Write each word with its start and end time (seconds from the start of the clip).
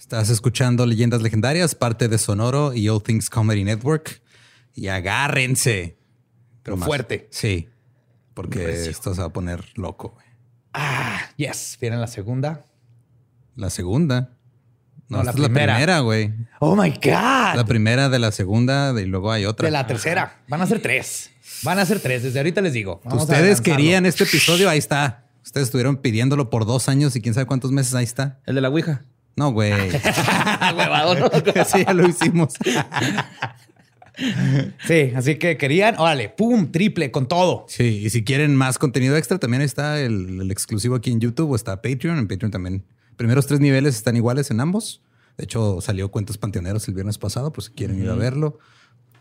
Estás 0.00 0.30
escuchando 0.30 0.86
Leyendas 0.86 1.20
Legendarias, 1.20 1.74
parte 1.74 2.08
de 2.08 2.16
Sonoro 2.16 2.72
y 2.72 2.88
All 2.88 3.02
Things 3.02 3.28
Comedy 3.28 3.64
Network. 3.64 4.22
Y 4.74 4.88
agárrense. 4.88 5.98
Pero 6.62 6.78
fuerte. 6.78 7.28
Sí, 7.30 7.68
porque 8.32 8.88
esto 8.88 9.14
se 9.14 9.20
va 9.20 9.26
a 9.26 9.32
poner 9.32 9.62
loco. 9.74 10.12
güey. 10.14 10.26
Ah, 10.72 11.20
yes. 11.36 11.76
Viene 11.78 11.98
la 11.98 12.06
segunda. 12.06 12.64
La 13.56 13.68
segunda. 13.68 14.38
No, 15.10 15.18
No, 15.18 15.24
la 15.24 15.30
esta 15.32 15.42
es 15.42 15.48
la 15.48 15.54
primera. 15.54 16.00
güey. 16.00 16.32
Oh 16.60 16.74
my 16.74 16.88
God. 16.92 17.56
La 17.56 17.64
primera 17.68 18.08
de 18.08 18.18
la 18.18 18.32
segunda 18.32 18.98
y 18.98 19.04
luego 19.04 19.30
hay 19.30 19.44
otra. 19.44 19.66
de 19.66 19.70
la 19.70 19.86
tercera. 19.86 20.40
Van 20.48 20.62
a 20.62 20.66
ser 20.66 20.80
tres. 20.80 21.30
Van 21.62 21.78
a 21.78 21.84
ser 21.84 22.00
tres. 22.00 22.22
Desde 22.22 22.38
ahorita 22.38 22.62
les 22.62 22.72
digo. 22.72 23.02
Vamos 23.04 23.24
Ustedes 23.24 23.60
querían 23.60 24.06
este 24.06 24.24
episodio, 24.24 24.70
ahí 24.70 24.78
está. 24.78 25.26
Ustedes 25.44 25.66
estuvieron 25.66 25.98
pidiéndolo 25.98 26.48
por 26.48 26.64
dos 26.64 26.88
años 26.88 27.14
y 27.16 27.20
quién 27.20 27.34
sabe 27.34 27.44
cuántos 27.44 27.70
meses, 27.70 27.94
ahí 27.94 28.04
está. 28.04 28.40
El 28.46 28.54
de 28.54 28.62
la 28.62 28.70
Ouija. 28.70 29.04
No, 29.40 29.52
güey. 29.52 29.72
Huevado, 30.76 31.14
¿no? 31.14 31.30
sí, 31.64 31.82
ya 31.86 31.94
lo 31.94 32.06
hicimos. 32.06 32.54
Sí, 34.86 35.12
así 35.16 35.36
que 35.36 35.56
querían, 35.56 35.94
órale, 35.98 36.28
pum, 36.28 36.70
triple 36.70 37.10
con 37.10 37.26
todo. 37.26 37.64
Sí, 37.68 38.02
y 38.04 38.10
si 38.10 38.22
quieren 38.22 38.54
más 38.54 38.76
contenido 38.76 39.16
extra, 39.16 39.38
también 39.38 39.62
está 39.62 39.98
el, 39.98 40.42
el 40.42 40.50
exclusivo 40.50 40.94
aquí 40.96 41.10
en 41.10 41.20
YouTube 41.20 41.50
o 41.50 41.56
está 41.56 41.80
Patreon. 41.80 42.18
En 42.18 42.28
Patreon 42.28 42.50
también. 42.50 42.84
Primeros 43.16 43.46
tres 43.46 43.60
niveles 43.60 43.96
están 43.96 44.16
iguales 44.16 44.50
en 44.50 44.60
ambos. 44.60 45.00
De 45.38 45.44
hecho, 45.44 45.80
salió 45.80 46.10
Cuentos 46.10 46.36
Panteoneros 46.36 46.86
el 46.88 46.92
viernes 46.92 47.16
pasado, 47.16 47.50
pues 47.50 47.68
si 47.68 47.72
quieren 47.72 47.98
ir 47.98 48.10
a 48.10 48.14
verlo. 48.14 48.58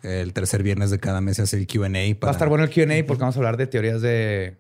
El 0.03 0.33
tercer 0.33 0.63
viernes 0.63 0.89
de 0.89 0.99
cada 0.99 1.21
mes 1.21 1.37
se 1.37 1.43
hace 1.43 1.55
el 1.55 1.65
QA. 1.65 1.87
Va 1.87 2.27
a 2.27 2.31
estar 2.31 2.49
bueno 2.49 2.65
el 2.65 2.69
QA 2.69 3.07
porque 3.07 3.21
vamos 3.21 3.37
a 3.37 3.39
hablar 3.39 3.55
de 3.55 3.67
teorías 3.67 4.01
de 4.01 4.57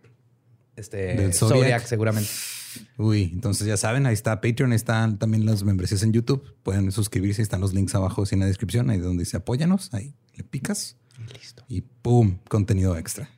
este 0.77 1.33
Zodiac. 1.33 1.59
Zodiac. 1.59 1.85
seguramente. 1.85 2.29
Uy, 2.97 3.29
entonces 3.33 3.67
ya 3.67 3.77
saben, 3.77 4.05
ahí 4.05 4.13
está 4.13 4.41
Patreon, 4.41 4.71
ahí 4.71 4.75
están 4.75 5.17
también 5.17 5.45
las 5.45 5.63
membresías 5.63 6.03
en 6.03 6.13
YouTube. 6.13 6.55
Pueden 6.63 6.91
suscribirse, 6.91 7.41
están 7.41 7.61
los 7.61 7.73
links 7.73 7.95
abajo 7.95 8.23
en 8.29 8.39
la 8.39 8.45
descripción, 8.45 8.89
ahí 8.89 8.99
donde 8.99 9.23
dice 9.23 9.37
apóyanos, 9.37 9.93
ahí 9.93 10.13
le 10.35 10.43
picas 10.43 10.97
Listo. 11.33 11.65
y 11.67 11.81
¡pum! 11.81 12.37
Contenido 12.47 12.97
extra. 12.97 13.29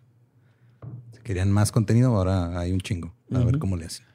Si 1.14 1.22
querían 1.22 1.52
más 1.52 1.72
contenido, 1.72 2.16
ahora 2.16 2.60
hay 2.60 2.72
un 2.72 2.80
chingo. 2.80 3.14
A 3.32 3.40
ver 3.40 3.60
cómo 3.60 3.78
le 3.78 3.86
hacen. 3.86 4.06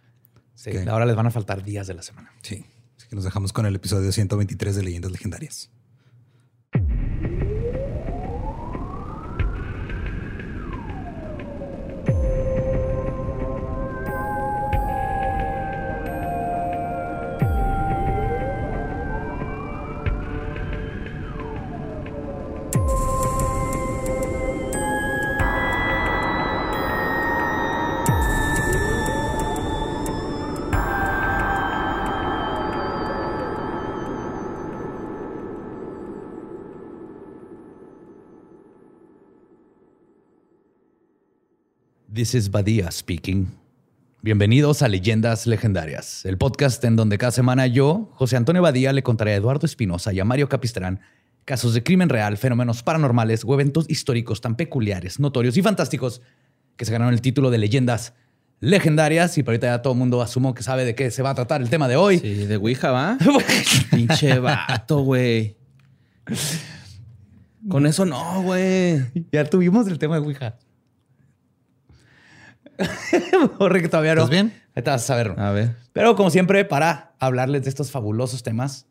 Sí, 0.55 0.71
ahora 0.89 1.07
les 1.07 1.17
van 1.17 1.27
a 1.27 1.31
faltar 1.31 1.63
días 1.63 1.87
de 1.87 1.95
la 1.95 2.03
semana. 2.03 2.33
Sí. 2.43 2.65
Así 2.97 3.09
que 3.09 3.17
nos 3.17 3.25
dejamos 3.25 3.53
con 3.53 3.67
el 3.67 3.75
episodio 3.75 4.11
123 4.11 4.77
de 4.77 4.83
Leyendas 4.83 5.13
Legendarias. 5.13 5.71
This 42.27 42.35
is 42.35 42.51
Badia 42.51 42.91
speaking. 42.91 43.47
Bienvenidos 44.21 44.83
a 44.83 44.89
Leyendas 44.89 45.47
Legendarias, 45.47 46.25
el 46.25 46.37
podcast 46.37 46.83
en 46.83 46.97
donde 46.97 47.19
cada 47.19 47.31
semana 47.31 47.69
yo, 47.69 48.11
José 48.15 48.37
Antonio 48.37 48.63
Badía, 48.63 48.93
le 48.93 49.05
contaré 49.05 49.35
a 49.35 49.37
Eduardo 49.37 49.65
Espinosa 49.65 50.13
y 50.13 50.19
a 50.19 50.25
Mario 50.25 50.49
Capistrán 50.49 50.99
casos 51.45 51.73
de 51.73 51.85
crimen 51.85 52.09
real, 52.09 52.37
fenómenos 52.37 52.83
paranormales 52.83 53.45
o 53.47 53.55
eventos 53.55 53.89
históricos 53.89 54.41
tan 54.41 54.57
peculiares, 54.57 55.21
notorios 55.21 55.57
y 55.57 55.63
fantásticos 55.63 56.21
que 56.75 56.85
se 56.85 56.91
ganaron 56.91 57.15
el 57.15 57.21
título 57.21 57.53
de 57.53 57.59
Leyendas 57.59 58.13
Legendarias. 58.59 59.39
Y 59.39 59.45
por 59.45 59.53
ahorita 59.53 59.69
ya 59.69 59.83
todo 59.83 59.93
el 59.93 60.01
mundo 60.01 60.21
asumo 60.21 60.53
que 60.53 60.65
sabe 60.65 60.85
de 60.85 60.97
qué 60.97 61.13
se 61.13 61.23
va 61.23 61.31
a 61.31 61.35
tratar 61.37 61.63
el 61.63 61.71
tema 61.71 61.87
de 61.87 61.95
hoy. 61.95 62.19
Sí, 62.19 62.35
de 62.47 62.57
Ouija, 62.57 62.91
¿va? 62.91 63.19
Pinche 63.93 64.41
vato, 64.41 64.99
güey. 65.03 65.57
Con 67.69 67.87
eso 67.87 68.05
no, 68.05 68.43
güey. 68.43 69.01
Ya 69.31 69.45
tuvimos 69.45 69.87
el 69.87 70.01
tema 70.01 70.19
de 70.19 70.27
Ouija. 70.27 70.59
Borre 73.59 73.83
que 73.83 73.89
todavía 73.89 74.15
no. 74.15 74.23
¿Estás 74.23 74.31
bien? 74.31 74.53
Ahorita 74.75 74.91
vas 74.93 75.03
a 75.03 75.07
saberlo. 75.07 75.39
A 75.39 75.51
ver. 75.53 75.77
Pero 75.93 76.17
como 76.17 76.31
siempre, 76.31 76.65
para 76.65 77.15
hablarles 77.19 77.63
de 77.63 77.69
estos 77.69 77.91
fabulosos 77.91 78.43
temas, 78.43 78.87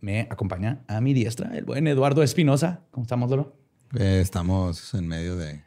me 0.00 0.22
acompaña 0.22 0.80
a 0.88 1.00
mi 1.00 1.14
diestra 1.14 1.56
el 1.56 1.64
buen 1.64 1.86
Eduardo 1.86 2.22
Espinosa. 2.22 2.80
¿Cómo 2.90 3.02
estamos, 3.02 3.30
Lolo? 3.30 3.56
Eh, 3.98 4.20
estamos 4.20 4.94
en 4.94 5.08
medio 5.08 5.36
de... 5.36 5.62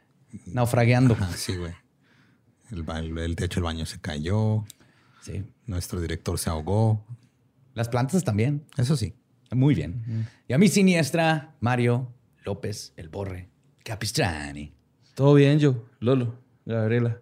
Naufragueando. 0.46 1.14
Ajá, 1.14 1.30
sí, 1.36 1.56
güey. 1.56 1.72
El 2.70 3.36
techo 3.36 3.60
del 3.60 3.64
baño 3.64 3.84
se 3.84 4.00
cayó. 4.00 4.64
Sí. 5.20 5.44
Nuestro 5.66 6.00
director 6.00 6.38
se 6.38 6.48
ahogó. 6.50 7.04
Las 7.74 7.88
plantas 7.88 8.24
también. 8.24 8.64
Eso 8.76 8.96
sí. 8.96 9.14
Muy 9.50 9.74
bien. 9.74 10.26
Y 10.48 10.54
a 10.54 10.58
mi 10.58 10.68
siniestra, 10.68 11.54
Mario 11.60 12.12
López, 12.44 12.94
el 12.96 13.08
Borre 13.08 13.50
Capistrani. 13.84 14.72
Todo 15.14 15.34
bien, 15.34 15.58
yo. 15.58 15.84
Lolo. 16.00 16.34
Gabriela. 16.64 17.21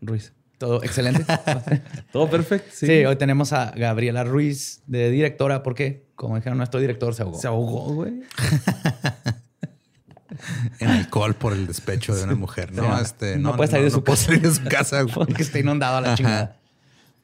Ruiz. 0.00 0.32
Todo 0.58 0.82
excelente. 0.82 1.24
Todo 2.12 2.30
perfecto. 2.30 2.70
sí. 2.72 2.86
Sí. 2.86 3.04
hoy 3.04 3.16
tenemos 3.16 3.52
a 3.52 3.72
Gabriela 3.72 4.24
Ruiz 4.24 4.82
de 4.86 5.10
directora 5.10 5.62
porque, 5.62 6.06
como 6.14 6.36
dijeron, 6.36 6.56
nuestro 6.58 6.80
director 6.80 7.14
se 7.14 7.22
ahogó. 7.22 7.38
Se 7.38 7.46
ahogó, 7.46 7.94
güey. 7.94 8.22
En 10.80 10.88
alcohol 10.88 11.34
por 11.34 11.52
el 11.52 11.66
despecho 11.66 12.14
de 12.14 12.24
una 12.24 12.34
mujer. 12.34 12.72
No, 12.72 12.82
no. 12.82 13.00
este, 13.00 13.38
No 13.38 13.56
puede 13.56 13.70
salir 13.70 13.86
de 13.86 13.90
su 13.90 14.02
casa. 14.02 14.24
salir 14.24 14.42
de 14.42 14.50
su 14.54 14.64
casa. 14.64 15.02
güey. 15.02 15.14
porque 15.14 15.42
está 15.42 15.58
inundado 15.58 15.96
a 15.96 16.00
la 16.00 16.14
chingada. 16.14 16.56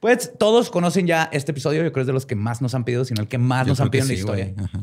Pues 0.00 0.32
todos 0.38 0.70
conocen 0.70 1.06
ya 1.06 1.28
este 1.32 1.50
episodio. 1.52 1.82
Yo 1.82 1.92
creo 1.92 1.92
que 1.92 2.00
es 2.00 2.06
de 2.06 2.12
los 2.12 2.26
que 2.26 2.36
más 2.36 2.62
nos 2.62 2.74
han 2.74 2.84
pedido, 2.84 3.04
sino 3.04 3.20
el 3.20 3.28
que 3.28 3.38
más 3.38 3.66
Yo 3.66 3.72
nos 3.72 3.80
han 3.80 3.90
pedido 3.90 4.04
en 4.04 4.08
la 4.08 4.14
sí, 4.14 4.20
historia. 4.20 4.54
Ajá. 4.56 4.80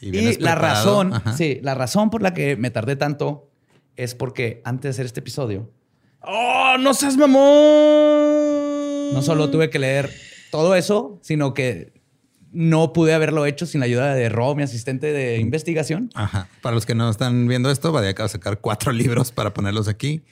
Y 0.00 0.38
la 0.38 0.54
razón, 0.56 1.14
Ajá. 1.14 1.36
sí, 1.36 1.60
la 1.62 1.74
razón 1.74 2.10
por 2.10 2.22
la 2.22 2.34
que 2.34 2.56
me 2.56 2.70
tardé 2.70 2.96
tanto 2.96 3.48
es 3.96 4.14
porque 4.14 4.60
antes 4.64 4.82
de 4.82 4.88
hacer 4.90 5.06
este 5.06 5.20
episodio, 5.20 5.70
¡Oh, 6.24 6.76
no 6.78 6.94
seas 6.94 7.16
mamón! 7.16 8.42
no 9.12 9.22
solo 9.22 9.50
tuve 9.50 9.70
que 9.70 9.78
leer 9.78 10.10
todo 10.50 10.74
eso, 10.74 11.18
sino 11.22 11.54
que 11.54 11.92
no 12.50 12.92
pude 12.92 13.14
haberlo 13.14 13.46
hecho 13.46 13.66
sin 13.66 13.80
la 13.80 13.86
ayuda 13.86 14.14
de 14.14 14.28
Ro, 14.28 14.54
mi 14.54 14.62
asistente 14.62 15.12
de 15.12 15.38
investigación. 15.38 16.10
Ajá. 16.14 16.48
Para 16.60 16.74
los 16.74 16.84
que 16.84 16.94
no 16.94 17.08
están 17.08 17.46
viendo 17.46 17.70
esto, 17.70 17.92
Badia 17.92 18.10
acaba 18.10 18.26
de 18.26 18.32
sacar 18.32 18.60
cuatro 18.60 18.92
libros 18.92 19.32
para 19.32 19.54
ponerlos 19.54 19.88
aquí. 19.88 20.22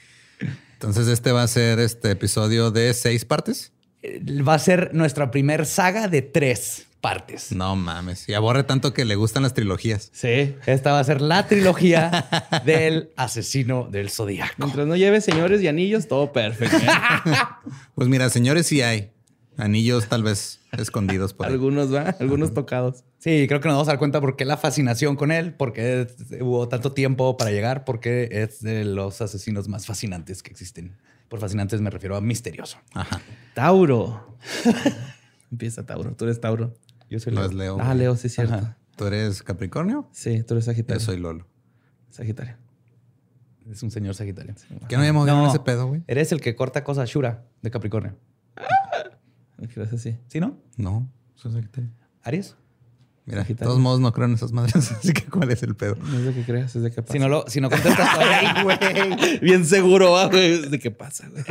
Entonces, 0.73 1.09
este 1.09 1.33
va 1.33 1.43
a 1.43 1.49
ser 1.49 1.79
este 1.79 2.11
episodio 2.11 2.71
de 2.71 2.93
seis 2.95 3.25
partes. 3.25 3.73
Va 4.03 4.55
a 4.55 4.59
ser 4.59 4.95
nuestra 4.95 5.31
primer 5.31 5.67
saga 5.67 6.09
de 6.09 6.23
tres 6.23 6.87
partes. 7.01 7.53
No 7.53 7.77
mames. 7.77 8.29
Y 8.29 8.35
aborre 8.35 8.65
tanto 8.65 8.93
que 8.93 9.05
le 9.05 9.17
gustan 9.17 9.43
las 9.43 9.55
trilogías. 9.55 10.11
Sí. 10.13 10.57
Esta 10.67 10.93
va 10.93 11.01
a 11.01 11.05
ser 11.05 11.21
la 11.21 11.47
trilogía 11.47 12.27
del 12.65 13.11
asesino 13.17 13.89
del 13.91 14.11
zodiaco. 14.11 14.55
Mientras 14.59 14.87
no 14.87 14.97
lleve 14.97 15.21
señores 15.21 15.63
y 15.63 15.69
anillos, 15.69 16.09
todo 16.09 16.33
perfecto. 16.33 16.77
¿eh? 16.77 17.33
Pues 17.95 18.09
mira, 18.09 18.31
señores, 18.31 18.67
sí 18.67 18.83
hay 18.83 19.11
anillos 19.57 20.09
tal 20.09 20.23
vez 20.23 20.61
escondidos 20.73 21.35
por 21.35 21.47
ahí. 21.47 21.53
Algunos, 21.53 21.95
¿va? 21.95 22.17
Algunos 22.19 22.55
tocados. 22.55 23.05
Sí, 23.19 23.47
creo 23.49 23.61
que 23.61 23.69
nos 23.69 23.75
vamos 23.75 23.89
a 23.89 23.93
dar 23.93 23.99
cuenta 23.99 24.21
por 24.21 24.37
qué 24.37 24.45
la 24.45 24.57
fascinación 24.57 25.17
con 25.17 25.31
él, 25.31 25.53
por 25.53 25.73
qué 25.73 26.07
hubo 26.41 26.69
tanto 26.69 26.93
tiempo 26.93 27.37
para 27.37 27.51
llegar, 27.51 27.85
porque 27.85 28.29
es 28.31 28.63
de 28.63 28.85
los 28.85 29.21
asesinos 29.21 29.69
más 29.69 29.87
fascinantes 29.87 30.43
que 30.43 30.51
existen. 30.51 30.97
Por 31.29 31.39
fascinantes 31.39 31.81
me 31.81 31.91
refiero 31.91 32.17
a 32.17 32.21
misterioso. 32.21 32.79
Ajá. 32.95 33.21
Tauro. 33.55 34.37
Empieza 35.53 35.85
Tauro. 35.85 36.15
Tú 36.15 36.25
eres 36.25 36.41
Tauro. 36.41 36.75
Yo 37.11 37.21
soy 37.21 37.35
No 37.35 37.41
Leo. 37.41 37.51
es 37.51 37.55
Leo. 37.57 37.79
Ah. 37.81 37.95
Leo, 37.95 38.17
sí 38.17 38.29
es 38.29 38.35
cierto. 38.35 38.55
Ajá. 38.55 38.77
¿Tú 38.97 39.07
eres 39.07 39.43
Capricornio? 39.43 40.09
Sí, 40.13 40.43
tú 40.43 40.55
eres 40.55 40.65
Yo 40.67 40.73
Sagitario. 40.73 41.01
soy 41.01 41.19
Lolo. 41.19 41.47
Sagitario. 42.11 42.57
Es 43.71 43.83
un 43.83 43.91
señor 43.91 44.15
sagitario. 44.15 44.55
¿Qué 44.89 44.97
no 44.97 45.03
habíamos 45.03 45.27
No. 45.27 45.49
ese 45.49 45.61
pedo, 45.61 45.87
güey? 45.87 46.03
Eres 46.09 46.33
el 46.33 46.41
que 46.41 46.57
corta 46.57 46.83
cosas 46.83 47.09
Shura 47.09 47.45
de 47.63 47.71
Capricornio. 47.71 48.17
Gracias, 49.59 49.93
así. 49.93 50.17
¿Sí, 50.29 50.41
no? 50.41 50.59
No, 50.77 51.09
soy 51.35 51.53
Sagitario. 51.53 51.91
¿Aries? 52.23 52.57
Mira, 53.27 53.45
de 53.45 53.55
todos 53.55 53.79
modos 53.79 54.01
no 54.01 54.13
creo 54.13 54.27
en 54.27 54.35
esas 54.35 54.51
madres, 54.51 54.75
así 54.93 55.13
que 55.13 55.25
¿cuál 55.27 55.51
es 55.53 55.63
el 55.63 55.77
pedo? 55.77 55.95
No 55.97 56.19
es 56.19 56.25
de 56.25 56.35
que 56.35 56.43
creas, 56.45 56.75
es 56.75 56.83
de 56.83 56.91
que 56.91 57.01
pasa. 57.03 57.13
Si 57.13 57.19
no, 57.21 57.29
lo, 57.29 57.45
si 57.47 57.61
no 57.61 57.71
contestas 57.71 58.09
ay, 58.19 58.65
güey. 58.65 59.39
Bien 59.41 59.65
seguro, 59.65 60.13
¿va, 60.13 60.27
güey. 60.27 60.53
Es 60.55 60.71
de 60.71 60.79
qué 60.81 60.91
pasa, 60.91 61.29
güey. 61.29 61.45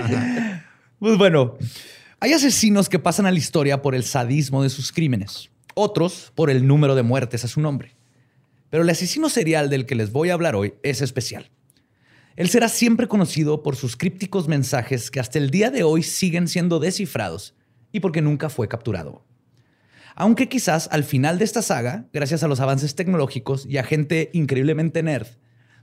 Pues 0.99 1.17
bueno, 1.17 1.57
hay 2.21 2.33
asesinos 2.33 2.89
que 2.89 2.99
pasan 2.99 3.25
a 3.25 3.31
la 3.31 3.37
historia 3.37 3.81
por 3.81 3.95
el 3.95 4.03
sadismo 4.03 4.63
de 4.63 4.69
sus 4.69 4.91
crímenes, 4.91 5.51
otros 5.73 6.33
por 6.35 6.49
el 6.49 6.67
número 6.67 6.95
de 6.95 7.03
muertes 7.03 7.45
a 7.45 7.47
su 7.47 7.61
nombre. 7.61 7.95
Pero 8.69 8.83
el 8.83 8.89
asesino 8.89 9.29
serial 9.29 9.69
del 9.69 9.85
que 9.85 9.95
les 9.95 10.11
voy 10.11 10.29
a 10.29 10.33
hablar 10.33 10.55
hoy 10.55 10.73
es 10.83 11.01
especial. 11.01 11.49
Él 12.35 12.49
será 12.49 12.67
siempre 12.67 13.07
conocido 13.07 13.63
por 13.63 13.75
sus 13.75 13.95
crípticos 13.95 14.47
mensajes 14.47 15.11
que 15.11 15.19
hasta 15.19 15.39
el 15.39 15.49
día 15.49 15.71
de 15.71 15.83
hoy 15.83 16.03
siguen 16.03 16.47
siendo 16.47 16.79
descifrados 16.79 17.55
y 17.91 18.01
porque 18.01 18.21
nunca 18.21 18.49
fue 18.49 18.67
capturado. 18.67 19.25
Aunque 20.15 20.49
quizás 20.49 20.89
al 20.91 21.05
final 21.05 21.39
de 21.39 21.45
esta 21.45 21.61
saga, 21.61 22.09
gracias 22.11 22.43
a 22.43 22.49
los 22.49 22.59
avances 22.59 22.95
tecnológicos 22.95 23.65
y 23.65 23.77
a 23.77 23.83
gente 23.83 24.29
increíblemente 24.33 25.03
nerd, 25.03 25.27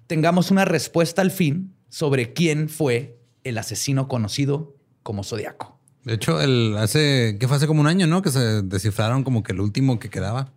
tengamos 0.06 0.50
una 0.50 0.66
respuesta 0.66 1.22
al 1.22 1.30
fin 1.30 1.74
sobre 1.88 2.34
quién 2.34 2.68
fue 2.68 3.18
el 3.42 3.56
asesino 3.56 4.08
conocido 4.08 4.76
como 5.02 5.24
Zodiaco. 5.24 5.75
De 6.06 6.14
hecho, 6.14 6.40
el 6.40 6.76
hace, 6.78 7.36
que 7.40 7.48
fue 7.48 7.56
hace 7.56 7.66
como 7.66 7.80
un 7.80 7.88
año, 7.88 8.06
¿no? 8.06 8.22
Que 8.22 8.30
se 8.30 8.62
descifraron 8.62 9.24
como 9.24 9.42
que 9.42 9.52
el 9.52 9.60
último 9.60 9.98
que 9.98 10.08
quedaba. 10.08 10.52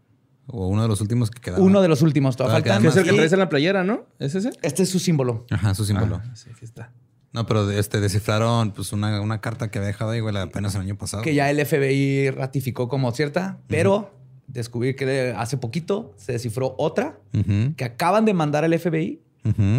O 0.46 0.68
uno 0.68 0.84
de 0.84 0.88
los 0.88 1.02
últimos 1.02 1.32
que 1.32 1.42
quedaba. 1.42 1.64
Uno 1.64 1.82
de 1.82 1.88
los 1.88 2.04
últimos, 2.04 2.38
todavía 2.38 2.58
faltan. 2.58 2.84
Que 2.84 2.90
es 2.90 2.96
el 2.96 3.04
que 3.04 3.14
traes 3.14 3.34
en 3.34 3.40
la 3.40 3.50
playera, 3.50 3.84
¿no? 3.84 4.06
¿Es 4.20 4.36
ese? 4.36 4.52
Este 4.62 4.84
es 4.84 4.90
su 4.90 5.00
símbolo. 5.00 5.48
Ajá, 5.50 5.74
su 5.74 5.86
símbolo. 5.86 6.22
Ah, 6.24 6.36
sí, 6.36 6.52
aquí 6.54 6.66
está. 6.66 6.92
No, 7.34 7.48
pero 7.48 7.70
este 7.72 8.00
descifraron 8.00 8.74
pues 8.74 8.94
una, 8.94 9.22
una 9.22 9.42
carta 9.42 9.72
que 9.72 9.80
había 9.80 9.88
dejado 9.88 10.12
ahí, 10.12 10.20
güey, 10.20 10.38
apenas 10.38 10.76
el 10.76 10.82
año 10.82 10.98
pasado. 10.98 11.24
que 11.24 11.34
ya 11.34 11.50
el 11.50 11.66
FBI 11.66 12.30
ratificó 12.30 12.88
como 12.88 13.12
cierta, 13.12 13.58
pero 13.68 14.14
descubrí 14.46 14.96
que 14.96 15.34
hace 15.36 15.58
poquito 15.58 16.14
se 16.18 16.34
descifró 16.34 16.76
otra 16.78 17.20
que 17.76 17.86
acaban 17.86 18.26
de 18.26 18.36
mandar 18.36 18.64
al 18.66 18.78
FBI 18.78 19.20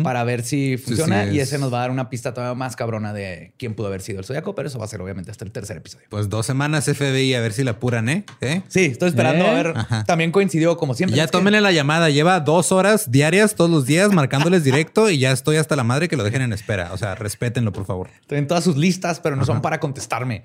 para 0.02 0.24
ver 0.24 0.42
si 0.42 0.78
funciona 0.78 1.24
sí, 1.26 1.36
y 1.36 1.40
es- 1.40 1.48
ese 1.48 1.58
nos 1.58 1.72
va 1.72 1.78
a 1.78 1.80
dar 1.82 1.90
una 1.90 2.08
pista 2.10 2.32
todavía 2.34 2.54
más 2.54 2.76
cabrona 2.76 3.12
de 3.12 3.52
quién 3.58 3.74
pudo 3.74 3.88
haber 3.88 4.00
sido 4.00 4.18
el 4.18 4.24
zodiaco, 4.24 4.54
pero 4.54 4.68
eso 4.68 4.78
va 4.78 4.86
a 4.86 4.88
ser 4.88 5.00
obviamente 5.02 5.30
hasta 5.30 5.44
el 5.44 5.52
tercer 5.52 5.76
episodio. 5.76 6.06
Pues 6.08 6.28
dos 6.28 6.46
semanas 6.46 6.86
FBI 6.88 7.34
a 7.34 7.40
ver 7.40 7.52
si 7.52 7.62
la 7.62 7.72
apuran, 7.72 8.08
¿eh? 8.08 8.24
¿Eh? 8.40 8.62
Sí, 8.68 8.86
estoy 8.86 9.08
esperando 9.10 9.44
¿Eh? 9.44 9.48
a 9.48 9.52
ver. 9.52 9.72
Ajá. 9.76 10.04
También 10.04 10.32
coincidió 10.32 10.76
como 10.76 10.94
siempre. 10.94 11.16
ya 11.16 11.26
que 11.26 11.32
tómenle 11.32 11.60
la 11.60 11.72
llamada. 11.72 12.08
Lleva 12.10 12.40
dos 12.40 12.72
horas 12.72 13.10
diarias 13.10 13.54
todos 13.54 13.70
los 13.70 13.86
días 13.86 14.12
marcándoles 14.12 14.64
directo 14.64 15.10
y 15.10 15.18
ya 15.18 15.30
estoy 15.30 15.56
hasta 15.56 15.76
la 15.76 15.84
madre 15.84 16.08
que 16.08 16.16
lo 16.16 16.24
dejen 16.24 16.42
en 16.42 16.52
espera. 16.52 16.92
O 16.92 16.98
sea, 16.98 17.14
respétenlo, 17.14 17.72
por 17.72 17.84
favor. 17.84 18.08
Estoy 18.22 18.38
en 18.38 18.46
todas 18.46 18.64
sus 18.64 18.76
listas, 18.76 19.20
pero 19.20 19.36
no 19.36 19.44
son 19.44 19.60
para 19.62 19.78
contestarme. 19.78 20.44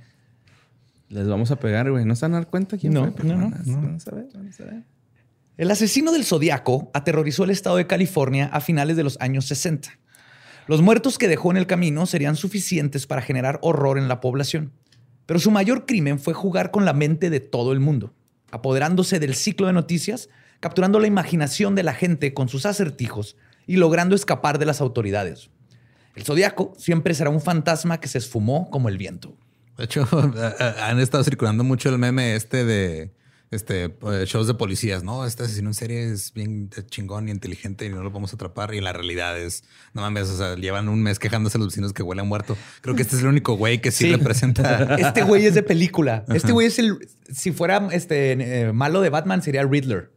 Les 1.10 1.28
vamos 1.28 1.52
a 1.52 1.56
pegar, 1.58 1.90
güey. 1.90 2.04
¿No 2.04 2.16
se 2.16 2.26
van 2.26 2.34
a 2.34 2.38
dar 2.38 2.48
cuenta 2.48 2.78
quién 2.78 2.92
No, 2.94 3.02
fue? 3.04 3.12
Pero 3.12 3.30
no, 3.30 3.36
no, 3.36 3.44
van 3.50 3.54
a- 3.54 3.64
no. 3.66 3.82
Vamos 3.82 4.08
a 4.08 4.12
ver, 4.12 4.26
vamos 4.34 4.60
a 4.60 4.64
ver. 4.66 4.84
El 5.58 5.72
asesino 5.72 6.12
del 6.12 6.26
zodiaco 6.26 6.92
aterrorizó 6.94 7.46
el 7.46 7.50
estado 7.50 7.78
de 7.78 7.88
California 7.88 8.50
a 8.52 8.60
finales 8.60 8.98
de 8.98 9.04
los 9.04 9.18
años 9.22 9.46
60. 9.46 9.90
Los 10.68 10.82
muertos 10.82 11.18
que 11.18 11.30
dejó 11.30 11.50
en 11.50 11.56
el 11.56 11.66
camino 11.66 12.06
serían 12.06 12.36
suficientes 12.36 13.08
para 13.08 13.22
generar 13.22 13.60
horror 13.62 13.98
en 13.98 14.10
la 14.10 14.20
población. 14.20 14.74
Pero 15.26 15.40
su 15.40 15.52
mayor 15.52 15.86
crimen 15.86 16.20
fue 16.20 16.34
jugar 16.34 16.72
con 16.72 16.84
la 16.84 16.92
mente 16.92 17.30
de 17.30 17.40
todo 17.40 17.72
el 17.72 17.80
mundo, 17.80 18.14
apoderándose 18.52 19.20
del 19.20 19.34
ciclo 19.34 19.68
de 19.68 19.74
noticias, 19.74 20.28
capturando 20.60 21.00
la 21.00 21.08
imaginación 21.08 21.74
de 21.74 21.84
la 21.84 21.94
gente 21.94 22.34
con 22.34 22.50
sus 22.50 22.66
acertijos 22.66 23.38
y 23.66 23.78
logrando 23.78 24.14
escapar 24.14 24.60
de 24.60 24.66
las 24.66 24.82
autoridades. 24.82 25.52
El 26.16 26.24
zodiaco 26.24 26.74
siempre 26.78 27.14
será 27.14 27.30
un 27.30 27.42
fantasma 27.42 28.02
que 28.02 28.10
se 28.10 28.18
esfumó 28.18 28.70
como 28.70 28.90
el 28.90 28.98
viento. 28.98 29.38
De 29.78 29.86
hecho, 29.86 30.06
han 30.84 31.00
estado 31.00 31.24
circulando 31.24 31.64
mucho 31.64 31.88
el 31.88 31.98
meme 31.98 32.36
este 32.36 32.66
de 32.66 33.12
este 33.56 33.86
eh, 33.86 34.24
shows 34.26 34.48
de 34.48 34.54
policías, 34.54 35.04
¿no? 35.04 35.26
Este 35.26 35.44
asesino 35.44 35.70
en 35.70 35.74
serie 35.74 36.12
es 36.12 36.34
bien 36.34 36.70
chingón 36.90 37.28
y 37.28 37.32
inteligente 37.32 37.86
y 37.86 37.90
no 37.90 38.04
lo 38.04 38.12
vamos 38.12 38.32
a 38.34 38.36
atrapar. 38.36 38.74
Y 38.76 38.82
la 38.82 38.94
realidad 38.94 39.40
es, 39.40 39.64
no 39.94 40.02
mames, 40.02 40.30
o 40.30 40.38
sea, 40.38 40.56
llevan 40.56 40.90
un 40.90 41.02
mes 41.02 41.18
quejándose 41.20 41.58
a 41.58 41.60
los 41.60 41.70
vecinos 41.70 41.94
que 41.94 42.04
huele 42.04 42.22
a 42.22 42.26
muerto. 42.26 42.58
Creo 42.82 42.96
que 42.96 43.02
este 43.02 43.16
es 43.16 43.22
el 43.22 43.28
único 43.28 43.56
güey 43.56 43.82
que 43.82 43.92
sí, 43.92 44.06
Sí. 44.06 44.12
representa. 44.16 44.96
Este 45.00 45.24
güey 45.24 45.46
es 45.46 45.56
de 45.56 45.64
película. 45.64 46.26
Este 46.28 46.52
güey 46.52 46.68
es 46.68 46.78
el. 46.80 46.98
Si 47.34 47.52
fuera 47.52 47.88
este 47.92 48.34
eh, 48.68 48.74
malo 48.74 49.02
de 49.02 49.10
Batman, 49.10 49.42
sería 49.42 49.64
Riddler. 49.64 50.12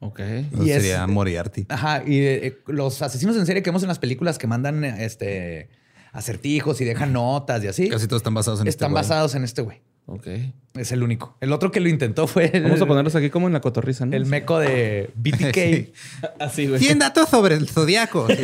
Ok. 0.00 0.20
O 0.58 0.64
Y 0.64 0.70
es- 0.70 0.82
sería 0.82 1.06
Moriarty. 1.06 1.66
Ajá, 1.68 2.02
y 2.06 2.18
eh, 2.20 2.58
los 2.66 3.02
asesinos 3.02 3.36
en 3.36 3.46
serie 3.46 3.62
que 3.62 3.70
vemos 3.70 3.82
en 3.82 3.88
las 3.88 3.98
películas 3.98 4.36
que 4.38 4.46
mandan 4.46 4.84
este 4.84 5.68
acertijos 6.12 6.80
y 6.80 6.84
dejan 6.84 7.12
notas 7.12 7.64
y 7.64 7.68
así, 7.68 7.88
Casi 7.88 8.06
todos 8.06 8.20
están 8.20 8.34
basados 8.34 8.60
en 8.60 8.66
este 8.68 8.76
están 8.84 8.90
güey. 8.92 9.02
basados 9.02 9.34
en 9.34 9.44
este 9.44 9.62
güey. 9.62 9.80
Ok. 10.06 10.26
Es 10.74 10.90
el 10.92 11.02
único. 11.02 11.36
El 11.40 11.52
otro 11.52 11.70
que 11.70 11.80
lo 11.80 11.88
intentó 11.88 12.26
fue 12.26 12.50
el, 12.52 12.62
Vamos 12.64 12.80
a 12.80 12.86
ponerlos 12.86 13.14
aquí 13.14 13.30
como 13.30 13.46
en 13.46 13.52
la 13.52 13.60
cotorriza, 13.60 14.06
¿no? 14.06 14.16
el 14.16 14.26
meco 14.26 14.58
de 14.58 15.10
BTK. 15.16 15.54
Sí. 15.54 15.92
Así, 16.40 16.66
güey. 16.66 16.80
100 16.80 16.98
datos 16.98 17.28
sobre 17.28 17.54
el 17.56 17.68
zodiaco. 17.68 18.26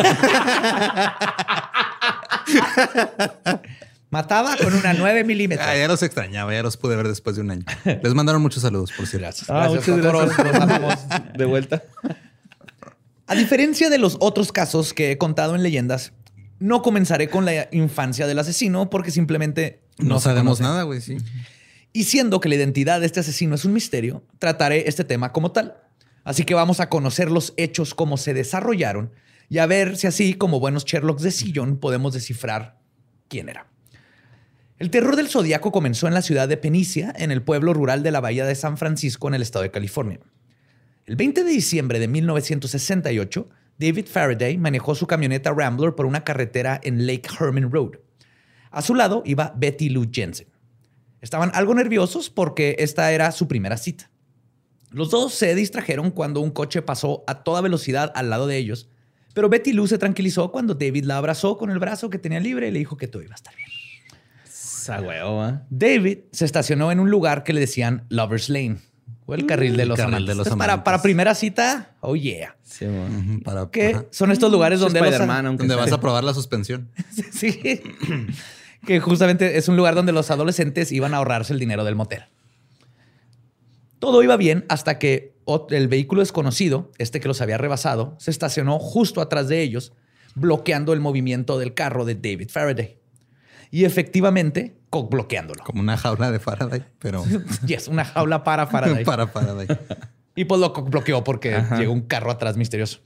Mataba 4.11 4.57
con 4.57 4.73
una 4.73 4.95
9 4.95 5.25
milímetros. 5.25 5.69
Ah, 5.69 5.77
ya 5.77 5.87
los 5.87 6.03
extrañaba, 6.03 6.51
ya 6.53 6.63
los 6.63 6.79
pude 6.79 6.97
ver 6.97 7.09
después 7.09 7.37
de 7.37 7.43
un 7.43 7.51
año. 7.51 7.65
Les 7.85 8.15
mandaron 8.15 8.41
muchos 8.41 8.63
saludos, 8.63 8.91
por 8.93 9.07
cierto. 9.07 9.25
Gracias. 9.27 9.51
Ah, 9.51 9.69
Gracias, 9.71 9.97
muchas 9.97 10.13
gracias. 10.37 10.81
Los. 10.81 11.33
De 11.37 11.45
vuelta. 11.45 11.83
A 13.27 13.35
diferencia 13.35 13.91
de 13.91 13.99
los 13.99 14.17
otros 14.21 14.51
casos 14.51 14.95
que 14.95 15.11
he 15.13 15.19
contado 15.19 15.55
en 15.55 15.63
leyendas, 15.63 16.15
no 16.59 16.81
comenzaré 16.81 17.29
con 17.29 17.45
la 17.45 17.69
infancia 17.71 18.27
del 18.27 18.39
asesino 18.39 18.89
porque 18.89 19.11
simplemente 19.11 19.83
No, 19.99 20.21
sabemos 20.21 20.61
nada, 20.61 20.83
güey, 20.85 21.01
sí. 21.01 21.19
Y 21.93 22.05
siendo 22.05 22.41
que 22.41 22.49
la 22.49 22.55
identidad 22.55 23.01
de 23.01 23.07
este 23.07 23.21
asesino 23.21 23.55
es 23.55 23.65
un 23.65 23.73
misterio, 23.73 24.23
trataré 24.39 24.89
este 24.89 25.05
tema 25.05 25.33
como 25.33 25.53
tal. 25.53 25.77
Así 26.25 26.45
que 26.45 26.55
vamos 26.55 26.81
a 26.81 26.89
conocer 26.89 27.31
los 27.31 27.55
hechos, 27.57 27.95
cómo 27.95 28.17
se 28.17 28.35
desarrollaron 28.35 29.11
y 29.51 29.59
a 29.59 29.67
ver 29.67 29.97
si 29.97 30.07
así, 30.07 30.35
como 30.35 30.61
buenos 30.61 30.85
Sherlocks 30.85 31.23
de 31.23 31.31
sillón, 31.31 31.79
podemos 31.79 32.13
descifrar 32.13 32.79
quién 33.29 33.49
era. 33.49 33.67
El 34.79 34.91
terror 34.91 35.17
del 35.17 35.29
zodiaco 35.29 35.73
comenzó 35.73 36.07
en 36.07 36.15
la 36.15 36.23
ciudad 36.23 36.49
de 36.49 36.57
Penicia, 36.57 37.13
en 37.17 37.33
el 37.33 37.43
pueblo 37.43 37.73
rural 37.73 38.03
de 38.03 38.11
la 38.11 38.21
bahía 38.21 38.45
de 38.45 38.55
San 38.55 38.77
Francisco, 38.77 39.27
en 39.27 39.35
el 39.35 39.43
estado 39.43 39.63
de 39.63 39.71
California. 39.71 40.21
El 41.07 41.17
20 41.17 41.45
de 41.45 41.51
diciembre 41.51 41.99
de 41.99 42.09
1968, 42.09 43.49
David 43.79 44.07
Faraday 44.07 44.59
manejó 44.59 44.95
su 44.95 45.07
camioneta 45.07 45.53
Rambler 45.53 45.95
por 45.95 46.07
una 46.07 46.23
carretera 46.23 46.79
en 46.83 47.07
Lake 47.07 47.29
Herman 47.41 47.73
Road. 47.73 47.93
A 48.71 48.83
su 48.83 48.95
lado 48.95 49.23
iba 49.25 49.53
Betty 49.57 49.89
Lou 49.89 50.09
Jensen. 50.13 50.49
Estaban 51.21 51.51
algo 51.55 51.75
nerviosos 51.75 52.31
porque 52.31 52.77
esta 52.79 53.11
era 53.13 53.33
su 53.33 53.49
primera 53.49 53.77
cita. 53.77 54.11
Los 54.91 55.11
dos 55.11 55.35
se 55.35 55.55
distrajeron 55.55 56.11
cuando 56.11 56.41
un 56.41 56.51
coche 56.51 56.81
pasó 56.81 57.25
a 57.27 57.43
toda 57.43 57.61
velocidad 57.61 58.13
al 58.15 58.31
lado 58.31 58.47
de 58.47 58.57
ellos, 58.57 58.89
pero 59.35 59.49
Betty 59.49 59.73
Lou 59.73 59.87
se 59.87 59.99
tranquilizó 59.99 60.51
cuando 60.51 60.75
David 60.75 61.05
la 61.05 61.19
abrazó 61.19 61.59
con 61.59 61.71
el 61.71 61.79
brazo 61.79 62.09
que 62.09 62.19
tenía 62.19 62.41
libre 62.41 62.69
y 62.69 62.71
le 62.71 62.79
dijo 62.79 62.97
que 62.97 63.07
todo 63.09 63.23
iba 63.23 63.33
a 63.33 63.37
estar 63.37 63.55
bien. 63.55 63.69
Esa 64.47 65.01
huevo, 65.03 65.43
¿ah? 65.43 65.63
David 65.69 66.21
se 66.33 66.45
estacionó 66.47 66.91
en 66.91 67.01
un 67.01 67.11
lugar 67.11 67.45
que 67.45 67.53
le 67.53 67.61
decían 67.61 68.07
Lover's 68.09 68.49
Lane 68.49 68.79
o 69.27 69.35
el 69.35 69.45
carril 69.45 69.77
de 69.77 69.83
el 69.83 69.89
los 69.91 69.99
carril 69.99 70.15
amantes. 70.15 70.29
de 70.29 70.35
los 70.37 70.47
Entonces, 70.47 70.59
para, 70.59 70.73
amantes. 70.73 70.85
para 70.87 71.03
primera 71.03 71.35
cita, 71.35 71.95
oh 72.01 72.17
yeah. 72.17 72.57
Sí. 72.63 72.87
Ujú, 72.87 73.43
Para, 73.43 73.71
Que 73.71 74.07
son 74.11 74.33
estos 74.33 74.51
lugares 74.51 74.81
donde 74.81 75.01
los, 75.01 75.19
Donde 75.59 75.75
vas 75.75 75.93
a 75.93 76.01
probar 76.01 76.25
la 76.25 76.33
suspensión. 76.33 76.89
sí, 77.33 77.61
que 78.87 79.01
justamente 79.01 79.59
es 79.59 79.69
un 79.69 79.77
lugar 79.77 79.95
donde 79.95 80.13
los 80.13 80.31
adolescentes 80.31 80.93
iban 80.93 81.15
a 81.15 81.19
ahorrarse 81.19 81.53
el 81.53 81.59
dinero 81.59 81.85
del 81.85 81.95
motel. 81.97 82.25
Todo 83.99 84.23
iba 84.23 84.37
bien 84.37 84.65
hasta 84.69 84.99
que 84.99 85.35
el 85.71 85.89
vehículo 85.89 86.21
desconocido, 86.21 86.93
este 86.99 87.21
que 87.21 87.29
los 87.29 87.41
había 87.41 87.59
rebasado, 87.59 88.15
se 88.19 88.31
estacionó 88.31 88.79
justo 88.79 89.21
atrás 89.21 89.49
de 89.49 89.63
ellos, 89.63 89.93
bloqueando 90.35 90.93
el 90.93 91.01
movimiento 91.01 91.59
del 91.59 91.75
carro 91.75 92.05
de 92.05 92.15
David 92.15 92.51
Faraday. 92.51 92.99
Y 93.71 93.85
efectivamente, 93.85 94.77
bloqueándolo. 94.91 95.63
Como 95.65 95.81
una 95.81 95.97
jaula 95.97 96.31
de 96.31 96.39
Faraday, 96.39 96.85
pero 96.99 97.25
Yes, 97.67 97.89
una 97.89 98.05
jaula 98.05 98.45
para 98.45 98.67
Faraday. 98.69 99.05
para 99.05 99.27
Faraday. 99.27 99.67
Y 100.37 100.45
pues 100.45 100.61
lo 100.61 100.73
bloqueó 100.73 101.25
porque 101.25 101.57
Ajá. 101.57 101.79
llegó 101.79 101.93
un 101.93 102.03
carro 102.03 102.31
atrás 102.31 102.57
misterioso. 102.57 103.01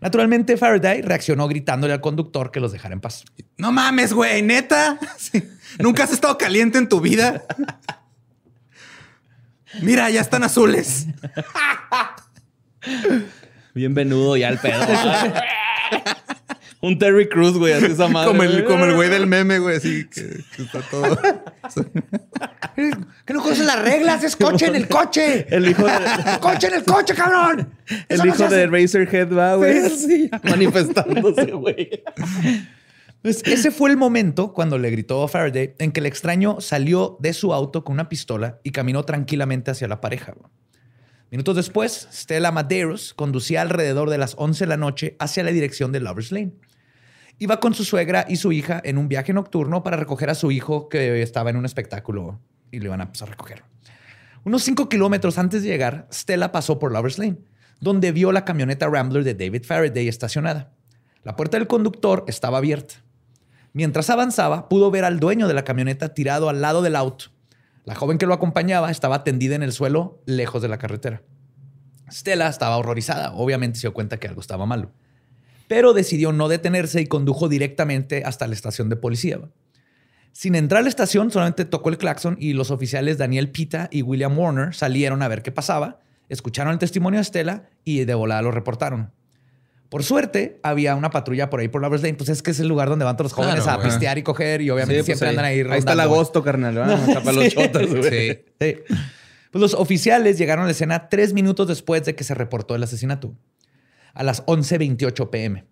Naturalmente, 0.00 0.56
Faraday 0.56 1.02
reaccionó 1.02 1.48
gritándole 1.48 1.92
al 1.92 2.00
conductor 2.00 2.50
que 2.50 2.60
los 2.60 2.72
dejara 2.72 2.94
en 2.94 3.00
paz. 3.00 3.24
No 3.56 3.72
mames, 3.72 4.12
güey, 4.12 4.42
neta. 4.42 4.98
Nunca 5.78 6.04
has 6.04 6.12
estado 6.12 6.38
caliente 6.38 6.78
en 6.78 6.88
tu 6.88 7.00
vida. 7.00 7.44
Mira, 9.82 10.08
ya 10.10 10.20
están 10.20 10.44
azules. 10.44 11.06
Bien 13.74 13.94
venudo 13.94 14.36
ya 14.36 14.48
el 14.48 14.58
pedo. 14.58 14.80
Un 16.80 16.98
Terry 16.98 17.28
Cruz, 17.28 17.58
güey, 17.58 17.72
así 17.72 17.86
esa 17.86 18.08
madre. 18.08 18.28
Como 18.28 18.42
el, 18.44 18.64
como 18.64 18.84
el 18.84 18.94
güey 18.94 19.08
del 19.08 19.26
meme, 19.26 19.58
güey, 19.58 19.76
así 19.76 20.08
que, 20.08 20.44
que 20.54 20.62
está 20.62 20.80
todo. 20.82 21.18
¿Que 23.26 23.34
no 23.34 23.42
conoces 23.42 23.66
las 23.66 23.82
reglas? 23.82 24.22
Es 24.22 24.36
coche 24.36 24.66
en 24.66 24.76
el 24.76 24.86
coche. 24.86 25.46
El 25.50 25.68
hijo 25.68 25.84
de, 25.84 25.92
¡Coche 26.40 26.68
en 26.68 26.74
el 26.74 26.84
coche, 26.84 27.14
cabrón! 27.14 27.68
Eso 27.86 28.04
el 28.08 28.18
no 28.18 28.26
hijo 28.26 28.48
de 28.48 28.64
hace. 28.64 28.66
Razorhead 28.68 29.36
va, 29.36 29.56
güey. 29.56 29.90
Sí, 29.90 29.98
sí. 29.98 30.30
Manifestándose, 30.44 31.46
güey. 31.52 32.04
Pues 33.22 33.42
ese 33.44 33.72
fue 33.72 33.90
el 33.90 33.96
momento 33.96 34.52
cuando 34.52 34.78
le 34.78 34.90
gritó 34.90 35.24
a 35.24 35.28
Faraday 35.28 35.74
en 35.80 35.90
que 35.90 35.98
el 35.98 36.06
extraño 36.06 36.60
salió 36.60 37.16
de 37.18 37.32
su 37.32 37.52
auto 37.52 37.82
con 37.82 37.94
una 37.94 38.08
pistola 38.08 38.60
y 38.62 38.70
caminó 38.70 39.02
tranquilamente 39.02 39.72
hacia 39.72 39.88
la 39.88 40.00
pareja. 40.00 40.34
Minutos 41.30 41.56
después, 41.56 42.08
Stella 42.12 42.52
Madeiros 42.52 43.12
conducía 43.12 43.62
alrededor 43.62 44.08
de 44.08 44.18
las 44.18 44.34
11 44.38 44.64
de 44.64 44.68
la 44.68 44.76
noche 44.76 45.16
hacia 45.18 45.42
la 45.42 45.50
dirección 45.50 45.90
de 45.90 46.00
Lover's 46.00 46.30
Lane. 46.30 46.52
Iba 47.40 47.60
con 47.60 47.72
su 47.72 47.84
suegra 47.84 48.26
y 48.28 48.36
su 48.36 48.50
hija 48.50 48.80
en 48.84 48.98
un 48.98 49.08
viaje 49.08 49.32
nocturno 49.32 49.82
para 49.84 49.96
recoger 49.96 50.28
a 50.30 50.34
su 50.34 50.50
hijo 50.50 50.88
que 50.88 51.22
estaba 51.22 51.50
en 51.50 51.56
un 51.56 51.64
espectáculo 51.64 52.40
y 52.72 52.80
lo 52.80 52.86
iban 52.86 53.00
a, 53.00 53.08
pues, 53.08 53.22
a 53.22 53.26
recoger. 53.26 53.62
Unos 54.44 54.62
5 54.62 54.88
kilómetros 54.88 55.38
antes 55.38 55.62
de 55.62 55.68
llegar, 55.68 56.08
Stella 56.12 56.50
pasó 56.50 56.78
por 56.78 56.92
Lover's 56.92 57.18
Lane, 57.18 57.38
donde 57.80 58.12
vio 58.12 58.32
la 58.32 58.44
camioneta 58.44 58.88
Rambler 58.88 59.22
de 59.22 59.34
David 59.34 59.64
Faraday 59.64 60.08
estacionada. 60.08 60.72
La 61.22 61.36
puerta 61.36 61.58
del 61.58 61.68
conductor 61.68 62.24
estaba 62.26 62.58
abierta. 62.58 62.96
Mientras 63.72 64.10
avanzaba, 64.10 64.68
pudo 64.68 64.90
ver 64.90 65.04
al 65.04 65.20
dueño 65.20 65.46
de 65.46 65.54
la 65.54 65.64
camioneta 65.64 66.14
tirado 66.14 66.48
al 66.48 66.60
lado 66.60 66.82
del 66.82 66.96
auto. 66.96 67.26
La 67.84 67.94
joven 67.94 68.18
que 68.18 68.26
lo 68.26 68.34
acompañaba 68.34 68.90
estaba 68.90 69.22
tendida 69.24 69.54
en 69.54 69.62
el 69.62 69.72
suelo 69.72 70.20
lejos 70.26 70.60
de 70.62 70.68
la 70.68 70.78
carretera. 70.78 71.22
Stella 72.10 72.48
estaba 72.48 72.76
horrorizada, 72.78 73.32
obviamente 73.34 73.78
se 73.78 73.86
dio 73.86 73.94
cuenta 73.94 74.18
que 74.18 74.28
algo 74.28 74.40
estaba 74.40 74.66
malo, 74.66 74.90
pero 75.68 75.92
decidió 75.92 76.32
no 76.32 76.48
detenerse 76.48 77.00
y 77.00 77.06
condujo 77.06 77.48
directamente 77.48 78.22
hasta 78.24 78.46
la 78.48 78.54
estación 78.54 78.88
de 78.88 78.96
policía. 78.96 79.38
Sin 80.32 80.54
entrar 80.54 80.80
a 80.80 80.82
la 80.82 80.88
estación, 80.88 81.30
solamente 81.30 81.64
tocó 81.64 81.88
el 81.90 81.98
claxon 81.98 82.36
y 82.40 82.52
los 82.54 82.70
oficiales 82.70 83.18
Daniel 83.18 83.50
Pita 83.50 83.88
y 83.92 84.02
William 84.02 84.36
Warner 84.38 84.74
salieron 84.74 85.22
a 85.22 85.28
ver 85.28 85.42
qué 85.42 85.52
pasaba, 85.52 86.00
escucharon 86.28 86.72
el 86.72 86.78
testimonio 86.78 87.18
de 87.20 87.24
Stella 87.24 87.68
y 87.84 88.04
de 88.04 88.14
volada 88.14 88.42
lo 88.42 88.50
reportaron. 88.50 89.10
Por 89.88 90.04
suerte, 90.04 90.60
había 90.62 90.94
una 90.96 91.08
patrulla 91.10 91.48
por 91.48 91.60
ahí 91.60 91.68
por 91.68 91.80
Lovers 91.80 92.02
Lane. 92.02 92.14
Pues 92.14 92.28
es 92.28 92.42
que 92.42 92.50
es 92.50 92.60
el 92.60 92.68
lugar 92.68 92.90
donde 92.90 93.06
van 93.06 93.16
todos 93.16 93.30
los 93.30 93.32
jóvenes 93.32 93.62
Claro, 93.64 93.70
a 93.70 93.76
güey. 93.82 93.88
pistear 93.88 94.18
y 94.18 94.22
coger. 94.22 94.60
Y 94.60 94.68
obviamente 94.68 94.96
Sí, 95.02 95.06
pues 95.06 95.18
siempre 95.18 95.28
andan 95.30 95.46
ahí. 95.46 95.60
Ahí 95.60 95.60
está 95.60 95.92
el 95.92 95.98
rondando, 95.98 96.02
agosto, 96.14 96.42
carnal. 96.44 96.74
¿verdad? 96.74 97.10
Acá 97.10 97.20
para 97.22 97.32
los 97.32 97.48
chotas, 97.54 97.86
güey. 97.86 98.02
Sí. 98.02 98.38
Sí. 98.60 98.76
Pues 99.50 99.60
los 99.62 99.72
oficiales 99.72 100.36
llegaron 100.36 100.64
a 100.64 100.66
la 100.66 100.72
escena 100.72 101.08
tres 101.08 101.32
minutos 101.32 101.66
después 101.68 102.04
de 102.04 102.14
que 102.14 102.22
se 102.22 102.34
reportó 102.34 102.74
el 102.74 102.82
asesinato, 102.82 103.34
a 104.14 104.22
las 104.22 104.44
11.28 104.46 105.30
pm. 105.30 105.66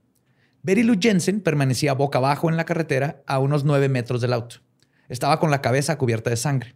Betty 0.62 0.82
Lou 0.82 0.96
Jensen 1.00 1.40
permanecía 1.40 1.94
boca 1.94 2.18
abajo 2.18 2.50
en 2.50 2.56
la 2.56 2.64
carretera 2.64 3.22
a 3.26 3.38
unos 3.38 3.64
nueve 3.64 3.88
metros 3.88 4.20
del 4.20 4.32
auto. 4.32 4.56
Estaba 5.08 5.38
con 5.38 5.50
la 5.50 5.62
cabeza 5.62 5.96
cubierta 5.96 6.30
de 6.30 6.36
sangre. 6.36 6.74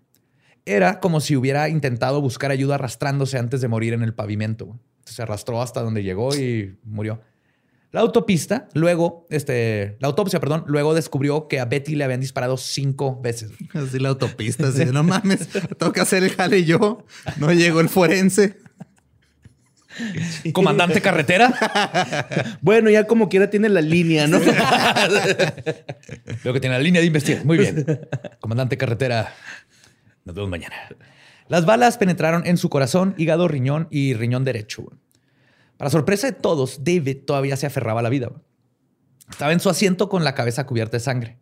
Era 0.65 1.01
como 1.01 1.21
si 1.21 1.37
hubiera 1.37 1.69
intentado 1.69 2.21
buscar 2.21 2.51
ayuda 2.51 2.77
arrastrándose 2.77 3.39
antes 3.39 3.61
de 3.61 3.69
morir 3.69 3.93
en 3.93 4.03
el 4.03 4.15
pavimento. 4.15 4.79
Se 5.05 5.23
arrastró 5.23 5.61
hasta 5.61 5.83
donde 5.83 6.03
llegó 6.03 6.35
y 6.37 6.79
murió. 6.85 7.21
La 7.93 8.03
autopista, 8.03 8.69
luego, 8.75 9.27
este, 9.31 9.97
la 9.99 10.07
autopsia, 10.07 10.39
perdón, 10.39 10.63
luego 10.69 10.95
descubrió 10.95 11.49
que 11.49 11.59
a 11.59 11.65
Betty 11.65 11.97
le 11.97 12.05
habían 12.05 12.21
disparado 12.21 12.57
cinco 12.57 13.21
veces. 13.21 13.51
Así 13.75 13.99
la 13.99 14.11
autopista, 14.11 14.69
así 14.69 14.85
no 14.85 15.03
mames, 15.03 15.49
tengo 15.77 15.93
que 15.93 16.01
hacer 16.01 16.23
el 16.23 16.31
jale 16.31 16.65
yo. 16.65 17.05
No 17.39 17.53
llegó 17.53 17.81
el 17.81 17.89
forense. 17.89 18.59
Comandante 20.53 21.01
carretera. 21.01 21.53
Bueno, 22.61 22.91
ya 22.91 23.07
como 23.07 23.29
quiera 23.29 23.51
tiene 23.51 23.69
la 23.69 23.81
línea, 23.81 24.27
¿no? 24.27 24.41
Veo 26.45 26.53
que 26.53 26.61
tiene 26.61 26.77
la 26.77 26.83
línea 26.83 27.01
de 27.01 27.07
investigación. 27.07 27.47
Muy 27.47 27.59
bien. 27.59 27.87
Comandante 28.41 28.77
carretera. 28.77 29.33
Nos 30.25 30.35
vemos 30.35 30.51
mañana. 30.51 30.75
Las 31.49 31.65
balas 31.65 31.97
penetraron 31.97 32.47
en 32.47 32.59
su 32.59 32.69
corazón, 32.69 33.15
hígado, 33.17 33.49
riñón 33.49 33.89
y 33.91 34.15
riñón 34.15 34.45
derecho. 34.45 34.85
Para 35.77 35.91
sorpresa 35.91 36.27
de 36.27 36.35
todos, 36.35 36.85
David 36.85 37.19
todavía 37.27 37.57
se 37.57 37.67
aferraba 37.67 38.01
a 38.01 38.03
la 38.03 38.11
vida. 38.11 38.31
Estaba 39.31 39.53
en 39.53 39.61
su 39.61 39.71
asiento 39.71 40.09
con 40.09 40.25
la 40.25 40.35
cabeza 40.35 40.67
cubierta 40.67 40.97
de 40.97 41.01
sangre. 41.01 41.39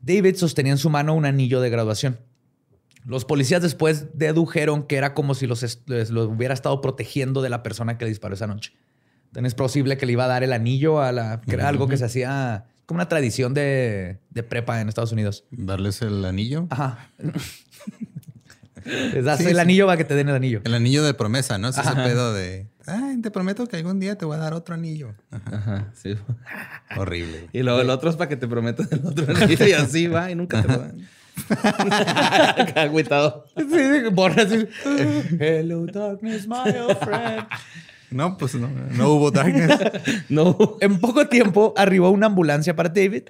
David 0.00 0.36
sostenía 0.36 0.72
en 0.72 0.78
su 0.78 0.90
mano 0.90 1.14
un 1.14 1.26
anillo 1.26 1.60
de 1.60 1.70
graduación. 1.70 2.20
Los 3.04 3.24
policías 3.24 3.60
después 3.62 4.06
dedujeron 4.14 4.84
que 4.86 4.96
era 4.96 5.12
como 5.14 5.34
si 5.34 5.46
los, 5.46 5.62
hubiera 5.86 6.54
estado 6.54 6.80
protegiendo 6.80 7.42
de 7.42 7.50
la 7.50 7.62
persona 7.62 7.98
que 7.98 8.04
le 8.04 8.10
disparó 8.10 8.34
esa 8.34 8.46
noche. 8.46 8.72
Entonces 9.26 9.48
es 9.48 9.54
posible 9.54 9.96
que 9.98 10.06
le 10.06 10.12
iba 10.12 10.24
a 10.24 10.28
dar 10.28 10.42
el 10.42 10.52
anillo 10.52 11.00
a 11.02 11.12
la... 11.12 11.40
que 11.40 11.54
era 11.54 11.68
algo 11.68 11.88
que 11.88 11.96
se 11.96 12.04
hacía 12.04 12.64
como 12.86 12.98
una 12.98 13.08
tradición 13.08 13.52
de, 13.54 14.18
de 14.30 14.42
prepa 14.42 14.80
en 14.80 14.88
Estados 14.88 15.12
Unidos. 15.12 15.44
Darles 15.50 16.00
el 16.02 16.24
anillo. 16.24 16.66
Ajá. 16.70 17.10
Les 18.84 19.24
das 19.24 19.38
Sí, 19.38 19.46
el 19.46 19.54
sí. 19.54 19.60
anillo 19.60 19.86
para 19.86 19.96
que 19.96 20.04
te 20.04 20.14
den 20.14 20.28
el 20.28 20.34
anillo. 20.34 20.60
El 20.64 20.74
anillo 20.74 21.02
de 21.04 21.14
promesa, 21.14 21.56
¿no? 21.58 21.68
Es 21.68 21.78
ese 21.78 21.94
pedo 21.94 22.34
de, 22.34 22.66
ay, 22.86 23.18
te 23.22 23.30
prometo 23.30 23.66
que 23.66 23.76
algún 23.76 23.98
día 23.98 24.16
te 24.18 24.26
voy 24.26 24.36
a 24.36 24.38
dar 24.40 24.52
otro 24.52 24.74
anillo. 24.74 25.14
Ajá. 25.30 25.56
Ajá, 25.56 25.90
sí. 25.94 26.14
Horrible. 26.96 27.48
Y 27.52 27.62
luego 27.62 27.80
el 27.80 27.88
otro 27.88 28.10
es 28.10 28.16
para 28.16 28.28
que 28.28 28.36
te 28.36 28.46
prometas 28.46 28.92
el 28.92 29.04
otro 29.06 29.26
anillo 29.34 29.66
y 29.66 29.72
así 29.72 30.06
va 30.06 30.30
y 30.30 30.34
nunca 30.34 30.60
te 30.62 30.68
lo 30.68 30.78
dan. 30.78 31.08
Agüitado. 32.76 33.46
Sí, 33.56 34.08
borra 34.12 34.42
así. 34.42 34.66
Hello, 35.38 35.86
darkness, 35.86 36.46
my 36.46 36.70
old 36.78 36.98
friend. 36.98 37.46
No, 38.10 38.36
pues 38.38 38.54
no, 38.54 38.68
no 38.68 39.10
hubo 39.10 39.30
darkness. 39.30 39.78
No. 40.28 40.76
En 40.80 41.00
poco 41.00 41.26
tiempo 41.28 41.74
arribó 41.76 42.10
una 42.10 42.26
ambulancia 42.26 42.76
para 42.76 42.88
David. 42.88 43.24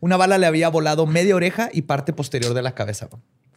Una 0.00 0.16
bala 0.16 0.38
le 0.38 0.46
había 0.46 0.68
volado 0.68 1.06
media 1.06 1.34
oreja 1.34 1.70
y 1.72 1.82
parte 1.82 2.12
posterior 2.12 2.54
de 2.54 2.62
la 2.62 2.74
cabeza. 2.74 3.08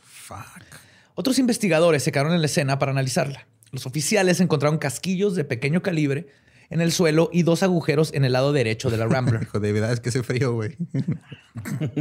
Fuck. 0.04 0.66
Otros 1.14 1.38
investigadores 1.38 2.04
se 2.04 2.12
quedaron 2.12 2.34
en 2.34 2.42
la 2.42 2.48
escena 2.48 2.80
para 2.80 2.92
analizarla. 2.92 3.48
Los 3.72 3.86
oficiales 3.86 4.40
encontraron 4.40 4.80
casquillos 4.80 5.36
de 5.36 5.44
pequeño 5.44 5.82
calibre 5.82 6.28
en 6.72 6.82
el 6.82 6.92
suelo 6.92 7.30
y 7.32 7.44
dos 7.44 7.62
agujeros 7.62 8.12
en 8.14 8.26
el 8.26 8.34
lado 8.34 8.54
derecho 8.54 8.90
de 8.90 8.98
la 8.98 9.06
Rambler. 9.06 9.48
David, 9.54 9.84
ah, 9.84 9.92
es 9.92 10.00
que 10.00 10.10
hace 10.10 10.24
frío, 10.24 10.54
güey. 10.54 10.76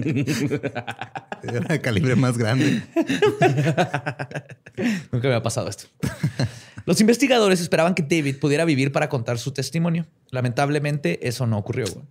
Era 1.43 1.61
de 1.69 1.81
calibre 1.83 2.17
más 2.17 2.39
grande. 2.39 2.83
Nunca 5.13 5.29
me 5.29 5.35
había 5.35 5.43
pasado 5.43 5.69
esto. 5.69 5.89
Los 6.87 7.01
investigadores 7.01 7.61
esperaban 7.61 7.95
que 7.95 8.03
David 8.03 8.37
pudiera 8.39 8.65
vivir 8.65 8.93
para 8.93 9.09
contar 9.09 9.39
su 9.39 9.53
testimonio. 9.53 10.07
Lamentablemente, 10.31 11.27
eso 11.29 11.47
no 11.47 11.59
ocurrió. 11.59 11.87
güey. 11.93 12.07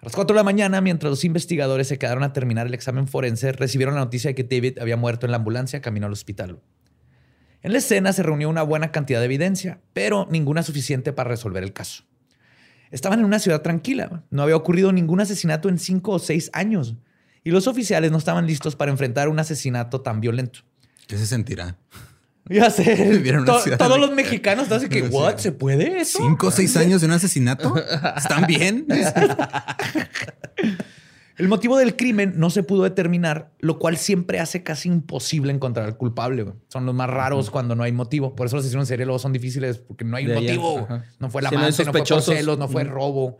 A 0.00 0.06
las 0.06 0.14
4 0.16 0.34
de 0.34 0.38
la 0.38 0.42
mañana, 0.42 0.80
mientras 0.80 1.10
los 1.10 1.24
investigadores 1.24 1.86
se 1.86 1.96
quedaron 1.96 2.24
a 2.24 2.32
terminar 2.32 2.66
el 2.66 2.74
examen 2.74 3.06
forense, 3.06 3.52
recibieron 3.52 3.94
la 3.94 4.00
noticia 4.00 4.30
de 4.30 4.34
que 4.34 4.42
David 4.42 4.80
había 4.80 4.96
muerto 4.96 5.26
en 5.26 5.30
la 5.30 5.36
ambulancia 5.36 5.80
camino 5.80 6.06
al 6.06 6.12
hospital. 6.12 6.58
En 7.62 7.72
la 7.72 7.78
escena 7.78 8.12
se 8.12 8.22
reunió 8.22 8.48
una 8.48 8.62
buena 8.62 8.90
cantidad 8.90 9.20
de 9.20 9.26
evidencia, 9.26 9.80
pero 9.92 10.26
ninguna 10.30 10.62
suficiente 10.62 11.12
para 11.12 11.30
resolver 11.30 11.62
el 11.62 11.72
caso. 11.72 12.04
Estaban 12.90 13.20
en 13.20 13.24
una 13.24 13.38
ciudad 13.38 13.62
tranquila. 13.62 14.22
No 14.30 14.42
había 14.42 14.56
ocurrido 14.56 14.92
ningún 14.92 15.20
asesinato 15.20 15.68
en 15.68 15.78
cinco 15.78 16.12
o 16.12 16.18
seis 16.18 16.50
años. 16.52 16.94
Y 17.44 17.50
los 17.50 17.66
oficiales 17.66 18.10
no 18.12 18.18
estaban 18.18 18.46
listos 18.46 18.76
para 18.76 18.90
enfrentar 18.90 19.28
un 19.28 19.38
asesinato 19.38 20.00
tan 20.00 20.20
violento. 20.20 20.60
¿Qué 21.06 21.16
se 21.18 21.26
sentirá? 21.26 21.76
Ya 22.46 22.70
sé. 22.70 23.22
To- 23.46 23.76
todos 23.78 24.00
los 24.00 24.10
mexicanos 24.10 24.64
están 24.64 24.78
así 24.78 24.88
que. 24.88 25.02
¿what? 25.10 25.38
¿Se 25.38 25.52
puede 25.52 26.00
eso? 26.00 26.18
¿Cinco 26.18 26.48
o 26.48 26.50
seis 26.50 26.76
años 26.76 27.00
de 27.00 27.06
un 27.06 27.12
asesinato? 27.12 27.72
¿Están 28.16 28.46
bien? 28.48 28.84
El 31.38 31.48
motivo 31.48 31.78
del 31.78 31.96
crimen 31.96 32.34
no 32.36 32.50
se 32.50 32.62
pudo 32.62 32.82
determinar, 32.82 33.52
lo 33.58 33.78
cual 33.78 33.96
siempre 33.96 34.38
hace 34.38 34.62
casi 34.62 34.88
imposible 34.88 35.52
encontrar 35.52 35.86
al 35.86 35.96
culpable. 35.96 36.42
güey. 36.42 36.56
Son 36.68 36.84
los 36.84 36.94
más 36.94 37.08
raros 37.08 37.50
cuando 37.50 37.74
no 37.74 37.82
hay 37.82 37.92
motivo. 37.92 38.34
Por 38.34 38.46
eso 38.46 38.56
los 38.56 38.64
asesinos 38.64 38.84
en 38.84 38.88
serie 38.88 39.06
luego 39.06 39.18
son 39.18 39.32
difíciles 39.32 39.78
porque 39.78 40.04
no 40.04 40.16
hay 40.16 40.26
De 40.26 40.34
motivo. 40.34 40.86
No 41.18 41.30
fue 41.30 41.40
la 41.42 41.48
hay 41.48 41.56
amante, 41.56 41.84
no, 41.84 41.92
fue 41.92 42.02
por 42.04 42.22
celos, 42.22 42.58
no 42.58 42.68
fue 42.68 42.84
Ujú. 42.84 42.92
robo. 42.92 43.38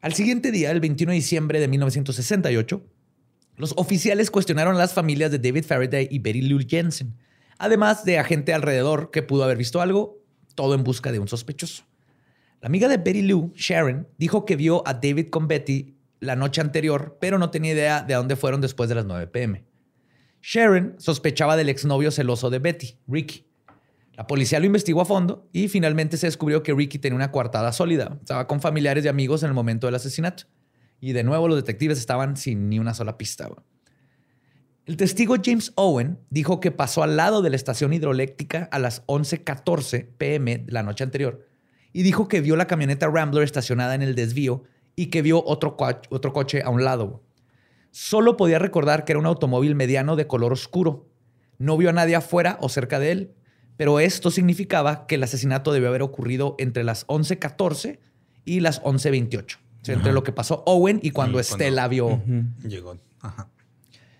Al 0.00 0.14
siguiente 0.14 0.50
día, 0.50 0.70
el 0.70 0.80
21 0.80 1.10
de 1.10 1.16
diciembre 1.16 1.60
de 1.60 1.68
1968, 1.68 2.82
los 3.56 3.74
oficiales 3.76 4.30
cuestionaron 4.30 4.74
a 4.74 4.78
las 4.78 4.94
familias 4.94 5.30
de 5.30 5.38
David 5.38 5.64
Faraday 5.66 6.08
y 6.10 6.18
Betty 6.20 6.40
Lou 6.40 6.60
Jensen, 6.66 7.14
además 7.58 8.04
de 8.06 8.18
a 8.18 8.24
gente 8.24 8.54
alrededor 8.54 9.10
que 9.10 9.22
pudo 9.22 9.44
haber 9.44 9.58
visto 9.58 9.82
algo, 9.82 10.18
todo 10.54 10.74
en 10.74 10.82
busca 10.82 11.12
de 11.12 11.18
un 11.18 11.28
sospechoso. 11.28 11.84
La 12.62 12.68
amiga 12.68 12.88
de 12.88 12.96
Betty 12.96 13.20
Lou, 13.22 13.52
Sharon, 13.54 14.08
dijo 14.16 14.46
que 14.46 14.56
vio 14.56 14.82
a 14.88 14.94
David 14.94 15.28
con 15.28 15.46
Betty 15.46 15.96
la 16.20 16.36
noche 16.36 16.60
anterior, 16.60 17.18
pero 17.20 17.38
no 17.38 17.50
tenía 17.50 17.72
idea 17.72 18.02
de 18.02 18.14
a 18.14 18.18
dónde 18.18 18.36
fueron 18.36 18.60
después 18.60 18.88
de 18.88 18.94
las 18.94 19.06
9 19.06 19.26
pm. 19.26 19.64
Sharon 20.42 20.94
sospechaba 20.98 21.56
del 21.56 21.68
exnovio 21.68 22.10
celoso 22.10 22.50
de 22.50 22.58
Betty, 22.58 22.98
Ricky. 23.08 23.46
La 24.14 24.26
policía 24.26 24.60
lo 24.60 24.66
investigó 24.66 25.00
a 25.00 25.06
fondo 25.06 25.48
y 25.52 25.68
finalmente 25.68 26.16
se 26.16 26.26
descubrió 26.26 26.62
que 26.62 26.74
Ricky 26.74 26.98
tenía 26.98 27.16
una 27.16 27.32
coartada 27.32 27.72
sólida. 27.72 28.18
Estaba 28.20 28.46
con 28.46 28.60
familiares 28.60 29.04
y 29.04 29.08
amigos 29.08 29.42
en 29.42 29.48
el 29.48 29.54
momento 29.54 29.86
del 29.86 29.94
asesinato. 29.94 30.44
Y 31.00 31.12
de 31.12 31.24
nuevo 31.24 31.48
los 31.48 31.56
detectives 31.56 31.98
estaban 31.98 32.36
sin 32.36 32.68
ni 32.68 32.78
una 32.78 32.92
sola 32.92 33.16
pista. 33.16 33.48
El 34.84 34.96
testigo 34.96 35.36
James 35.42 35.72
Owen 35.76 36.18
dijo 36.28 36.60
que 36.60 36.70
pasó 36.70 37.02
al 37.02 37.16
lado 37.16 37.40
de 37.40 37.50
la 37.50 37.56
estación 37.56 37.92
hidroeléctrica 37.92 38.68
a 38.70 38.78
las 38.78 39.06
11:14 39.06 40.08
pm 40.18 40.64
la 40.68 40.82
noche 40.82 41.04
anterior 41.04 41.46
y 41.92 42.02
dijo 42.02 42.28
que 42.28 42.40
vio 42.40 42.56
la 42.56 42.66
camioneta 42.66 43.08
Rambler 43.08 43.44
estacionada 43.44 43.94
en 43.94 44.02
el 44.02 44.14
desvío 44.14 44.64
y 45.00 45.06
que 45.06 45.22
vio 45.22 45.42
otro, 45.44 45.76
coach- 45.76 46.06
otro 46.10 46.32
coche 46.32 46.62
a 46.62 46.68
un 46.70 46.84
lado. 46.84 47.22
Solo 47.90 48.36
podía 48.36 48.58
recordar 48.58 49.04
que 49.04 49.12
era 49.12 49.18
un 49.18 49.26
automóvil 49.26 49.74
mediano 49.74 50.14
de 50.16 50.26
color 50.26 50.52
oscuro. 50.52 51.06
No 51.58 51.76
vio 51.76 51.90
a 51.90 51.92
nadie 51.92 52.16
afuera 52.16 52.58
o 52.60 52.68
cerca 52.68 52.98
de 52.98 53.10
él, 53.12 53.34
pero 53.76 53.98
esto 54.00 54.30
significaba 54.30 55.06
que 55.06 55.14
el 55.14 55.22
asesinato 55.22 55.72
debió 55.72 55.88
haber 55.88 56.02
ocurrido 56.02 56.54
entre 56.58 56.84
las 56.84 57.06
11:14 57.06 57.98
y 58.44 58.60
las 58.60 58.82
11:28. 58.82 59.56
O 59.80 59.84
sea, 59.84 59.94
entre 59.94 60.12
lo 60.12 60.22
que 60.22 60.32
pasó 60.32 60.62
Owen 60.66 61.00
y 61.02 61.10
cuando 61.12 61.40
Estela 61.40 61.88
vio 61.88 62.22
Llegó. 62.62 62.98
Ajá. 63.20 63.48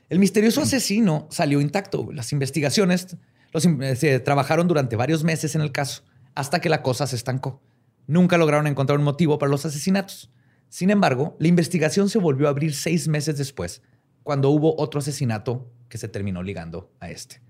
el 0.09 0.19
misterioso 0.19 0.63
asesino 0.63 1.27
salió 1.31 1.61
intacto. 1.61 2.09
Las 2.13 2.33
investigaciones 2.33 3.17
los 3.53 3.65
in- 3.67 3.83
eh, 3.83 3.97
se 3.97 4.19
trabajaron 4.21 4.67
durante 4.67 4.97
varios 4.97 5.23
meses 5.25 5.55
en 5.55 5.61
el 5.61 5.73
caso 5.73 6.03
hasta 6.35 6.61
que 6.61 6.71
la 6.71 6.83
cosa 6.83 7.07
se 7.07 7.17
estancó. 7.17 7.61
Nunca 8.07 8.39
lograron 8.39 8.67
encontrar 8.67 8.99
un 8.99 9.05
motivo 9.05 9.39
para 9.39 9.51
los 9.51 9.67
asesinatos. 9.67 10.31
Sin 10.71 10.91
embargo, 10.91 11.37
la 11.41 11.49
investigación 11.49 12.09
se 12.09 12.19
volvió 12.19 12.47
a 12.47 12.51
abrir 12.51 12.75
seis 12.75 13.09
meses 13.09 13.37
después, 13.37 13.83
cuando 14.23 14.51
hubo 14.51 14.81
otro 14.81 15.01
asesinato 15.01 15.69
que 15.89 15.99
se 15.99 16.07
terminó 16.07 16.45
ligando 16.45 16.93
a 17.01 17.11
este. 17.11 17.43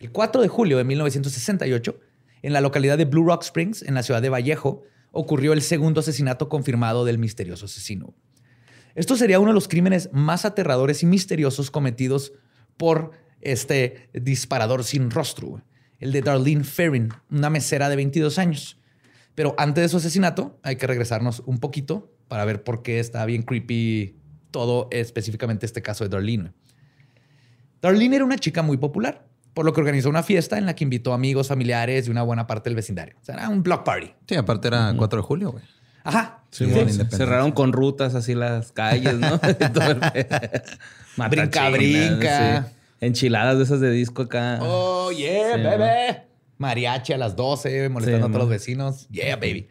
El 0.00 0.10
4 0.10 0.42
de 0.42 0.48
julio 0.48 0.76
de 0.76 0.82
1968, 0.82 2.00
en 2.42 2.52
la 2.52 2.60
localidad 2.60 2.98
de 2.98 3.04
Blue 3.04 3.24
Rock 3.24 3.44
Springs, 3.44 3.82
en 3.82 3.94
la 3.94 4.02
ciudad 4.02 4.20
de 4.20 4.28
Vallejo, 4.28 4.82
ocurrió 5.12 5.52
el 5.52 5.62
segundo 5.62 6.00
asesinato 6.00 6.48
confirmado 6.48 7.04
del 7.04 7.18
misterioso 7.18 7.66
asesino. 7.66 8.12
Esto 8.96 9.16
sería 9.16 9.38
uno 9.38 9.50
de 9.50 9.54
los 9.54 9.68
crímenes 9.68 10.10
más 10.12 10.44
aterradores 10.44 11.04
y 11.04 11.06
misteriosos 11.06 11.70
cometidos 11.70 12.32
por 12.76 13.12
este 13.40 14.10
disparador 14.12 14.82
sin 14.82 15.12
rostro, 15.12 15.62
el 16.00 16.10
de 16.10 16.22
Darlene 16.22 16.64
Ferrin, 16.64 17.10
una 17.30 17.50
mesera 17.50 17.88
de 17.88 17.94
22 17.94 18.38
años. 18.40 18.80
Pero 19.36 19.54
antes 19.58 19.82
de 19.82 19.88
su 19.88 19.98
asesinato, 19.98 20.58
hay 20.64 20.74
que 20.74 20.88
regresarnos 20.88 21.44
un 21.46 21.58
poquito 21.58 22.15
para 22.28 22.44
ver 22.44 22.62
por 22.64 22.82
qué 22.82 22.98
está 23.00 23.24
bien 23.24 23.42
creepy 23.42 24.16
todo, 24.50 24.88
específicamente 24.90 25.66
este 25.66 25.82
caso 25.82 26.04
de 26.04 26.10
Darlene. 26.10 26.52
Darlene 27.82 28.16
era 28.16 28.24
una 28.24 28.38
chica 28.38 28.62
muy 28.62 28.76
popular, 28.76 29.26
por 29.54 29.64
lo 29.64 29.72
que 29.72 29.80
organizó 29.80 30.08
una 30.08 30.22
fiesta 30.22 30.58
en 30.58 30.66
la 30.66 30.74
que 30.74 30.84
invitó 30.84 31.12
amigos, 31.12 31.48
familiares 31.48 32.08
y 32.08 32.10
una 32.10 32.22
buena 32.22 32.46
parte 32.46 32.68
del 32.70 32.76
vecindario. 32.76 33.16
O 33.20 33.24
sea, 33.24 33.34
era 33.36 33.48
un 33.48 33.62
block 33.62 33.84
party. 33.84 34.12
Sí, 34.28 34.34
aparte 34.34 34.68
era 34.68 34.92
4 34.96 35.18
de 35.18 35.22
julio, 35.22 35.52
güey. 35.52 35.64
Ajá. 36.04 36.42
Sí, 36.50 36.66
Sí. 36.66 37.00
Cerraron 37.10 37.52
con 37.52 37.72
rutas 37.72 38.14
así 38.14 38.34
las 38.34 38.72
calles, 38.72 39.14
¿no? 39.14 39.38
Brinca, 41.30 41.70
brinca. 41.70 42.62
sí. 42.62 42.72
Enchiladas 43.00 43.58
de 43.58 43.64
esas 43.64 43.80
de 43.80 43.90
disco 43.90 44.22
acá. 44.22 44.58
Oh, 44.62 45.10
yeah, 45.12 45.56
Sí, 45.56 45.62
baby. 45.62 46.18
Mariachi 46.58 47.12
a 47.12 47.18
las 47.18 47.36
12, 47.36 47.88
molestando 47.90 48.26
Sí, 48.26 48.30
a 48.30 48.32
todos 48.32 48.40
los 48.40 48.48
vecinos. 48.48 49.08
Yeah, 49.10 49.36
baby. 49.36 49.68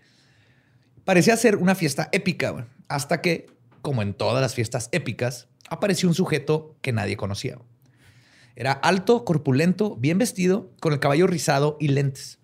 Parecía 1.05 1.38
ser 1.38 1.57
una 1.57 1.75
fiesta 1.75 2.09
épica, 2.12 2.67
hasta 2.88 3.21
que, 3.21 3.45
como 3.81 4.01
en 4.01 4.15
todas 4.15 4.41
las 4.41 4.55
fiestas 4.55 4.89
épicas, 4.91 5.47
apareció 5.69 6.09
un 6.09 6.15
sujeto 6.15 6.75
que 6.81 6.91
nadie 6.91 7.15
conocía. 7.15 7.59
Era 8.55 8.71
alto, 8.71 9.24
corpulento, 9.24 9.95
bien 9.97 10.17
vestido, 10.17 10.71
con 10.81 10.93
el 10.93 11.00
cabello 11.00 11.27
rizado 11.27 11.77
y 11.79 11.89
lentes. 11.89 12.39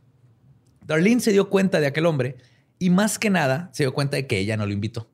Darlene 0.86 1.22
se 1.22 1.32
dio 1.32 1.50
cuenta 1.50 1.80
de 1.80 1.88
aquel 1.88 2.06
hombre 2.06 2.38
y 2.78 2.92
más 2.92 3.18
que 3.18 3.30
nada 3.30 3.70
se 3.74 3.84
dio 3.84 3.94
cuenta 3.94 4.18
de 4.18 4.28
que 4.28 4.38
ella 4.38 4.58
no 4.58 4.66
lo 4.66 4.74
invitó. 4.74 5.10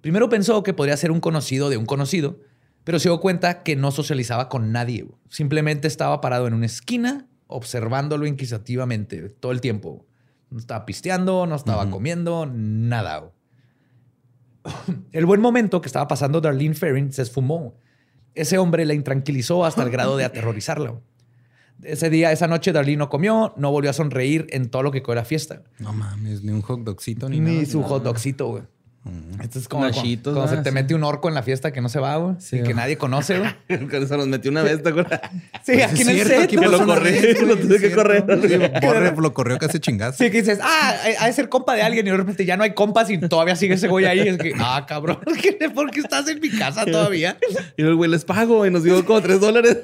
Primero 0.00 0.28
pensó 0.28 0.62
que 0.62 0.74
podría 0.74 0.96
ser 0.96 1.10
un 1.10 1.20
conocido 1.20 1.68
de 1.68 1.76
un 1.76 1.86
conocido, 1.86 2.40
pero 2.84 2.98
se 2.98 3.08
dio 3.08 3.20
cuenta 3.20 3.62
que 3.62 3.76
no 3.76 3.90
socializaba 3.90 4.48
con 4.48 4.72
nadie. 4.72 5.06
Simplemente 5.28 5.88
estaba 5.88 6.20
parado 6.20 6.46
en 6.46 6.54
una 6.54 6.66
esquina 6.66 7.26
observándolo 7.46 8.26
inquisitivamente 8.26 9.28
todo 9.28 9.52
el 9.52 9.60
tiempo. 9.60 10.06
No 10.50 10.58
estaba 10.58 10.86
pisteando, 10.86 11.46
no 11.46 11.54
estaba 11.56 11.90
comiendo, 11.90 12.46
nada. 12.46 13.30
El 15.12 15.26
buen 15.26 15.40
momento 15.40 15.80
que 15.80 15.88
estaba 15.88 16.08
pasando 16.08 16.40
Darlene 16.40 16.74
Ferrin 16.74 17.12
se 17.12 17.22
esfumó. 17.22 17.74
Ese 18.34 18.58
hombre 18.58 18.84
la 18.84 18.94
intranquilizó 18.94 19.64
hasta 19.64 19.82
el 19.82 19.90
grado 19.90 20.16
de 20.16 20.24
aterrorizarla. 20.24 20.94
Ese 21.82 22.08
día, 22.08 22.32
esa 22.32 22.46
noche, 22.46 22.72
Darlene 22.72 22.98
no 22.98 23.08
comió, 23.08 23.52
no 23.56 23.70
volvió 23.70 23.90
a 23.90 23.92
sonreír 23.92 24.46
en 24.50 24.70
todo 24.70 24.82
lo 24.82 24.90
que 24.92 25.02
fue 25.02 25.14
la 25.16 25.24
fiesta. 25.24 25.62
No 25.78 25.92
mames, 25.92 26.42
ni 26.42 26.52
un 26.52 26.62
hot 26.62 26.80
dogcito 26.80 27.28
ni, 27.28 27.40
Ni 27.40 27.54
nada. 27.56 27.66
su 27.66 27.82
hot 27.82 28.02
dogcito, 28.02 28.48
güey. 28.48 28.62
Esto 29.42 29.58
es 29.58 29.68
como 29.68 29.82
cuando, 29.82 29.98
Nachitos, 29.98 30.32
cuando 30.32 30.50
se 30.50 30.56
¿no? 30.56 30.62
te 30.62 30.70
mete 30.72 30.94
un 30.94 31.04
orco 31.04 31.28
en 31.28 31.34
la 31.34 31.42
fiesta 31.42 31.72
que 31.72 31.82
no 31.82 31.90
se 31.90 32.00
va, 32.00 32.16
güey. 32.16 32.36
Sí, 32.38 32.56
y 32.56 32.58
que 32.60 32.64
güey. 32.64 32.74
nadie 32.76 32.96
conoce, 32.96 33.38
güey. 33.38 33.50
Eso 34.02 34.16
nos 34.16 34.26
metió 34.28 34.50
una 34.50 34.62
vez, 34.62 34.82
¿te 34.82 34.88
acuerdas? 34.88 35.20
Sí, 35.64 35.72
Pues 35.72 35.84
aquí 35.84 36.00
es 36.02 36.08
en 36.08 36.08
el 36.08 36.14
cierto, 36.26 36.40
set. 36.40 36.50
Que 36.50 36.56
lo 36.68 36.86
corrí, 36.86 37.34
lo 37.46 37.56
tuve 37.58 37.80
que 37.80 37.90
correr. 37.92 38.24
Borre 38.82 39.14
lo 39.16 39.34
corrió 39.34 39.58
casi 39.58 39.78
chingazo. 39.78 40.16
Sí, 40.24 40.30
que 40.30 40.38
dices, 40.40 40.58
ah, 40.62 40.94
ha 41.20 41.26
de 41.26 41.32
ser 41.34 41.48
compa 41.50 41.74
de 41.74 41.82
alguien 41.82 42.06
y 42.06 42.10
de 42.10 42.16
repente 42.16 42.44
ya 42.46 42.56
no 42.56 42.62
hay 42.64 42.72
compas 42.72 43.10
y 43.10 43.18
todavía 43.18 43.56
sigue 43.56 43.74
ese 43.74 43.88
güey 43.88 44.06
ahí. 44.06 44.20
Es 44.20 44.38
que, 44.38 44.54
ah, 44.58 44.84
cabrón, 44.88 45.18
¿qué- 45.42 45.70
¿por 45.74 45.90
qué 45.90 46.00
estás 46.00 46.26
en 46.28 46.40
mi 46.40 46.50
casa 46.50 46.84
todavía? 46.86 47.36
Y 47.76 47.82
el 47.82 47.94
güey 47.96 48.10
les 48.10 48.24
pago 48.24 48.64
y 48.66 48.70
nos 48.70 48.82
dio 48.84 49.04
como 49.04 49.20
tres 49.20 49.38
dólares. 49.40 49.78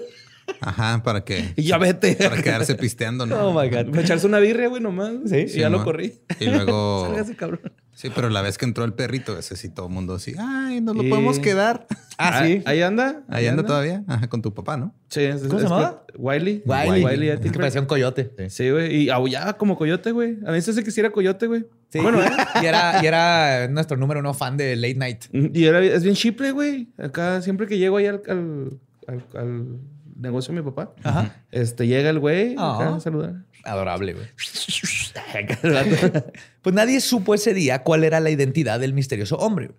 Ajá, 0.60 1.02
para 1.04 1.24
que 1.24 1.52
Y 1.56 1.62
ya 1.62 1.78
vete. 1.78 2.14
para 2.16 2.42
quedarse 2.42 2.74
pisteando, 2.74 3.24
¿no? 3.26 3.36
Oh 3.48 3.52
my 3.60 3.68
God. 3.68 3.90
Para 3.90 4.02
echarse 4.02 4.26
una 4.26 4.38
birria, 4.38 4.68
güey, 4.68 4.82
nomás. 4.82 5.12
Sí. 5.26 5.44
Y 5.46 5.58
ya 5.60 5.68
lo 5.68 5.84
corrí. 5.84 6.20
Y 6.40 6.46
luego 6.46 7.06
Sálgase, 7.06 7.36
cabrón. 7.36 7.60
Sí, 8.00 8.09
pero 8.14 8.30
la 8.30 8.40
vez 8.40 8.57
que 8.57 8.64
entró 8.64 8.85
el 8.85 8.95
perrito, 8.95 9.38
ese 9.38 9.57
sí 9.57 9.69
todo 9.69 9.87
el 9.88 9.92
mundo 9.92 10.14
así, 10.14 10.35
ay, 10.38 10.80
nos 10.80 10.97
lo 10.97 11.02
Y- 11.02 11.11
podemos 11.11 11.38
quedar. 11.38 11.87
Ah, 12.23 12.42
sí. 12.45 12.61
Ahí 12.66 12.83
anda. 12.83 13.23
Ahí 13.28 13.47
anda 13.47 13.64
todavía, 13.64 14.04
Ajá, 14.07 14.28
con 14.28 14.42
tu 14.42 14.52
papá, 14.52 14.76
¿no? 14.76 14.95
Sí. 15.09 15.23
es- 15.23 15.40
¿Cómo 15.45 15.59
se 15.59 15.64
es- 15.64 15.71
llamaba? 15.71 16.04
Wiley. 16.19 16.62
Wiley. 16.66 17.02
Wiley. 17.02 17.40
Que 17.40 17.50
parecía 17.50 17.80
un 17.80 17.87
coyote. 17.87 18.30
Sí, 18.50 18.69
güey. 18.71 18.95
Y 19.04 19.09
aullaba 19.09 19.54
como 19.54 19.75
coyote, 19.78 20.12
güey. 20.12 20.37
A 20.47 20.52
mí 20.52 20.61
se 20.61 20.73
hace 20.73 20.85
que 20.85 20.90
sí 20.90 21.00
era 21.00 21.09
coyote, 21.11 21.47
güey. 21.47 21.64
Sí. 21.88 21.99
Bueno, 22.00 22.21
¿eh? 22.23 22.28
y, 22.62 22.66
era, 22.66 23.02
y 23.02 23.07
era 23.07 23.69
nuestro 23.69 23.97
número 23.97 24.21
uno 24.21 24.34
fan 24.34 24.58
de 24.58 24.76
Late 24.76 24.97
Night. 24.97 25.25
Y 25.32 25.65
era, 25.65 25.82
es 25.82 26.02
bien 26.02 26.15
chiple, 26.15 26.52
güey. 26.52 26.89
Acá, 26.99 27.41
siempre 27.41 27.67
que 27.67 27.78
llego 27.78 27.97
ahí 27.97 28.04
al, 28.06 28.21
al, 28.28 28.78
al- 29.06 29.25
al 29.41 29.78
negocio 30.21 30.52
de 30.54 30.60
mi 30.60 30.71
papá, 30.71 30.93
Ajá. 31.02 31.34
este, 31.50 31.86
llega 31.86 32.10
el 32.10 32.19
güey 32.19 32.52
acá 32.52 32.91
Ah. 32.91 32.97
a 32.97 33.00
saludar. 33.00 33.36
Adorable, 33.64 34.14
güey. 34.14 34.26
Pues 36.62 36.75
nadie 36.75 37.00
supo 37.00 37.34
ese 37.34 37.54
día 37.54 37.82
cuál 37.82 38.04
era 38.04 38.20
la 38.20 38.28
identidad 38.30 38.78
del 38.80 38.92
misterioso 38.92 39.36
hombre. 39.36 39.70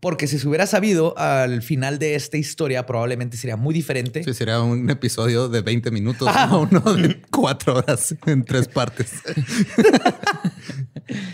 Porque 0.00 0.26
si 0.26 0.38
se 0.38 0.46
hubiera 0.48 0.66
sabido, 0.66 1.16
al 1.18 1.62
final 1.62 1.98
de 1.98 2.14
esta 2.14 2.36
historia 2.36 2.84
probablemente 2.86 3.36
sería 3.36 3.56
muy 3.56 3.74
diferente. 3.74 4.22
Sí, 4.24 4.34
sería 4.34 4.60
un 4.60 4.88
episodio 4.90 5.48
de 5.48 5.62
20 5.62 5.90
minutos, 5.90 6.28
Ah. 6.30 6.46
no 6.50 6.60
uno 6.62 6.80
de 6.94 7.20
cuatro 7.30 7.76
horas 7.76 8.14
en 8.26 8.44
tres 8.44 8.68
partes. 8.68 9.12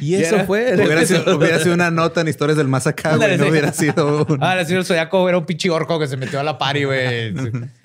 Y 0.00 0.14
eso 0.16 0.44
fue. 0.46 0.74
hubiera, 0.74 1.06
sido, 1.06 1.36
hubiera 1.36 1.58
sido 1.60 1.74
una 1.74 1.90
nota 1.92 2.20
en 2.22 2.28
historias 2.28 2.56
del 2.58 2.66
más 2.66 2.86
acá, 2.88 3.16
güey. 3.16 3.38
No 3.38 3.46
hubiera 3.46 3.72
sido 3.72 4.26
un... 4.26 4.38
Ah, 4.42 4.58
el 4.58 4.66
señor 4.66 4.84
Zodiaco 4.84 5.28
era 5.28 5.38
un 5.38 5.46
pinche 5.46 5.70
orco 5.70 5.98
que 6.00 6.08
se 6.08 6.16
metió 6.16 6.40
a 6.40 6.42
la 6.42 6.58
party, 6.58 6.84
güey. 6.84 7.32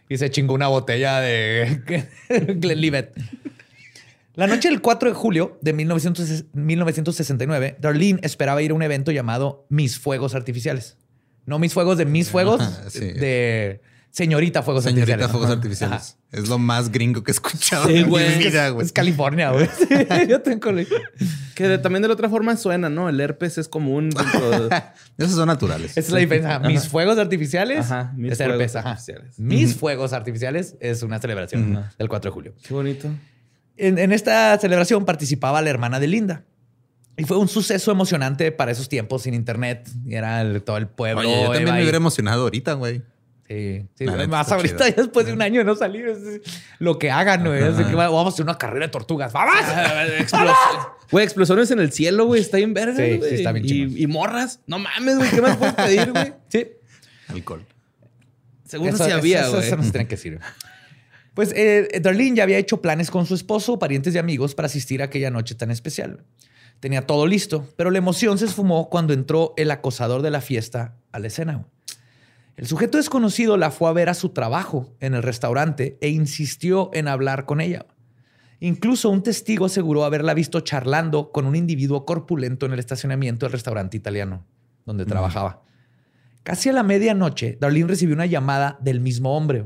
y 0.09 0.17
se 0.17 0.31
chingó 0.31 0.55
una 0.55 0.67
botella 0.67 1.19
de 1.19 2.07
Glenlivet. 2.29 3.13
La 4.35 4.47
noche 4.47 4.69
del 4.69 4.81
4 4.81 5.09
de 5.09 5.15
julio 5.15 5.57
de 5.61 5.73
1900 5.73 6.45
1969, 6.53 7.77
Darlene 7.79 8.19
esperaba 8.23 8.61
ir 8.61 8.71
a 8.71 8.73
un 8.73 8.81
evento 8.83 9.11
llamado 9.11 9.65
Mis 9.69 9.97
Fuegos 9.99 10.35
Artificiales. 10.35 10.97
No 11.45 11.59
Mis 11.59 11.73
Fuegos 11.73 11.97
de 11.97 12.05
Mis 12.05 12.29
Fuegos, 12.29 12.61
Ajá, 12.61 12.83
sí. 12.89 12.99
de 12.99 13.81
Señorita 14.11 14.63
Fuegos 14.63 14.83
Señorita 14.85 15.13
Artificiales. 15.13 15.31
Fuegos 15.31 15.45
Ajá. 15.49 15.55
Artificiales. 15.57 16.17
Es 16.31 16.49
lo 16.49 16.57
más 16.57 16.91
gringo 16.91 17.23
que 17.23 17.31
he 17.31 17.33
escuchado 17.33 17.87
Sí, 17.87 17.97
en 17.97 18.09
güey. 18.09 18.25
mi 18.27 18.33
Es, 18.45 18.51
vida, 18.51 18.69
güey. 18.69 18.85
es 18.85 18.91
California, 18.91 19.51
güey. 19.51 19.67
Sí, 19.77 19.87
yo 20.27 20.41
tengo... 20.41 20.71
Que 21.55 21.67
de- 21.69 21.77
también 21.77 22.01
de 22.01 22.07
la 22.09 22.13
otra 22.13 22.29
forma 22.29 22.57
suena, 22.57 22.89
¿no? 22.89 23.07
El 23.07 23.19
herpes 23.21 23.57
es 23.57 23.67
común. 23.69 24.09
dentro 24.09 24.67
de- 24.67 24.83
Esos 25.17 25.35
son 25.35 25.47
naturales. 25.47 25.91
Esa 25.91 25.99
es 26.01 26.09
la 26.11 26.19
diferencia. 26.19 26.59
Mis 26.59 26.87
fuegos 26.89 27.17
artificiales 27.17 27.79
Ajá, 27.91 28.11
mis 28.17 28.33
es 28.33 28.37
fuegos 28.37 28.53
herpes, 28.55 28.75
ajá. 28.75 28.89
artificiales. 28.91 29.39
Mis 29.39 29.75
fuegos 29.75 30.11
artificiales 30.13 30.75
es 30.81 31.03
una 31.03 31.19
celebración 31.19 31.85
del 31.97 32.09
4 32.09 32.29
de 32.31 32.33
julio. 32.33 32.53
Qué 32.61 32.73
bonito. 32.73 33.09
En, 33.77 33.97
en 33.97 34.11
esta 34.13 34.57
celebración 34.57 35.05
participaba 35.05 35.61
la 35.61 35.69
hermana 35.69 35.99
de 35.99 36.07
Linda. 36.07 36.43
Y 37.17 37.23
fue 37.23 37.37
un 37.37 37.47
suceso 37.47 37.91
emocionante 37.91 38.51
para 38.51 38.71
esos 38.71 38.89
tiempos 38.89 39.23
sin 39.23 39.33
internet. 39.33 39.89
Y 40.05 40.15
era 40.15 40.41
el- 40.41 40.61
todo 40.63 40.77
el 40.77 40.87
pueblo. 40.87 41.21
Oye, 41.21 41.31
yo 41.43 41.51
también 41.51 41.73
me 41.75 41.81
hubiera 41.81 41.97
emocionado 41.97 42.43
ahorita, 42.43 42.73
güey. 42.73 43.01
Sí, 43.47 43.85
sí. 43.93 44.05
Más 44.27 44.51
ahorita, 44.51 44.85
chido. 44.87 45.03
después 45.03 45.27
de 45.27 45.33
un 45.33 45.41
año 45.41 45.59
de 45.59 45.65
no 45.65 45.75
salir. 45.75 46.07
es- 46.07 46.41
lo 46.79 46.97
que 46.97 47.11
hagan, 47.11 47.45
güey. 47.45 47.61
Vamos 47.61 48.25
a 48.25 48.29
hacer 48.29 48.43
una 48.43 48.57
carrera 48.57 48.87
de 48.87 48.91
tortugas. 48.91 49.31
¡Vamos! 49.33 49.53
Güey, 51.11 51.23
explosiones 51.23 51.69
en 51.71 51.79
el 51.79 51.91
cielo, 51.91 52.25
güey. 52.25 52.41
Está 52.41 52.57
bien 52.57 52.73
verga, 52.73 52.95
Sí, 52.97 53.19
está 53.21 53.51
bien 53.51 53.65
chingón. 53.65 53.97
y, 53.97 54.03
y 54.03 54.07
morras. 54.07 54.59
No 54.65 54.79
mames, 54.79 55.17
güey. 55.17 55.29
¿Qué 55.29 55.41
más 55.41 55.57
puedes 55.57 55.75
pedir, 55.75 56.11
güey? 56.11 56.33
sí. 56.49 56.67
Alcohol. 57.27 57.63
Seguro 58.65 58.89
Eso- 58.95 59.03
sí 59.03 59.09
eso- 59.11 59.19
había, 59.19 59.41
eso- 59.41 59.51
güey. 59.51 59.67
Eso 59.67 59.77
nos 59.77 59.91
tiene 59.91 60.07
que 60.07 60.15
decir. 60.15 60.39
Pues 61.35 61.53
eh, 61.55 61.99
Darlene 62.01 62.37
ya 62.37 62.43
había 62.43 62.57
hecho 62.57 62.81
planes 62.81 63.11
con 63.11 63.27
su 63.27 63.35
esposo, 63.35 63.77
parientes 63.77 64.15
y 64.15 64.17
amigos 64.17 64.55
para 64.55 64.65
asistir 64.65 65.01
a 65.01 65.05
aquella 65.05 65.29
noche 65.29 65.53
tan 65.53 65.69
especial. 65.69 66.23
Tenía 66.79 67.05
todo 67.05 67.27
listo, 67.27 67.69
pero 67.75 67.91
la 67.91 67.99
emoción 67.99 68.37
se 68.39 68.45
esfumó 68.45 68.89
cuando 68.89 69.13
entró 69.13 69.53
el 69.57 69.69
acosador 69.69 70.23
de 70.23 70.31
la 70.31 70.41
fiesta 70.41 70.97
a 71.11 71.19
la 71.19 71.27
escena. 71.27 71.67
El 72.57 72.67
sujeto 72.67 72.97
desconocido 72.97 73.57
la 73.57 73.69
fue 73.69 73.89
a 73.89 73.93
ver 73.93 74.09
a 74.09 74.13
su 74.13 74.29
trabajo 74.29 74.95
en 74.99 75.13
el 75.13 75.21
restaurante 75.21 75.97
e 76.01 76.09
insistió 76.09 76.89
en 76.93 77.07
hablar 77.07 77.45
con 77.45 77.61
ella. 77.61 77.85
Incluso 78.61 79.09
un 79.09 79.21
testigo 79.21 79.65
aseguró 79.65 80.05
haberla 80.05 80.33
visto 80.33 80.61
charlando 80.61 81.31
con 81.31 81.45
un 81.45 81.55
individuo 81.55 82.05
corpulento 82.05 82.65
en 82.65 82.73
el 82.73 82.79
estacionamiento 82.79 83.45
del 83.45 83.53
restaurante 83.53 83.97
italiano 83.97 84.45
donde 84.85 85.05
trabajaba. 85.05 85.63
Casi 86.43 86.69
a 86.69 86.73
la 86.73 86.83
medianoche, 86.83 87.57
Darlene 87.59 87.87
recibió 87.87 88.15
una 88.15 88.27
llamada 88.27 88.77
del 88.79 88.99
mismo 88.99 89.35
hombre. 89.35 89.65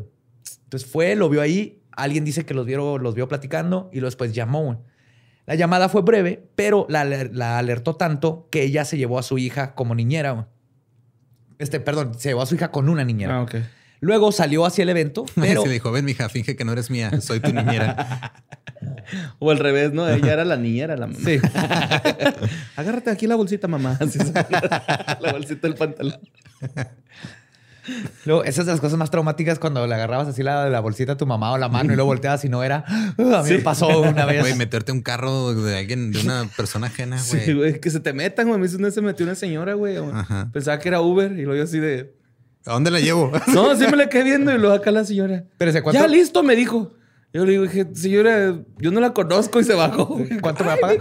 Entonces 0.70 0.88
fue, 0.90 1.16
lo 1.16 1.30
vio 1.30 1.42
ahí, 1.42 1.82
alguien 1.92 2.24
dice 2.26 2.46
que 2.46 2.54
los 2.54 2.66
vio, 2.68 3.00
los 3.00 3.16
vio 3.16 3.28
platicando 3.28 3.90
y 3.92 3.96
luego 3.96 4.08
después 4.10 4.34
llamó. 4.34 4.86
La 5.48 5.56
llamada 5.56 5.90
fue 5.90 6.04
breve, 6.04 6.48
pero 6.56 6.86
la, 6.90 7.02
aler- 7.04 7.32
la 7.34 7.58
alertó 7.58 7.96
tanto 7.96 8.48
que 8.52 8.62
ella 8.62 8.86
se 8.86 8.98
llevó 9.00 9.18
a 9.18 9.24
su 9.24 9.40
hija 9.40 9.74
como 9.74 9.96
niñera. 9.96 10.48
Este, 11.58 11.80
perdón, 11.80 12.14
se 12.20 12.30
llevó 12.30 12.44
a 12.44 12.46
su 12.46 12.54
hija 12.54 12.70
con 12.70 12.88
una 12.88 13.04
niñera. 13.04 13.42
Ah. 13.42 13.48
Luego 14.00 14.32
salió 14.32 14.64
hacia 14.66 14.84
el 14.84 14.90
evento, 14.90 15.26
pero 15.36 15.64
Se 15.64 15.70
dijo, 15.70 15.92
ven, 15.92 16.06
mija, 16.06 16.30
finge 16.30 16.56
que 16.56 16.64
no 16.64 16.72
eres 16.74 16.92
mía, 16.92 17.20
soy 17.20 17.40
tu 17.40 17.52
niñera. 17.52 18.34
O 19.40 19.50
al 19.50 19.58
revés, 19.58 19.92
¿no? 19.92 20.08
Ella 20.08 20.32
era 20.34 20.46
la 20.46 20.56
niñera, 20.56 20.96
la 20.96 21.08
mamá. 21.08 21.20
sí. 21.20 21.40
Agárrate 22.76 23.10
aquí 23.10 23.26
la 23.28 23.36
bolsita, 23.36 23.68
mamá. 23.68 23.98
Así 24.00 24.20
es. 24.20 24.32
la 24.32 25.32
bolsita 25.32 25.68
del 25.68 25.76
pantalón. 25.76 26.20
Luego, 28.26 28.44
esas 28.44 28.66
de 28.66 28.72
las 28.72 28.82
cosas 28.82 28.98
más 28.98 29.12
traumáticas 29.12 29.60
cuando 29.60 29.86
le 29.88 29.96
agarrabas 29.96 30.28
así 30.28 30.44
la, 30.44 30.70
la 30.70 30.80
bolsita 30.80 31.14
a 31.14 31.18
tu 31.18 31.26
mamá 31.26 31.52
o 31.54 31.58
la 31.58 31.70
mano 31.70 31.92
y 31.94 31.96
luego 31.96 32.08
volteabas 32.08 32.44
y 32.46 32.50
no 32.50 32.64
era. 32.64 32.84
"Ah, 32.88 33.14
A 33.40 33.44
mí 33.44 33.50
me 33.52 33.60
pasó 33.60 34.02
una 34.02 34.26
vez. 34.26 34.42
Güey, 34.42 34.56
meterte 34.56 34.92
un 34.92 35.02
carro 35.02 35.54
de 35.54 35.78
alguien, 35.78 36.12
de 36.12 36.22
una 36.22 36.46
persona 36.58 36.88
ajena, 36.88 37.18
Sí, 37.20 37.38
güey. 37.38 37.54
güey. 37.54 37.80
Que 37.82 37.90
se 37.90 38.00
te 38.00 38.14
metan, 38.14 38.48
güey. 38.48 38.60
A 38.60 38.64
mí 38.64 38.68
una 38.76 38.86
vez 38.88 38.94
se 38.94 39.02
metió 39.02 39.26
una 39.26 39.36
señora, 39.36 39.74
güey. 39.74 39.98
Pensaba 40.54 40.80
que 40.80 40.88
era 40.90 41.02
Uber 41.02 41.32
y 41.34 41.44
luego 41.44 41.56
yo 41.56 41.64
así 41.64 41.80
de... 41.80 42.14
¿A 42.66 42.74
dónde 42.74 42.92
la 42.92 43.00
llevo? 43.00 43.32
No, 43.48 43.76
sí 43.76 43.86
me 43.90 43.98
la 43.98 44.10
quedé 44.10 44.24
viendo 44.26 44.54
y 44.54 44.58
luego 44.58 44.76
acá 44.76 44.92
la 44.92 45.06
señora. 45.06 45.36
Espérese, 45.38 45.82
¿cuánto? 45.82 46.00
Ya 46.02 46.08
listo, 46.08 46.44
me 46.44 46.56
dijo. 46.56 46.94
Yo 47.34 47.46
le 47.46 47.60
dije, 47.62 47.88
señora, 47.94 48.56
yo 48.80 48.92
no 48.92 49.00
la 49.00 49.14
conozco 49.14 49.60
y 49.60 49.64
se 49.64 49.74
bajó. 49.76 50.20
¿Cuánto 50.42 50.64
me 50.64 50.70
va 50.70 50.74
a 50.74 50.78
pagar? 50.78 50.98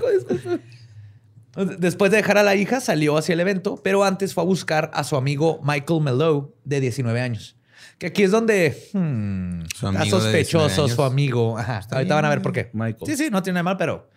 Después 1.79 2.11
de 2.11 2.19
dejar 2.19 2.39
a 2.39 2.43
la 2.43 2.55
hija, 2.55 2.81
salió 2.81 3.17
hacia 3.17 3.33
el 3.33 3.41
evento, 3.41 3.81
pero 3.83 4.05
antes 4.05 4.35
fue 4.35 4.43
a 4.43 4.47
buscar 4.47 4.91
a 4.95 5.05
su 5.05 5.17
amigo 5.17 5.61
Michael 5.63 6.01
Mellow, 6.01 6.55
de 6.65 6.81
19 6.81 7.21
años. 7.21 7.57
Que 7.99 8.09
aquí 8.09 8.23
es 8.23 8.31
donde 8.31 8.71
hmm, 8.93 9.63
Su 9.75 9.89
está 9.89 10.01
amigo 10.01 10.21
de 10.21 10.33
19 10.33 10.71
sospechoso 10.71 10.89
su 10.89 11.03
amigo. 11.03 11.59
Ajá, 11.59 11.81
ahorita 11.91 12.15
van 12.15 12.25
a 12.25 12.29
ver 12.29 12.43
por 12.43 12.53
qué. 12.53 12.71
Michael. 12.73 13.07
Sí, 13.07 13.17
sí, 13.17 13.31
no 13.31 13.43
tiene 13.43 13.55
nada 13.55 13.65
mal, 13.65 13.77
pero 13.77 14.09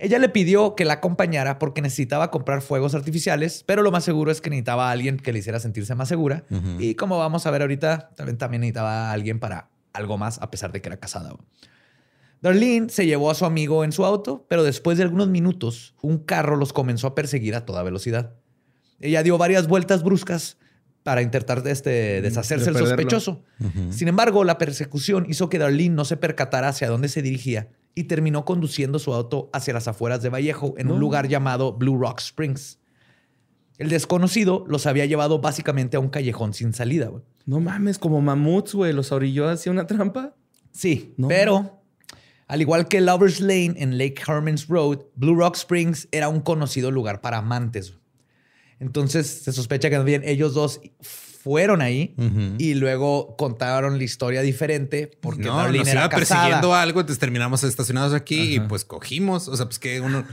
ella 0.00 0.18
le 0.18 0.28
pidió 0.30 0.74
que 0.74 0.84
la 0.84 0.94
acompañara 0.94 1.58
porque 1.58 1.82
necesitaba 1.82 2.30
comprar 2.30 2.62
fuegos 2.62 2.94
artificiales, 2.94 3.64
pero 3.66 3.82
lo 3.82 3.90
más 3.90 4.02
seguro 4.02 4.30
es 4.30 4.40
que 4.40 4.48
necesitaba 4.48 4.88
a 4.88 4.92
alguien 4.92 5.18
que 5.18 5.32
le 5.32 5.40
hiciera 5.40 5.60
sentirse 5.60 5.94
más 5.94 6.08
segura. 6.08 6.44
Y 6.78 6.94
como 6.94 7.18
vamos 7.18 7.46
a 7.46 7.50
ver 7.50 7.62
ahorita, 7.62 8.10
también, 8.16 8.38
también 8.38 8.62
necesitaba 8.62 9.10
a 9.10 9.12
alguien 9.12 9.40
para 9.40 9.68
algo 9.92 10.16
más, 10.16 10.40
a 10.40 10.50
pesar 10.50 10.72
de 10.72 10.80
que 10.80 10.88
era 10.88 10.96
casada. 10.96 11.34
Darlene 12.42 12.88
se 12.88 13.06
llevó 13.06 13.30
a 13.30 13.34
su 13.34 13.44
amigo 13.44 13.84
en 13.84 13.92
su 13.92 14.04
auto, 14.04 14.46
pero 14.48 14.62
después 14.64 14.96
de 14.98 15.04
algunos 15.04 15.28
minutos, 15.28 15.94
un 16.02 16.18
carro 16.18 16.56
los 16.56 16.72
comenzó 16.72 17.06
a 17.08 17.14
perseguir 17.14 17.54
a 17.54 17.66
toda 17.66 17.82
velocidad. 17.82 18.34
Ella 18.98 19.22
dio 19.22 19.36
varias 19.38 19.66
vueltas 19.68 20.02
bruscas 20.02 20.56
para 21.02 21.22
intentar 21.22 21.62
este, 21.66 22.20
deshacerse 22.22 22.66
de 22.72 22.78
del 22.78 22.86
sospechoso. 22.86 23.42
Sin 23.90 24.08
embargo, 24.08 24.44
la 24.44 24.58
persecución 24.58 25.26
hizo 25.28 25.48
que 25.48 25.58
Darlene 25.58 25.94
no 25.94 26.04
se 26.04 26.16
percatara 26.16 26.68
hacia 26.68 26.88
dónde 26.88 27.08
se 27.08 27.22
dirigía 27.22 27.70
y 27.94 28.04
terminó 28.04 28.44
conduciendo 28.44 28.98
su 28.98 29.12
auto 29.14 29.50
hacia 29.52 29.74
las 29.74 29.88
afueras 29.88 30.22
de 30.22 30.28
Vallejo 30.28 30.74
en 30.78 30.90
un 30.90 31.00
lugar 31.00 31.28
llamado 31.28 31.72
Blue 31.72 31.98
Rock 31.98 32.20
Springs. 32.20 32.78
El 33.78 33.88
desconocido 33.88 34.64
los 34.68 34.86
había 34.86 35.06
llevado 35.06 35.40
básicamente 35.40 35.96
a 35.96 36.00
un 36.00 36.10
callejón 36.10 36.52
sin 36.52 36.74
salida. 36.74 37.10
No 37.46 37.60
mames, 37.60 37.98
como 37.98 38.20
mamuts, 38.20 38.74
güey. 38.74 38.92
Los 38.92 39.10
orilló 39.10 39.48
hacia 39.48 39.72
una 39.72 39.86
trampa. 39.86 40.36
Sí, 40.70 41.14
No. 41.16 41.28
pero 41.28 41.79
al 42.50 42.60
igual 42.60 42.88
que 42.88 43.00
Lovers 43.00 43.38
Lane 43.40 43.74
en 43.76 43.96
Lake 43.96 44.20
Herman's 44.26 44.66
Road, 44.66 44.98
Blue 45.14 45.36
Rock 45.36 45.54
Springs 45.54 46.08
era 46.10 46.28
un 46.28 46.40
conocido 46.40 46.90
lugar 46.90 47.20
para 47.20 47.38
amantes. 47.38 47.94
Entonces 48.80 49.28
se 49.44 49.52
sospecha 49.52 49.88
que 49.88 49.94
también 49.94 50.22
ellos 50.24 50.52
dos 50.52 50.80
fueron 51.00 51.80
ahí 51.80 52.16
y 52.58 52.74
luego 52.74 53.36
contaron 53.36 53.98
la 53.98 54.04
historia 54.04 54.42
diferente 54.42 55.08
porque 55.20 55.44
no, 55.44 55.58
Darlene 55.58 55.78
nos 55.78 55.88
era 55.88 56.00
iba 56.00 56.08
casada. 56.08 56.40
persiguiendo 56.40 56.74
algo, 56.74 56.98
entonces 56.98 57.20
terminamos 57.20 57.62
estacionados 57.62 58.14
aquí 58.14 58.56
y 58.56 58.58
pues 58.58 58.84
cogimos. 58.84 59.46
O 59.46 59.56
sea, 59.56 59.66
pues 59.66 59.78
que 59.78 60.00
uno, 60.00 60.24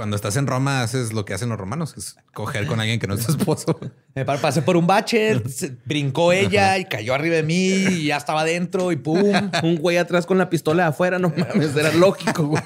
cuando 0.00 0.16
estás 0.16 0.36
en 0.36 0.46
Roma, 0.46 0.82
haces 0.82 1.12
lo 1.12 1.26
que 1.26 1.34
hacen 1.34 1.50
los 1.50 1.58
romanos, 1.58 1.92
que 1.92 2.00
es 2.00 2.16
coger 2.32 2.66
con 2.66 2.80
alguien 2.80 2.98
que 2.98 3.06
no 3.06 3.12
es 3.12 3.26
tu 3.26 3.32
esposo. 3.36 3.78
Me 4.14 4.24
pa- 4.24 4.38
pasé 4.38 4.62
por 4.62 4.78
un 4.78 4.86
bache, 4.86 5.42
brincó 5.84 6.32
ella 6.32 6.78
y 6.78 6.86
cayó 6.86 7.12
arriba 7.12 7.36
de 7.36 7.42
mí 7.42 7.54
y 7.56 8.06
ya 8.06 8.16
estaba 8.16 8.44
dentro 8.44 8.92
y 8.92 8.96
pum. 8.96 9.20
Un 9.62 9.76
güey 9.76 9.98
atrás 9.98 10.24
con 10.24 10.38
la 10.38 10.48
pistola 10.48 10.86
afuera, 10.86 11.18
no 11.18 11.30
mames, 11.36 11.76
era 11.76 11.92
lógico, 11.92 12.44
güey. 12.46 12.62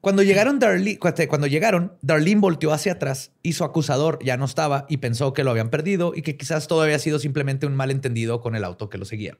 Cuando 0.00 0.22
llegaron, 0.22 0.58
Darlene, 0.60 0.98
cuando 1.28 1.46
llegaron, 1.46 1.92
Darlene 2.00 2.40
volteó 2.40 2.72
hacia 2.72 2.92
atrás 2.92 3.32
y 3.42 3.52
su 3.52 3.64
acusador 3.64 4.18
ya 4.24 4.36
no 4.38 4.44
estaba 4.46 4.86
y 4.88 4.96
pensó 4.98 5.34
que 5.34 5.44
lo 5.44 5.50
habían 5.50 5.68
perdido 5.68 6.12
y 6.14 6.22
que 6.22 6.36
quizás 6.38 6.68
todo 6.68 6.80
había 6.82 6.98
sido 7.00 7.18
simplemente 7.18 7.66
un 7.66 7.74
malentendido 7.74 8.40
con 8.40 8.54
el 8.54 8.64
auto 8.64 8.88
que 8.88 8.96
lo 8.96 9.04
seguía. 9.04 9.36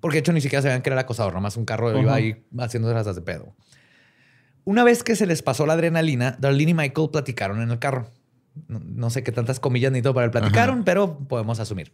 Porque 0.00 0.16
de 0.16 0.18
hecho 0.20 0.32
ni 0.32 0.40
siquiera 0.42 0.62
sabían 0.62 0.82
que 0.82 0.90
era 0.90 0.94
el 0.96 1.00
acosador, 1.00 1.32
nomás 1.32 1.56
un 1.56 1.64
carro 1.64 1.90
iba 1.98 2.10
Ajá. 2.12 2.18
ahí 2.18 2.36
haciendo 2.58 2.92
rasas 2.92 3.16
de 3.16 3.22
pedo. 3.22 3.56
Una 4.64 4.84
vez 4.84 5.02
que 5.02 5.16
se 5.16 5.26
les 5.26 5.42
pasó 5.42 5.66
la 5.66 5.74
adrenalina, 5.74 6.36
Darlene 6.38 6.72
y 6.72 6.74
Michael 6.74 7.10
platicaron 7.10 7.60
en 7.62 7.70
el 7.70 7.78
carro. 7.78 8.10
No, 8.68 8.80
no 8.80 9.10
sé 9.10 9.22
qué 9.22 9.32
tantas 9.32 9.60
comillas 9.60 9.92
necesito 9.92 10.14
para 10.14 10.26
el 10.26 10.30
platicaron, 10.30 10.84
pero 10.84 11.18
podemos 11.18 11.60
asumir. 11.60 11.92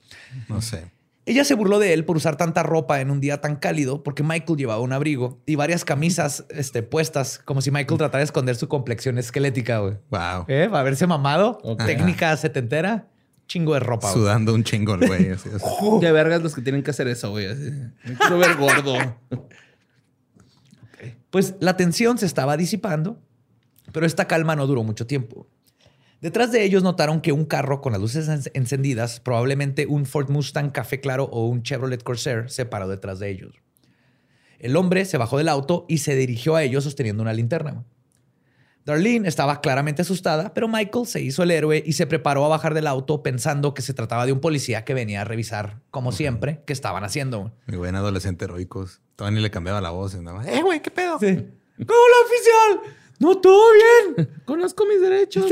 No 0.48 0.60
sé. 0.62 0.90
Ella 1.28 1.44
se 1.44 1.54
burló 1.54 1.80
de 1.80 1.92
él 1.92 2.04
por 2.04 2.16
usar 2.16 2.36
tanta 2.36 2.62
ropa 2.62 3.00
en 3.00 3.10
un 3.10 3.20
día 3.20 3.40
tan 3.40 3.56
cálido 3.56 4.04
porque 4.04 4.22
Michael 4.22 4.56
llevaba 4.56 4.80
un 4.80 4.92
abrigo 4.92 5.42
y 5.44 5.56
varias 5.56 5.84
camisas 5.84 6.44
este, 6.50 6.84
puestas, 6.84 7.40
como 7.44 7.60
si 7.60 7.72
Michael 7.72 7.98
tratara 7.98 8.18
de 8.18 8.26
esconder 8.26 8.54
su 8.54 8.68
complexión 8.68 9.18
esquelética, 9.18 9.80
güey. 9.80 9.94
Wow. 10.10 10.44
¿Eh? 10.46 10.68
Para 10.70 10.84
verse 10.84 11.04
mamado. 11.08 11.58
Ok. 11.64 11.84
Técnica 11.84 12.36
setentera. 12.36 13.08
Chingo 13.48 13.74
de 13.74 13.80
ropa. 13.80 14.08
güey. 14.10 14.22
Sudando 14.22 14.54
un 14.54 14.62
chingo 14.62 14.94
el 14.94 15.06
güey. 15.06 15.30
Qué 16.00 16.12
vergas 16.12 16.42
los 16.42 16.54
que 16.54 16.62
tienen 16.62 16.84
que 16.84 16.90
hacer 16.90 17.08
eso, 17.08 17.30
güey. 17.30 17.48
Me 18.04 18.14
quiero 18.14 18.38
ver 18.38 18.56
gordo. 18.56 18.94
Pues 21.36 21.54
la 21.60 21.76
tensión 21.76 22.16
se 22.16 22.24
estaba 22.24 22.56
disipando, 22.56 23.20
pero 23.92 24.06
esta 24.06 24.26
calma 24.26 24.56
no 24.56 24.66
duró 24.66 24.82
mucho 24.84 25.06
tiempo. 25.06 25.46
Detrás 26.22 26.50
de 26.50 26.64
ellos 26.64 26.82
notaron 26.82 27.20
que 27.20 27.30
un 27.32 27.44
carro 27.44 27.82
con 27.82 27.92
las 27.92 28.00
luces 28.00 28.26
en- 28.26 28.40
encendidas, 28.54 29.20
probablemente 29.20 29.84
un 29.84 30.06
Ford 30.06 30.30
Mustang 30.30 30.70
café 30.70 30.98
claro 30.98 31.24
o 31.24 31.44
un 31.46 31.62
Chevrolet 31.62 32.02
Corsair, 32.02 32.48
se 32.48 32.64
paró 32.64 32.88
detrás 32.88 33.18
de 33.18 33.28
ellos. 33.28 33.54
El 34.58 34.76
hombre 34.76 35.04
se 35.04 35.18
bajó 35.18 35.36
del 35.36 35.50
auto 35.50 35.84
y 35.90 35.98
se 35.98 36.16
dirigió 36.16 36.56
a 36.56 36.62
ellos 36.62 36.84
sosteniendo 36.84 37.22
una 37.22 37.34
linterna. 37.34 37.84
Darlene 38.86 39.28
estaba 39.28 39.60
claramente 39.60 40.02
asustada, 40.02 40.54
pero 40.54 40.68
Michael 40.68 41.06
se 41.06 41.20
hizo 41.20 41.42
el 41.42 41.50
héroe 41.50 41.82
y 41.84 41.92
se 41.94 42.06
preparó 42.06 42.44
a 42.44 42.48
bajar 42.48 42.72
del 42.72 42.86
auto 42.86 43.22
pensando 43.22 43.74
que 43.74 43.82
se 43.82 43.92
trataba 43.94 44.24
de 44.26 44.32
un 44.32 44.40
policía 44.40 44.84
que 44.84 44.94
venía 44.94 45.22
a 45.22 45.24
revisar, 45.24 45.80
como 45.90 46.12
siempre, 46.12 46.62
qué 46.66 46.72
estaban 46.72 47.02
haciendo. 47.02 47.52
Mi 47.66 47.76
buen 47.76 47.96
adolescente 47.96 48.44
heroicos. 48.44 49.00
Todavía 49.16 49.36
ni 49.38 49.42
le 49.42 49.50
cambiaba 49.50 49.80
la 49.80 49.90
voz. 49.90 50.14
nada 50.14 50.36
más, 50.38 50.46
Eh, 50.46 50.62
güey, 50.62 50.80
¿qué 50.80 50.90
pedo? 50.92 51.18
Sí. 51.18 51.26
¡Hola, 51.26 52.16
oficial! 52.24 52.94
¡No, 53.18 53.36
todo 53.38 53.62
bien! 54.14 54.28
Conozco 54.44 54.86
mis 54.86 55.00
derechos. 55.00 55.46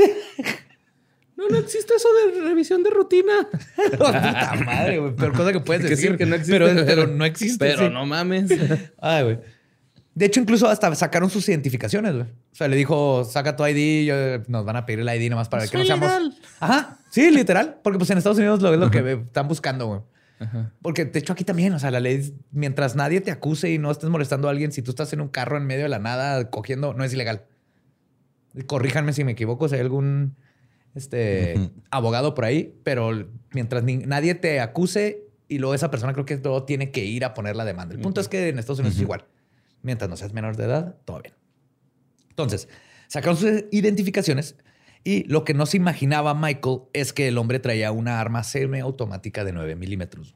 No, 1.35 1.49
no 1.49 1.57
existe 1.57 1.93
eso 1.95 2.07
de 2.33 2.41
revisión 2.41 2.81
de 2.83 2.89
rutina. 2.91 3.49
Puta 3.91 4.53
madre, 4.65 4.99
güey. 4.99 5.13
Peor 5.13 5.33
cosa 5.33 5.51
que 5.51 5.59
puedes 5.59 5.83
decir. 5.89 6.15
que 6.17 6.25
no 6.25 6.35
existe. 6.35 6.57
Pero, 6.57 6.85
pero 6.85 7.07
no 7.07 7.25
existe. 7.25 7.65
Pero 7.65 7.87
sí. 7.87 7.93
no 7.93 8.05
mames. 8.05 8.49
Ay, 9.01 9.23
güey. 9.23 9.39
De 10.15 10.25
hecho, 10.25 10.39
incluso 10.39 10.67
hasta 10.67 10.95
sacaron 10.95 11.29
sus 11.29 11.47
identificaciones, 11.49 12.13
güey. 12.13 12.23
O 12.25 12.55
sea, 12.55 12.67
le 12.69 12.75
dijo, 12.77 13.23
saca 13.25 13.55
tu 13.57 13.65
ID, 13.67 14.05
yo- 14.07 14.43
nos 14.47 14.65
van 14.65 14.77
a 14.77 14.85
pedir 14.85 15.01
el 15.01 15.09
ID 15.09 15.29
nomás 15.29 15.49
para 15.49 15.67
que 15.67 15.77
no 15.77 15.83
seamos... 15.85 16.07
legal. 16.09 16.33
Ajá, 16.61 16.99
sí, 17.11 17.29
literal. 17.31 17.79
Porque 17.83 17.99
pues 17.99 18.09
en 18.11 18.17
Estados 18.17 18.37
Unidos 18.37 18.61
lo 18.61 18.73
es 18.73 18.79
lo 18.79 18.89
que 18.89 19.11
están 19.11 19.47
buscando, 19.49 19.87
güey. 19.87 19.99
Ajá. 20.39 20.71
Porque 20.81 21.03
de 21.05 21.19
hecho 21.19 21.33
aquí 21.33 21.43
también, 21.43 21.73
o 21.73 21.79
sea, 21.79 21.91
la 21.91 21.99
ley, 21.99 22.15
es, 22.15 22.33
mientras 22.51 22.95
nadie 22.95 23.19
te 23.21 23.29
acuse 23.31 23.69
y 23.71 23.77
no 23.77 23.91
estés 23.91 24.09
molestando 24.09 24.47
a 24.47 24.51
alguien, 24.51 24.71
si 24.71 24.81
tú 24.81 24.91
estás 24.91 25.11
en 25.13 25.19
un 25.21 25.27
carro 25.27 25.57
en 25.57 25.65
medio 25.65 25.83
de 25.83 25.89
la 25.89 25.99
nada 25.99 26.49
cogiendo, 26.49 26.93
no 26.93 27.03
es 27.03 27.13
ilegal. 27.13 27.43
Corríjanme 28.67 29.11
si 29.11 29.23
me 29.25 29.33
equivoco, 29.33 29.67
si 29.67 29.75
hay 29.75 29.81
algún 29.81 30.35
este, 30.93 31.71
abogado 31.91 32.33
por 32.35 32.45
ahí, 32.45 32.73
pero 32.83 33.11
mientras 33.51 33.83
ni- 33.83 33.97
nadie 33.97 34.33
te 34.35 34.61
acuse 34.61 35.25
y 35.49 35.57
luego 35.57 35.73
esa 35.75 35.91
persona 35.91 36.13
creo 36.13 36.25
que 36.25 36.37
todo 36.37 36.63
tiene 36.63 36.91
que 36.91 37.03
ir 37.03 37.25
a 37.25 37.33
poner 37.33 37.57
la 37.57 37.65
demanda. 37.65 37.95
El 37.95 38.01
punto 38.01 38.21
es 38.21 38.29
que 38.29 38.47
en 38.47 38.59
Estados 38.59 38.79
Unidos 38.79 38.95
es 38.95 39.01
igual. 39.01 39.25
Mientras 39.85 40.09
no 40.09 40.17
seas 40.17 40.33
menor 40.33 40.57
de 40.57 40.65
edad, 40.65 40.97
todo 41.05 41.21
bien. 41.21 41.35
Entonces, 42.29 42.67
sacaron 43.07 43.37
sus 43.37 43.65
identificaciones 43.71 44.55
y 45.03 45.23
lo 45.25 45.43
que 45.43 45.53
no 45.53 45.67
se 45.67 45.77
imaginaba 45.77 46.33
Michael 46.33 46.79
es 46.93 47.13
que 47.13 47.27
el 47.27 47.37
hombre 47.37 47.59
traía 47.59 47.91
una 47.91 48.19
arma 48.19 48.43
semiautomática 48.43 49.43
de 49.43 49.53
9 49.53 49.75
milímetros. 49.75 50.35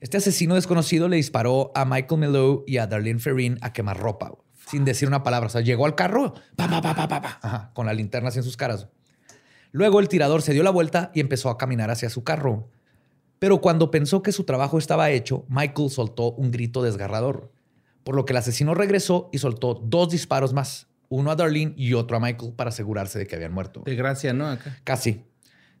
Este 0.00 0.16
asesino 0.16 0.56
desconocido 0.56 1.08
le 1.08 1.16
disparó 1.16 1.70
a 1.76 1.84
Michael 1.84 2.20
Milo 2.20 2.64
y 2.66 2.78
a 2.78 2.88
Darlene 2.88 3.20
Ferrin 3.20 3.58
a 3.60 3.72
quemar 3.72 4.00
ropa, 4.00 4.34
sin 4.68 4.84
decir 4.84 5.06
una 5.06 5.22
palabra. 5.22 5.46
O 5.46 5.50
sea, 5.50 5.60
llegó 5.60 5.86
al 5.86 5.94
carro, 5.94 6.34
pa, 6.56 6.68
pa, 6.68 6.82
pa, 6.82 7.06
pa, 7.06 7.38
ajá, 7.40 7.70
con 7.74 7.86
la 7.86 7.94
linterna 7.94 8.30
así 8.30 8.40
en 8.40 8.44
sus 8.44 8.56
caras. 8.56 8.88
Luego 9.70 10.00
el 10.00 10.08
tirador 10.08 10.42
se 10.42 10.52
dio 10.52 10.64
la 10.64 10.70
vuelta 10.70 11.12
y 11.14 11.20
empezó 11.20 11.48
a 11.48 11.58
caminar 11.58 11.92
hacia 11.92 12.10
su 12.10 12.24
carro. 12.24 12.68
Pero 13.38 13.60
cuando 13.60 13.92
pensó 13.92 14.22
que 14.22 14.32
su 14.32 14.42
trabajo 14.42 14.78
estaba 14.78 15.10
hecho, 15.10 15.46
Michael 15.48 15.90
soltó 15.90 16.32
un 16.32 16.50
grito 16.50 16.82
desgarrador, 16.82 17.52
por 18.04 18.14
lo 18.16 18.24
que 18.24 18.32
el 18.32 18.36
asesino 18.38 18.74
regresó 18.74 19.28
y 19.32 19.38
soltó 19.38 19.74
dos 19.74 20.10
disparos 20.10 20.52
más, 20.52 20.88
uno 21.08 21.30
a 21.30 21.36
Darlene 21.36 21.74
y 21.76 21.94
otro 21.94 22.16
a 22.16 22.20
Michael 22.20 22.52
para 22.54 22.68
asegurarse 22.70 23.18
de 23.18 23.26
que 23.26 23.36
habían 23.36 23.52
muerto. 23.52 23.82
De 23.84 23.94
gracia, 23.94 24.32
¿no? 24.32 24.48
Acá. 24.48 24.76
Casi. 24.84 25.24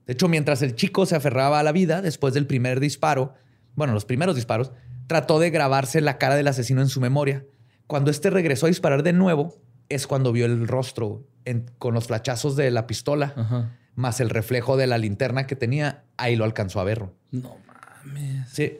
De 0.06 0.12
hecho, 0.14 0.28
mientras 0.28 0.62
el 0.62 0.74
chico 0.74 1.06
se 1.06 1.16
aferraba 1.16 1.60
a 1.60 1.62
la 1.62 1.72
vida 1.72 2.02
después 2.02 2.34
del 2.34 2.46
primer 2.46 2.80
disparo, 2.80 3.34
bueno, 3.74 3.92
los 3.94 4.04
primeros 4.04 4.34
disparos, 4.36 4.72
trató 5.06 5.38
de 5.38 5.50
grabarse 5.50 6.00
la 6.00 6.18
cara 6.18 6.34
del 6.36 6.48
asesino 6.48 6.80
en 6.82 6.88
su 6.88 7.00
memoria. 7.00 7.44
Cuando 7.86 8.10
este 8.10 8.30
regresó 8.30 8.66
a 8.66 8.68
disparar 8.68 9.02
de 9.02 9.12
nuevo, 9.12 9.54
es 9.88 10.06
cuando 10.06 10.32
vio 10.32 10.46
el 10.46 10.66
rostro 10.68 11.26
en- 11.44 11.70
con 11.78 11.94
los 11.94 12.06
flachazos 12.06 12.56
de 12.56 12.70
la 12.70 12.86
pistola, 12.86 13.32
Ajá. 13.36 13.76
más 13.94 14.20
el 14.20 14.30
reflejo 14.30 14.76
de 14.76 14.86
la 14.86 14.98
linterna 14.98 15.46
que 15.46 15.56
tenía, 15.56 16.04
ahí 16.16 16.36
lo 16.36 16.44
alcanzó 16.44 16.80
a 16.80 16.84
ver. 16.84 17.04
No 17.30 17.56
mames. 18.04 18.48
Sí. 18.50 18.78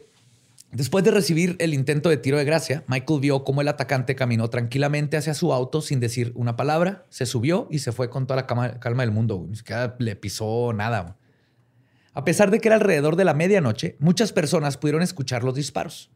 Después 0.72 1.04
de 1.04 1.10
recibir 1.10 1.56
el 1.58 1.74
intento 1.74 2.08
de 2.08 2.16
tiro 2.16 2.38
de 2.38 2.44
gracia, 2.46 2.82
Michael 2.86 3.20
vio 3.20 3.44
cómo 3.44 3.60
el 3.60 3.68
atacante 3.68 4.14
caminó 4.16 4.48
tranquilamente 4.48 5.18
hacia 5.18 5.34
su 5.34 5.52
auto 5.52 5.82
sin 5.82 6.00
decir 6.00 6.32
una 6.34 6.56
palabra, 6.56 7.04
se 7.10 7.26
subió 7.26 7.68
y 7.70 7.80
se 7.80 7.92
fue 7.92 8.08
con 8.08 8.26
toda 8.26 8.40
la 8.40 8.46
cama- 8.46 8.80
calma 8.80 9.02
del 9.02 9.12
mundo. 9.12 9.44
Ni 9.46 9.56
siquiera 9.56 9.94
le 9.98 10.16
pisó 10.16 10.72
nada. 10.72 11.18
A 12.14 12.24
pesar 12.24 12.50
de 12.50 12.58
que 12.58 12.68
era 12.68 12.76
alrededor 12.76 13.16
de 13.16 13.24
la 13.24 13.34
medianoche, 13.34 13.96
muchas 13.98 14.32
personas 14.32 14.78
pudieron 14.78 15.02
escuchar 15.02 15.44
los 15.44 15.54
disparos. 15.54 16.10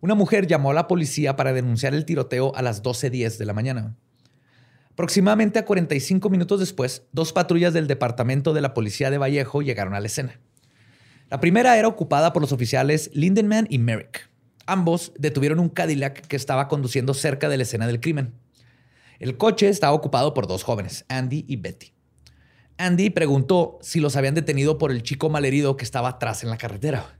Una 0.00 0.16
mujer 0.16 0.48
llamó 0.48 0.72
a 0.72 0.74
la 0.74 0.88
policía 0.88 1.36
para 1.36 1.52
denunciar 1.52 1.94
el 1.94 2.04
tiroteo 2.04 2.52
a 2.56 2.62
las 2.62 2.82
12.10 2.82 3.36
de 3.36 3.44
la 3.44 3.52
mañana. 3.52 3.96
Aproximadamente 4.92 5.60
a 5.60 5.64
45 5.64 6.28
minutos 6.30 6.58
después, 6.58 7.04
dos 7.12 7.32
patrullas 7.32 7.72
del 7.74 7.86
departamento 7.86 8.54
de 8.54 8.60
la 8.60 8.74
policía 8.74 9.10
de 9.10 9.18
Vallejo 9.18 9.62
llegaron 9.62 9.94
a 9.94 10.00
la 10.00 10.06
escena. 10.06 10.40
La 11.30 11.38
primera 11.38 11.78
era 11.78 11.86
ocupada 11.86 12.32
por 12.32 12.42
los 12.42 12.50
oficiales 12.50 13.08
Lindenman 13.14 13.68
y 13.70 13.78
Merrick. 13.78 14.28
Ambos 14.66 15.12
detuvieron 15.16 15.60
un 15.60 15.68
Cadillac 15.68 16.26
que 16.26 16.34
estaba 16.34 16.66
conduciendo 16.66 17.14
cerca 17.14 17.48
de 17.48 17.56
la 17.56 17.62
escena 17.62 17.86
del 17.86 18.00
crimen. 18.00 18.34
El 19.20 19.36
coche 19.36 19.68
estaba 19.68 19.92
ocupado 19.92 20.34
por 20.34 20.48
dos 20.48 20.64
jóvenes, 20.64 21.04
Andy 21.08 21.44
y 21.46 21.54
Betty. 21.54 21.92
Andy 22.78 23.10
preguntó 23.10 23.78
si 23.80 24.00
los 24.00 24.16
habían 24.16 24.34
detenido 24.34 24.76
por 24.76 24.90
el 24.90 25.04
chico 25.04 25.30
malherido 25.30 25.76
que 25.76 25.84
estaba 25.84 26.08
atrás 26.08 26.42
en 26.42 26.50
la 26.50 26.58
carretera. 26.58 27.16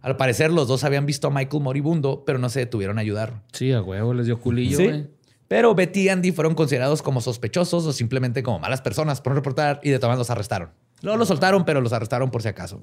Al 0.00 0.16
parecer, 0.16 0.52
los 0.52 0.68
dos 0.68 0.84
habían 0.84 1.04
visto 1.04 1.26
a 1.26 1.30
Michael 1.30 1.62
moribundo, 1.62 2.22
pero 2.24 2.38
no 2.38 2.50
se 2.50 2.60
detuvieron 2.60 2.98
a 2.98 3.00
ayudar. 3.00 3.42
Sí, 3.52 3.72
a 3.72 3.82
huevo 3.82 4.14
les 4.14 4.26
dio 4.26 4.38
culillo, 4.38 4.78
güey. 4.78 5.08
Pero 5.48 5.74
Betty 5.74 6.02
y 6.02 6.08
Andy 6.08 6.30
fueron 6.30 6.54
considerados 6.54 7.02
como 7.02 7.20
sospechosos 7.20 7.84
o 7.84 7.92
simplemente 7.92 8.44
como 8.44 8.60
malas 8.60 8.80
personas 8.80 9.20
por 9.20 9.32
no 9.32 9.36
reportar 9.36 9.80
y 9.82 9.90
de 9.90 9.98
todas 9.98 10.16
los 10.16 10.30
arrestaron. 10.30 10.70
Luego 11.02 11.18
los 11.18 11.26
soltaron, 11.26 11.64
pero 11.64 11.80
los 11.80 11.92
arrestaron 11.92 12.30
por 12.30 12.42
si 12.42 12.48
acaso. 12.48 12.80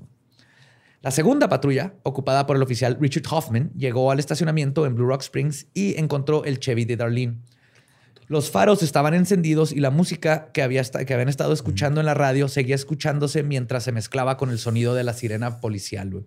La 1.02 1.12
segunda 1.12 1.48
patrulla, 1.48 1.94
ocupada 2.04 2.48
por 2.48 2.56
el 2.56 2.64
oficial 2.64 2.98
Richard 3.00 3.32
Hoffman, 3.32 3.72
llegó 3.78 4.12
al 4.12 4.20
estacionamiento 4.20 4.86
en 4.86 4.96
Blue 4.96 5.08
Rock 5.08 5.22
Springs 5.22 5.68
y 5.74 5.98
encontró 6.00 6.44
el 6.44 6.60
Chevy 6.60 6.86
de 6.86 6.98
Darlene. 6.98 7.38
Los 8.28 8.52
faros 8.52 8.84
estaban 8.84 9.14
encendidos 9.14 9.72
y 9.72 9.80
la 9.80 9.90
música 9.90 10.52
que, 10.52 10.62
había 10.62 10.84
que 10.84 11.14
habían 11.14 11.30
estado 11.30 11.54
escuchando 11.54 12.02
en 12.02 12.08
la 12.08 12.14
radio 12.14 12.50
seguía 12.50 12.76
escuchándose 12.76 13.42
mientras 13.44 13.84
se 13.84 13.94
mezclaba 13.94 14.36
con 14.36 14.50
el 14.50 14.60
sonido 14.60 14.96
de 14.96 15.04
la 15.06 15.14
sirena 15.14 15.62
policial. 15.62 16.26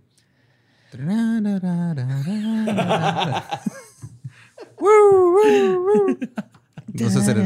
No 6.92 7.08
sé 7.10 7.18
hacer, 7.18 7.36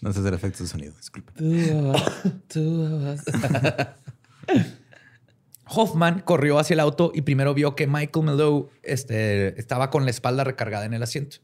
no 0.00 0.12
sé 0.12 0.20
hacer 0.20 0.34
efectos 0.34 0.60
de 0.60 0.66
sonido, 0.66 0.94
disculpe. 0.96 1.32
Hoffman 5.74 6.20
corrió 6.20 6.58
hacia 6.58 6.74
el 6.74 6.80
auto 6.80 7.12
y 7.14 7.22
primero 7.22 7.54
vio 7.54 7.74
que 7.74 7.86
Michael 7.86 8.26
Mellow 8.26 8.70
este, 8.82 9.58
estaba 9.58 9.90
con 9.90 10.04
la 10.04 10.10
espalda 10.10 10.44
recargada 10.44 10.84
en 10.84 10.94
el 10.94 11.02
asiento. 11.02 11.38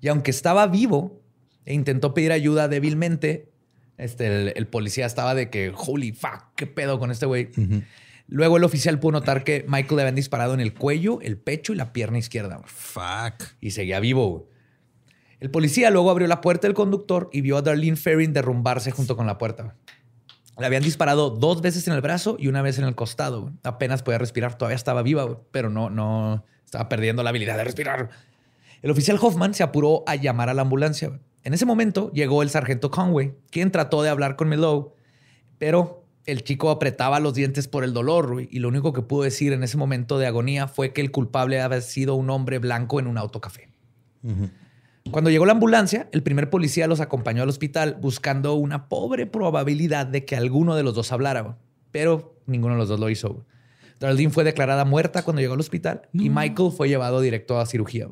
Y 0.00 0.08
aunque 0.08 0.30
estaba 0.30 0.66
vivo 0.66 1.22
e 1.64 1.74
intentó 1.74 2.14
pedir 2.14 2.32
ayuda 2.32 2.68
débilmente, 2.68 3.50
este, 3.98 4.56
el, 4.58 4.66
policía 4.66 5.06
estaba 5.06 5.34
de 5.34 5.50
que, 5.50 5.72
holy 5.74 6.12
fuck, 6.12 6.44
qué 6.54 6.66
pedo 6.66 6.98
con 6.98 7.10
este 7.10 7.26
güey. 7.26 7.50
Luego 8.28 8.56
el 8.56 8.64
oficial 8.64 8.98
pudo 8.98 9.12
notar 9.12 9.44
que 9.44 9.64
Michael 9.68 9.96
le 9.96 10.02
habían 10.02 10.14
disparado 10.16 10.54
en 10.54 10.60
el 10.60 10.74
cuello, 10.74 11.20
el 11.22 11.38
pecho 11.38 11.72
y 11.72 11.76
la 11.76 11.92
pierna 11.92 12.18
izquierda. 12.18 12.60
Fuck. 12.64 13.54
Y 13.60 13.70
seguía 13.70 14.00
vivo. 14.00 14.48
El 15.38 15.50
policía 15.50 15.90
luego 15.90 16.10
abrió 16.10 16.26
la 16.26 16.40
puerta 16.40 16.66
del 16.66 16.74
conductor 16.74 17.28
y 17.32 17.40
vio 17.42 17.56
a 17.56 17.62
Darlene 17.62 17.96
Ferrin 17.96 18.32
derrumbarse 18.32 18.90
junto 18.90 19.16
con 19.16 19.26
la 19.26 19.38
puerta. 19.38 19.76
Le 20.58 20.66
habían 20.66 20.82
disparado 20.82 21.30
dos 21.30 21.60
veces 21.60 21.86
en 21.86 21.94
el 21.94 22.00
brazo 22.00 22.36
y 22.38 22.48
una 22.48 22.62
vez 22.62 22.78
en 22.78 22.84
el 22.84 22.94
costado. 22.94 23.52
Apenas 23.62 24.02
podía 24.02 24.18
respirar, 24.18 24.56
todavía 24.56 24.76
estaba 24.76 25.02
viva, 25.02 25.40
pero 25.50 25.68
no, 25.68 25.90
no 25.90 26.44
estaba 26.64 26.88
perdiendo 26.88 27.22
la 27.22 27.30
habilidad 27.30 27.56
de 27.56 27.64
respirar. 27.64 28.10
El 28.82 28.90
oficial 28.90 29.18
Hoffman 29.20 29.54
se 29.54 29.62
apuró 29.62 30.02
a 30.06 30.14
llamar 30.14 30.48
a 30.48 30.54
la 30.54 30.62
ambulancia. 30.62 31.20
En 31.44 31.54
ese 31.54 31.66
momento 31.66 32.10
llegó 32.12 32.42
el 32.42 32.50
sargento 32.50 32.90
Conway, 32.90 33.34
quien 33.50 33.70
trató 33.70 34.02
de 34.02 34.08
hablar 34.08 34.36
con 34.36 34.48
Melow, 34.48 34.94
pero 35.58 36.04
el 36.24 36.42
chico 36.42 36.70
apretaba 36.70 37.20
los 37.20 37.34
dientes 37.34 37.68
por 37.68 37.84
el 37.84 37.92
dolor 37.92 38.46
y 38.50 38.58
lo 38.58 38.68
único 38.68 38.92
que 38.92 39.02
pudo 39.02 39.22
decir 39.22 39.52
en 39.52 39.62
ese 39.62 39.76
momento 39.76 40.18
de 40.18 40.26
agonía 40.26 40.66
fue 40.66 40.92
que 40.92 41.00
el 41.00 41.12
culpable 41.12 41.60
había 41.60 41.80
sido 41.80 42.16
un 42.16 42.30
hombre 42.30 42.58
blanco 42.58 42.98
en 42.98 43.06
un 43.06 43.16
autocafé. 43.16 43.68
Cuando 45.10 45.30
llegó 45.30 45.46
la 45.46 45.52
ambulancia, 45.52 46.08
el 46.12 46.22
primer 46.22 46.50
policía 46.50 46.86
los 46.86 47.00
acompañó 47.00 47.42
al 47.42 47.48
hospital 47.48 47.96
buscando 48.00 48.54
una 48.54 48.88
pobre 48.88 49.26
probabilidad 49.26 50.06
de 50.06 50.24
que 50.24 50.36
alguno 50.36 50.74
de 50.74 50.82
los 50.82 50.94
dos 50.94 51.12
hablara, 51.12 51.58
pero 51.92 52.40
ninguno 52.46 52.74
de 52.74 52.80
los 52.80 52.88
dos 52.88 53.00
lo 53.00 53.08
hizo. 53.08 53.46
Darlene 54.00 54.30
fue 54.30 54.44
declarada 54.44 54.84
muerta 54.84 55.22
cuando 55.22 55.40
llegó 55.40 55.54
al 55.54 55.60
hospital 55.60 56.02
y 56.12 56.28
Michael 56.28 56.72
fue 56.72 56.88
llevado 56.88 57.20
directo 57.20 57.58
a 57.58 57.66
cirugía. 57.66 58.08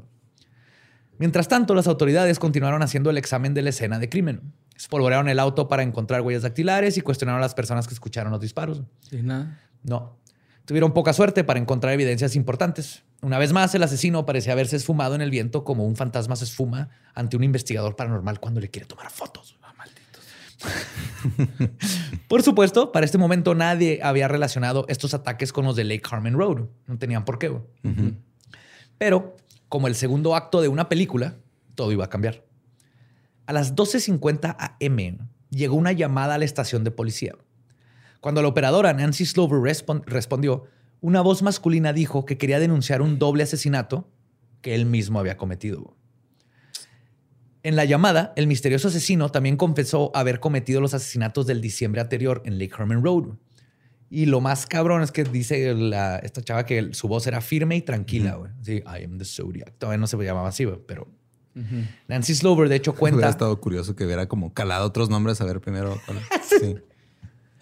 Mientras 1.19 1.49
tanto, 1.49 1.75
las 1.75 1.87
autoridades 1.87 2.39
continuaron 2.39 2.83
haciendo 2.83 3.11
el 3.11 3.19
examen 3.19 3.55
de 3.55 3.63
la 3.63 3.71
escena 3.71 3.99
de 3.99 4.09
crimen. 4.09 4.53
Espolvorearon 4.77 5.29
el 5.29 5.39
auto 5.39 5.69
para 5.69 5.83
encontrar 5.83 6.23
huellas 6.23 6.43
dactilares 6.43 6.97
y 6.97 7.03
cuestionaron 7.03 7.39
a 7.39 7.45
las 7.45 7.55
personas 7.55 7.87
que 7.87 7.95
escucharon 7.95 8.33
los 8.33 8.41
disparos. 8.41 8.83
¿Y 9.13 9.23
nada? 9.23 9.61
No. 9.83 10.19
Tuvieron 10.65 10.93
poca 10.93 11.13
suerte 11.13 11.45
para 11.45 11.61
encontrar 11.61 11.93
evidencias 11.93 12.35
importantes. 12.35 13.04
Una 13.25 13.39
vez 13.39 13.55
más, 13.55 13.75
el 13.75 13.83
asesino 13.83 14.27
parecía 14.27 14.53
haberse 14.53 14.77
esfumado 14.77 15.15
en 15.15 15.23
el 15.23 15.31
viento 15.31 15.65
como 15.65 15.87
un 15.87 15.97
fantasma 15.97 16.37
se 16.37 16.45
esfuma 16.45 16.91
ante 17.15 17.39
un 17.39 17.43
investigador 17.43 17.97
paranormal 17.97 18.39
cuando 18.39 18.61
le 18.61 18.69
quiere 18.69 18.87
tomar 18.87 19.11
fotos. 19.11 19.57
Ah, 19.63 19.73
malditos. 19.79 20.27
por 22.29 22.43
supuesto, 22.43 22.93
para 22.93 23.07
este 23.07 23.17
momento 23.17 23.55
nadie 23.55 23.99
había 24.03 24.29
relacionado 24.29 24.85
estos 24.89 25.15
ataques 25.15 25.55
con 25.55 25.65
los 25.65 25.75
de 25.75 25.85
Lake 25.85 26.03
Harmon 26.11 26.35
Road. 26.35 26.67
No 26.87 26.99
tenían 26.99 27.25
por 27.25 27.39
qué. 27.39 27.51
Pero, 28.99 29.39
como 29.71 29.89
el 29.89 29.95
segundo 29.95 30.37
acto 30.37 30.61
de 30.61 30.69
una 30.69 30.91
película, 30.91 31.37
todo 31.77 31.93
iba 31.93 32.05
a 32.05 32.11
cambiar. 32.11 32.45
A 33.47 33.55
las 33.55 33.75
12.50 33.75 34.55
am 34.59 35.29
llegó 35.49 35.77
una 35.77 35.93
llamada 35.93 36.35
a 36.35 36.39
la 36.39 36.45
estación 36.45 36.85
de 36.85 36.91
policía. 36.91 37.35
Cuando 38.21 38.43
la 38.43 38.49
operadora 38.49 38.93
Nancy 38.93 39.25
Slover 39.25 39.63
respondió, 40.05 40.65
una 41.05 41.21
voz 41.21 41.43
masculina 41.43 41.93
dijo 41.93 42.25
que 42.25 42.39
quería 42.39 42.59
denunciar 42.59 43.03
un 43.03 43.19
doble 43.19 43.43
asesinato 43.43 44.09
que 44.63 44.75
él 44.75 44.87
mismo 44.87 45.21
había 45.21 45.37
cometido. 45.37 45.95
En 47.63 47.77
la 47.77 47.85
llamada, 47.85 48.33
el 48.37 48.47
misterioso 48.47 48.89
asesino 48.89 49.29
también 49.29 49.59
confesó 49.59 50.11
haber 50.15 50.41
cometido 50.41 50.81
los 50.81 50.95
asesinatos 50.95 51.47
del 51.47 51.61
diciembre 51.61 52.01
anterior 52.01 52.41
en 52.47 52.59
Lake 52.59 52.73
Herman 52.79 53.05
Road. 53.05 53.35
Y 54.09 54.25
lo 54.25 54.41
más 54.41 54.65
cabrón 54.65 55.03
es 55.03 55.13
que 55.13 55.25
dice 55.25 55.77
esta 56.23 56.41
chava 56.41 56.65
que 56.65 56.95
su 56.95 57.07
voz 57.07 57.27
era 57.27 57.43
firme 57.43 57.77
y 57.77 57.83
tranquila. 57.83 58.39
Sí, 58.63 58.77
I 58.77 59.05
am 59.05 59.19
the 59.19 59.27
Zodiac. 59.27 59.75
Todavía 59.77 59.99
no 59.99 60.07
se 60.07 60.17
llamaba 60.17 60.49
así, 60.49 60.67
pero 60.87 61.07
Nancy 62.09 62.35
Slover, 62.35 62.71
de 62.71 62.77
hecho, 62.77 62.95
cuenta. 62.99 63.17
Hubiera 63.17 63.31
estado 63.31 63.61
curioso 63.61 63.95
que 63.95 64.07
hubiera 64.07 64.27
como 64.27 64.55
calado 64.55 64.87
otros 64.87 65.11
nombres 65.11 65.39
a 65.43 65.45
ver 65.45 65.61
primero. 65.61 66.01
sí. 66.49 66.77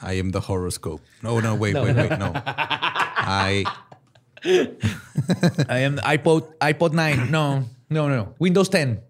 I 0.03 0.19
am 0.19 0.33
the 0.33 0.41
horoscope. 0.41 1.03
No, 1.23 1.41
no, 1.41 1.55
wait, 1.55 1.75
wait, 1.75 1.97
wait, 1.97 2.19
no. 2.19 2.33
I. 2.35 3.65
I 4.45 5.79
am 5.79 5.97
the 5.97 6.03
iPod, 6.03 6.57
iPod 6.61 6.93
9. 6.93 7.31
No, 7.31 7.65
no, 7.89 8.09
no. 8.09 8.35
Windows 8.41 8.69
10. 8.71 9.01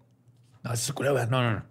No, 0.63 0.73
eso 0.73 0.93
es 0.93 1.29
No, 1.29 1.41
no, 1.41 1.53
no. 1.53 1.63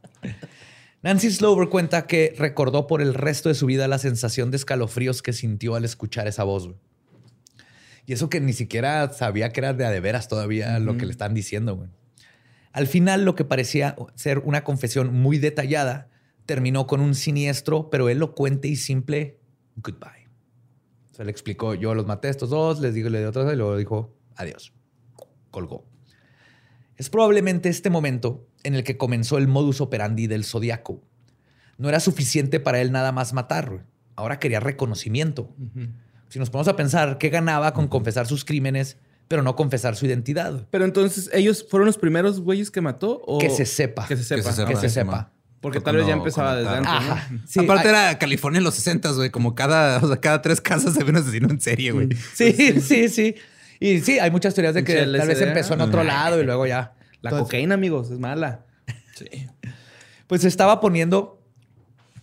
Nancy 1.02 1.30
Slover 1.30 1.68
cuenta 1.68 2.06
que 2.06 2.34
recordó 2.36 2.86
por 2.86 3.02
el 3.02 3.14
resto 3.14 3.48
de 3.48 3.54
su 3.54 3.66
vida 3.66 3.88
la 3.88 3.98
sensación 3.98 4.50
de 4.50 4.56
escalofríos 4.56 5.22
que 5.22 5.32
sintió 5.32 5.74
al 5.74 5.84
escuchar 5.84 6.28
esa 6.28 6.44
voz. 6.44 6.70
Y 8.06 8.12
eso 8.12 8.28
que 8.28 8.40
ni 8.40 8.52
siquiera 8.52 9.08
sabía 9.12 9.52
que 9.52 9.60
era 9.60 9.72
de 9.72 9.84
a 9.84 9.90
de 9.90 10.00
veras 10.00 10.28
todavía 10.28 10.78
lo 10.78 10.96
que 10.96 11.06
le 11.06 11.12
están 11.12 11.34
diciendo. 11.34 11.76
Güey. 11.76 11.88
Al 12.72 12.86
final, 12.86 13.24
lo 13.24 13.34
que 13.34 13.44
parecía 13.44 13.96
ser 14.14 14.38
una 14.40 14.64
confesión 14.64 15.12
muy 15.12 15.38
detallada 15.38 16.08
terminó 16.46 16.86
con 16.86 17.00
un 17.00 17.14
siniestro, 17.14 17.90
pero 17.90 18.08
elocuente 18.08 18.68
y 18.68 18.76
simple 18.76 19.38
goodbye. 19.76 20.28
Se 21.12 21.24
le 21.24 21.30
explicó, 21.30 21.74
yo 21.74 21.94
los 21.94 22.06
maté 22.06 22.28
a 22.28 22.30
estos 22.30 22.50
dos, 22.50 22.80
les 22.80 22.94
digo, 22.94 23.08
le 23.08 23.20
di 23.20 23.24
otra 23.24 23.52
y 23.52 23.56
luego 23.56 23.76
dijo 23.76 24.14
adiós. 24.36 24.72
Colgó. 25.50 25.84
Es 26.96 27.10
probablemente 27.10 27.68
este 27.68 27.90
momento 27.90 28.46
en 28.62 28.74
el 28.74 28.84
que 28.84 28.96
comenzó 28.96 29.38
el 29.38 29.48
modus 29.48 29.80
operandi 29.80 30.26
del 30.26 30.44
zodiaco. 30.44 31.02
No 31.78 31.88
era 31.88 32.00
suficiente 32.00 32.60
para 32.60 32.80
él 32.80 32.92
nada 32.92 33.12
más 33.12 33.32
matar. 33.32 33.86
Ahora 34.14 34.38
quería 34.38 34.60
reconocimiento. 34.60 35.54
Si 36.28 36.38
nos 36.38 36.50
ponemos 36.50 36.68
a 36.68 36.76
pensar 36.76 37.18
qué 37.18 37.28
ganaba 37.28 37.74
con 37.74 37.88
confesar 37.88 38.26
sus 38.26 38.44
crímenes 38.44 38.98
pero 39.32 39.42
no 39.42 39.56
confesar 39.56 39.96
su 39.96 40.04
identidad. 40.04 40.68
Pero 40.70 40.84
entonces, 40.84 41.30
¿ellos 41.32 41.66
fueron 41.66 41.86
los 41.86 41.96
primeros 41.96 42.38
güeyes 42.42 42.70
que 42.70 42.82
mató? 42.82 43.22
Que 43.40 43.48
se 43.48 43.64
sepa. 43.64 44.06
Que 44.06 44.14
se 44.14 44.24
sepa. 44.24 44.66
Que 44.66 44.76
se 44.76 44.90
sepa. 44.90 45.31
Porque 45.62 45.80
tal 45.80 45.96
vez 45.96 46.06
ya 46.06 46.12
empezaba 46.12 46.54
desde 46.54 46.68
antes. 46.68 47.56
Aparte 47.56 47.88
era 47.88 48.18
California 48.18 48.58
en 48.58 48.64
los 48.64 48.74
60, 48.74 49.12
güey. 49.12 49.30
Como 49.30 49.54
cada, 49.54 49.98
o 49.98 50.08
sea, 50.08 50.18
cada 50.18 50.42
tres 50.42 50.60
casas 50.60 50.92
se 50.92 51.02
ve 51.02 51.10
un 51.10 51.16
asesino 51.16 51.48
en 51.48 51.60
serie, 51.60 51.92
güey. 51.92 52.08
Sí, 52.34 52.52
sí, 52.80 53.08
sí. 53.08 53.36
Y 53.80 54.00
sí, 54.00 54.18
hay 54.18 54.30
muchas 54.30 54.54
teorías 54.54 54.74
de 54.74 54.84
que 54.84 54.94
tal 54.94 55.28
vez 55.28 55.40
empezó 55.40 55.72
en 55.74 55.80
otro 55.80 56.04
lado 56.04 56.38
y 56.40 56.44
luego 56.44 56.66
ya. 56.66 56.92
La 57.22 57.30
cocaína, 57.30 57.74
amigos, 57.74 58.10
es 58.10 58.18
mala. 58.18 58.66
Sí. 59.14 59.48
Pues 60.26 60.42
se 60.42 60.48
estaba 60.48 60.80
poniendo, 60.80 61.40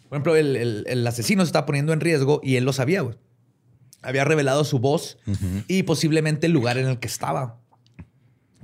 por 0.10 0.18
ejemplo, 0.18 0.36
el, 0.36 0.56
el, 0.56 0.84
el 0.88 1.08
asesino 1.08 1.44
se 1.44 1.48
estaba 1.50 1.66
poniendo 1.66 1.94
en 1.94 2.02
riesgo 2.02 2.42
y 2.44 2.58
él 2.58 2.66
lo 2.66 2.74
sabía, 2.74 3.02
güey 3.02 3.16
había 4.02 4.24
revelado 4.24 4.64
su 4.64 4.80
voz 4.80 5.18
y 5.68 5.84
posiblemente 5.84 6.48
el 6.48 6.54
lugar 6.54 6.78
en 6.78 6.88
el 6.88 7.00
que 7.00 7.08
estaba. 7.08 7.60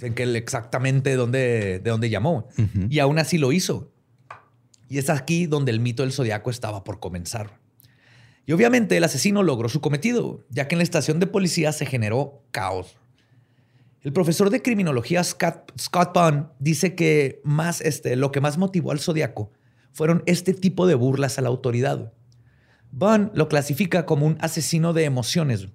En 0.02 0.14
que 0.14 0.24
exactamente 0.38 1.12
de 1.12 1.16
dónde, 1.16 1.80
de 1.80 1.90
dónde 1.90 2.10
llamó. 2.10 2.48
Y 2.90 3.00
aún 3.00 3.20
así 3.20 3.38
lo 3.38 3.52
hizo. 3.52 3.92
Y 4.90 4.98
es 4.98 5.10
aquí 5.10 5.46
donde 5.46 5.72
el 5.72 5.80
mito 5.80 6.04
del 6.04 6.12
zodiaco 6.12 6.50
estaba 6.50 6.84
por 6.84 7.00
comenzar. 7.00 7.60
Y 8.46 8.52
obviamente 8.52 8.96
el 8.98 9.04
asesino 9.04 9.42
logró 9.42 9.70
su 9.70 9.82
cometido, 9.82 10.44
ya 10.50 10.68
que 10.68 10.76
en 10.76 10.80
la 10.80 10.84
estación 10.84 11.20
de 11.20 11.28
policía 11.28 11.72
se 11.72 11.86
generó 11.86 12.44
caos. 12.52 12.98
El 14.02 14.14
profesor 14.14 14.52
de 14.52 14.62
criminología 14.62 15.24
Scott, 15.24 15.72
Scott 15.80 16.16
dice 16.60 16.94
que 16.94 17.42
más, 17.44 17.82
este, 17.82 18.16
lo 18.16 18.32
que 18.32 18.42
más 18.42 18.60
motivó 18.60 18.92
al 18.92 19.00
zodiaco 19.00 19.52
fueron 19.92 20.22
este 20.28 20.54
tipo 20.54 20.86
de 20.86 20.94
burlas 20.94 21.40
a 21.40 21.42
la 21.42 21.50
autoridad 21.50 22.14
Bunn 22.96 23.30
lo 23.34 23.50
clasifica 23.50 24.06
como 24.06 24.26
un 24.26 24.38
asesino 24.40 24.94
de 24.94 25.04
emociones. 25.04 25.68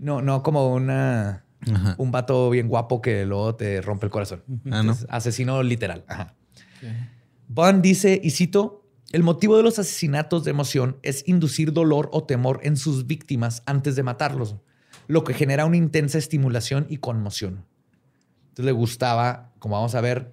No, 0.00 0.20
no 0.20 0.42
como 0.42 0.74
una, 0.74 1.44
Ajá. 1.72 1.94
un 1.96 2.10
vato 2.10 2.50
bien 2.50 2.66
guapo 2.66 3.00
que 3.00 3.24
luego 3.24 3.54
te 3.54 3.80
rompe 3.80 4.06
el 4.06 4.10
corazón. 4.10 4.42
Ah, 4.70 4.82
¿no? 4.82 4.92
Es 4.92 5.06
asesino 5.08 5.62
literal. 5.62 6.04
Ajá. 6.08 6.34
Bunn 7.54 7.82
dice, 7.82 8.20
y 8.22 8.30
cito, 8.30 8.84
el 9.12 9.22
motivo 9.22 9.56
de 9.56 9.62
los 9.62 9.78
asesinatos 9.78 10.44
de 10.44 10.50
emoción 10.52 10.96
es 11.02 11.26
inducir 11.28 11.72
dolor 11.72 12.08
o 12.12 12.24
temor 12.24 12.60
en 12.62 12.76
sus 12.76 13.06
víctimas 13.06 13.62
antes 13.66 13.94
de 13.96 14.02
matarlos, 14.02 14.56
lo 15.06 15.22
que 15.24 15.34
genera 15.34 15.66
una 15.66 15.76
intensa 15.76 16.16
estimulación 16.18 16.86
y 16.88 16.96
conmoción. 16.98 17.64
Entonces 18.50 18.64
le 18.66 18.72
gustaba, 18.72 19.50
como 19.58 19.76
vamos 19.76 19.94
a 19.94 20.00
ver, 20.02 20.30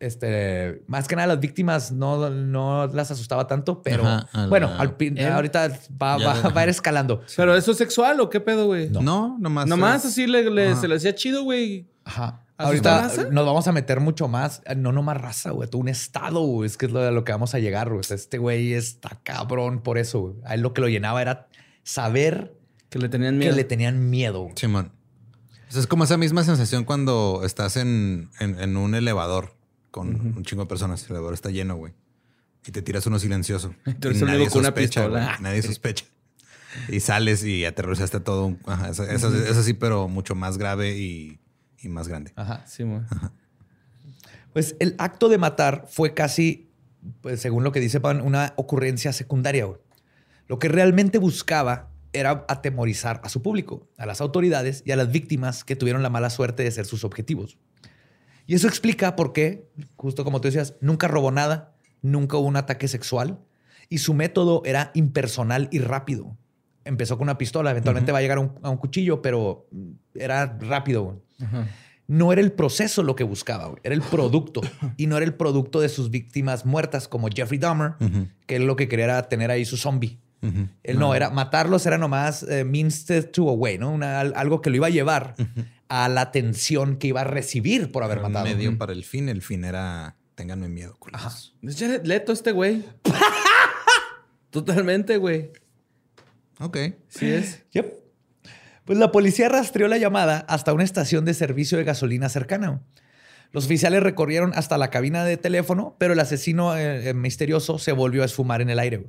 este, 0.00 0.82
más 0.88 1.06
que 1.08 1.14
nada 1.16 1.28
las 1.28 1.40
víctimas 1.40 1.92
no, 1.92 2.28
no 2.30 2.86
las 2.88 3.10
asustaba 3.10 3.46
tanto, 3.46 3.82
pero 3.82 4.04
Ajá, 4.04 4.28
a 4.32 4.40
la- 4.42 4.46
bueno, 4.48 4.70
al 4.78 4.96
pin- 4.96 5.16
Él- 5.16 5.26
ahorita 5.32 5.68
va, 6.00 6.16
va- 6.18 6.48
va 6.50 6.60
a 6.60 6.64
ir 6.64 6.70
escalando. 6.70 7.22
¿Pero 7.36 7.54
eso 7.56 7.70
es 7.72 7.78
sexual 7.78 8.20
o 8.20 8.28
qué 8.30 8.40
pedo, 8.40 8.66
güey? 8.66 8.88
No, 8.90 9.36
nomás. 9.38 9.66
Nomás 9.68 10.04
es- 10.04 10.10
así 10.12 10.26
le, 10.26 10.48
le- 10.50 10.74
se 10.76 10.88
le 10.88 10.96
hacía 10.96 11.14
chido, 11.14 11.44
güey. 11.44 11.86
Ajá. 12.04 12.44
¿Asustar 12.62 13.00
Ahorita 13.04 13.22
raza? 13.22 13.30
nos 13.30 13.46
vamos 13.46 13.66
a 13.68 13.72
meter 13.72 14.00
mucho 14.00 14.28
más, 14.28 14.62
eh, 14.66 14.74
no 14.74 14.92
nomás 14.92 15.20
raza, 15.20 15.50
güey, 15.50 15.68
todo 15.68 15.80
un 15.80 15.88
estado, 15.88 16.40
güey, 16.40 16.66
es 16.66 16.76
que 16.76 16.86
es 16.86 16.92
lo, 16.92 17.10
lo 17.10 17.24
que 17.24 17.32
vamos 17.32 17.54
a 17.54 17.58
llegar, 17.58 17.88
güey. 17.88 18.00
O 18.00 18.02
sea, 18.02 18.16
este 18.16 18.38
güey 18.38 18.72
está 18.74 19.20
cabrón 19.22 19.80
por 19.82 19.98
eso, 19.98 20.20
güey. 20.20 20.34
A 20.44 20.54
él 20.54 20.60
lo 20.62 20.72
que 20.74 20.80
lo 20.80 20.88
llenaba 20.88 21.20
era 21.22 21.48
saber 21.82 22.54
Que 22.90 22.98
le 22.98 23.08
tenían 23.08 23.34
que 23.34 23.46
miedo. 23.46 23.56
le 23.56 23.64
tenían 23.64 24.10
miedo. 24.10 24.48
Simón. 24.56 24.92
O 25.68 25.72
sea, 25.72 25.80
es 25.80 25.86
como 25.86 26.04
esa 26.04 26.16
misma 26.18 26.44
sensación 26.44 26.84
cuando 26.84 27.42
estás 27.44 27.76
en, 27.76 28.28
en- 28.40 28.60
en 28.60 28.76
un 28.76 28.94
elevador 28.94 29.54
con 29.90 30.08
un 30.36 30.42
chingo 30.44 30.62
de 30.64 30.68
personas. 30.68 31.02
El 31.04 31.10
elevador 31.12 31.34
está 31.34 31.50
lleno, 31.50 31.76
güey. 31.76 31.92
Y 32.66 32.70
te 32.72 32.82
tiras 32.82 33.06
uno 33.06 33.18
silencioso. 33.18 33.74
Y 33.86 33.90
el 34.06 34.22
único 34.24 34.50
con 34.50 34.58
una 34.60 34.68
sospecha, 34.68 35.00
pistola. 35.02 35.24
güey. 35.26 35.42
Nadie 35.42 35.62
sospecha. 35.62 36.04
Y 36.88 37.00
sales 37.00 37.44
y 37.44 37.64
aterrorizaste 37.64 38.20
todo. 38.20 38.56
Ajá, 38.66 38.90
eso, 38.90 39.04
eso- 39.04 39.34
eso 39.34 39.62
sí, 39.62 39.72
pero 39.74 40.08
mucho 40.08 40.34
más 40.34 40.56
grave 40.58 40.96
y, 40.98 41.38
y 41.82 41.88
más 41.88 42.08
grande. 42.08 42.32
Ajá. 42.36 42.64
Sí. 42.66 42.84
Pues 44.52 44.76
el 44.80 44.94
acto 44.98 45.28
de 45.28 45.38
matar 45.38 45.86
fue 45.88 46.14
casi, 46.14 46.70
pues 47.20 47.40
según 47.40 47.64
lo 47.64 47.72
que 47.72 47.80
dice 47.80 48.00
Pan, 48.00 48.20
una 48.20 48.52
ocurrencia 48.56 49.12
secundaria. 49.12 49.64
güey. 49.64 49.80
Lo 50.46 50.58
que 50.58 50.68
realmente 50.68 51.18
buscaba 51.18 51.90
era 52.12 52.44
atemorizar 52.48 53.20
a 53.24 53.28
su 53.28 53.42
público, 53.42 53.88
a 53.96 54.04
las 54.06 54.20
autoridades 54.20 54.82
y 54.84 54.92
a 54.92 54.96
las 54.96 55.10
víctimas 55.10 55.64
que 55.64 55.76
tuvieron 55.76 56.02
la 56.02 56.10
mala 56.10 56.30
suerte 56.30 56.62
de 56.62 56.70
ser 56.70 56.84
sus 56.84 57.04
objetivos. 57.04 57.58
Y 58.46 58.54
eso 58.54 58.68
explica 58.68 59.16
por 59.16 59.32
qué, 59.32 59.70
justo 59.96 60.24
como 60.24 60.40
tú 60.40 60.48
decías, 60.48 60.74
nunca 60.80 61.08
robó 61.08 61.30
nada, 61.30 61.74
nunca 62.02 62.36
hubo 62.36 62.48
un 62.48 62.56
ataque 62.56 62.88
sexual 62.88 63.40
y 63.88 63.98
su 63.98 64.14
método 64.14 64.62
era 64.64 64.90
impersonal 64.94 65.68
y 65.70 65.78
rápido. 65.78 66.36
Empezó 66.84 67.16
con 67.16 67.24
una 67.26 67.38
pistola, 67.38 67.70
eventualmente 67.70 68.12
va 68.12 68.18
a 68.18 68.22
llegar 68.22 68.38
a 68.38 68.40
un, 68.40 68.52
a 68.62 68.70
un 68.70 68.76
cuchillo, 68.76 69.22
pero 69.22 69.68
era 70.14 70.56
rápido. 70.60 71.02
güey 71.04 71.16
no 72.08 72.30
era 72.32 72.42
el 72.42 72.52
proceso 72.52 73.02
lo 73.02 73.14
que 73.16 73.24
buscaba, 73.24 73.66
güey, 73.68 73.78
era 73.84 73.94
el 73.94 74.02
producto. 74.02 74.60
y 74.98 75.06
no 75.06 75.16
era 75.16 75.24
el 75.24 75.32
producto 75.34 75.80
de 75.80 75.88
sus 75.88 76.10
víctimas 76.10 76.66
muertas 76.66 77.08
como 77.08 77.28
Jeffrey 77.28 77.58
Dahmer, 77.58 77.92
que 78.46 78.56
él 78.56 78.66
lo 78.66 78.76
que 78.76 78.86
quería 78.88 79.04
era 79.06 79.22
tener 79.28 79.50
ahí 79.50 79.64
su 79.64 79.76
zombie. 79.78 80.18
Él 80.82 80.98
no, 80.98 81.14
era 81.14 81.30
matarlos, 81.30 81.86
era 81.86 81.96
nomás 81.98 82.42
eh, 82.42 82.64
means 82.64 83.06
to 83.32 83.48
a 83.48 83.52
way, 83.52 83.78
¿no? 83.78 83.92
Una- 83.92 84.18
al- 84.20 84.32
algo 84.36 84.60
que 84.60 84.70
lo 84.70 84.76
iba 84.76 84.88
a 84.88 84.90
llevar 84.90 85.36
a 85.88 86.08
la 86.08 86.20
atención 86.22 86.96
que 86.96 87.06
iba 87.06 87.20
a 87.20 87.24
recibir 87.24 87.92
por 87.92 88.02
haber 88.02 88.18
Era 88.18 88.28
matado. 88.28 88.46
medio 88.46 88.76
para 88.76 88.92
el 88.92 89.04
fin. 89.04 89.28
El 89.28 89.40
fin 89.40 89.64
era 89.64 90.16
ténganme 90.34 90.68
miedo, 90.68 90.96
culeros. 90.98 91.54
Es 91.62 91.78
Jared 91.78 92.04
Leto 92.04 92.32
este 92.32 92.50
güey. 92.50 92.84
Totalmente, 94.50 95.16
güey. 95.16 95.50
Ok. 96.62 96.78
Sí 97.08 97.30
es. 97.30 97.64
Yep. 97.72 98.02
Pues 98.84 98.98
la 98.98 99.12
policía 99.12 99.48
rastreó 99.48 99.88
la 99.88 99.98
llamada 99.98 100.44
hasta 100.48 100.72
una 100.72 100.84
estación 100.84 101.24
de 101.24 101.34
servicio 101.34 101.78
de 101.78 101.84
gasolina 101.84 102.28
cercana. 102.28 102.82
Los 103.52 103.66
oficiales 103.66 104.02
recorrieron 104.02 104.52
hasta 104.54 104.78
la 104.78 104.90
cabina 104.90 105.24
de 105.24 105.36
teléfono, 105.36 105.94
pero 105.98 106.14
el 106.14 106.20
asesino 106.20 106.76
eh, 106.76 107.10
eh, 107.10 107.14
misterioso 107.14 107.78
se 107.78 107.92
volvió 107.92 108.22
a 108.22 108.26
esfumar 108.26 108.62
en 108.62 108.70
el 108.70 108.78
aire. 108.78 109.06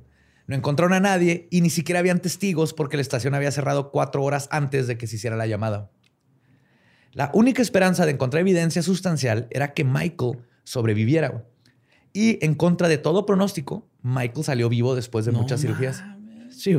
No 0.48 0.56
encontraron 0.56 0.94
a 0.94 1.00
nadie 1.00 1.48
y 1.50 1.62
ni 1.62 1.70
siquiera 1.70 2.00
habían 2.00 2.20
testigos 2.20 2.74
porque 2.74 2.98
la 2.98 3.02
estación 3.02 3.34
había 3.34 3.52
cerrado 3.52 3.92
cuatro 3.92 4.22
horas 4.24 4.50
antes 4.52 4.88
de 4.88 4.98
que 4.98 5.08
se 5.08 5.16
hiciera 5.16 5.38
la 5.38 5.48
llamada. 5.48 5.90
La 7.14 7.32
única 7.34 7.62
esperanza 7.62 8.06
de 8.06 8.12
encontrar 8.12 8.42
evidencia 8.42 8.82
sustancial 8.82 9.48
era 9.52 9.74
que 9.74 9.84
Michael 9.84 10.40
sobreviviera. 10.64 11.46
Y 12.12 12.44
en 12.46 12.56
contra 12.56 12.88
de 12.90 12.98
todo 12.98 13.26
pronóstico, 13.26 13.88
Michael 14.02 14.44
salió 14.44 14.68
vivo 14.68 14.96
después 14.96 15.26
de 15.26 15.32
muchas 15.32 15.62
cirugías. 15.62 16.04
Sí. 16.50 16.78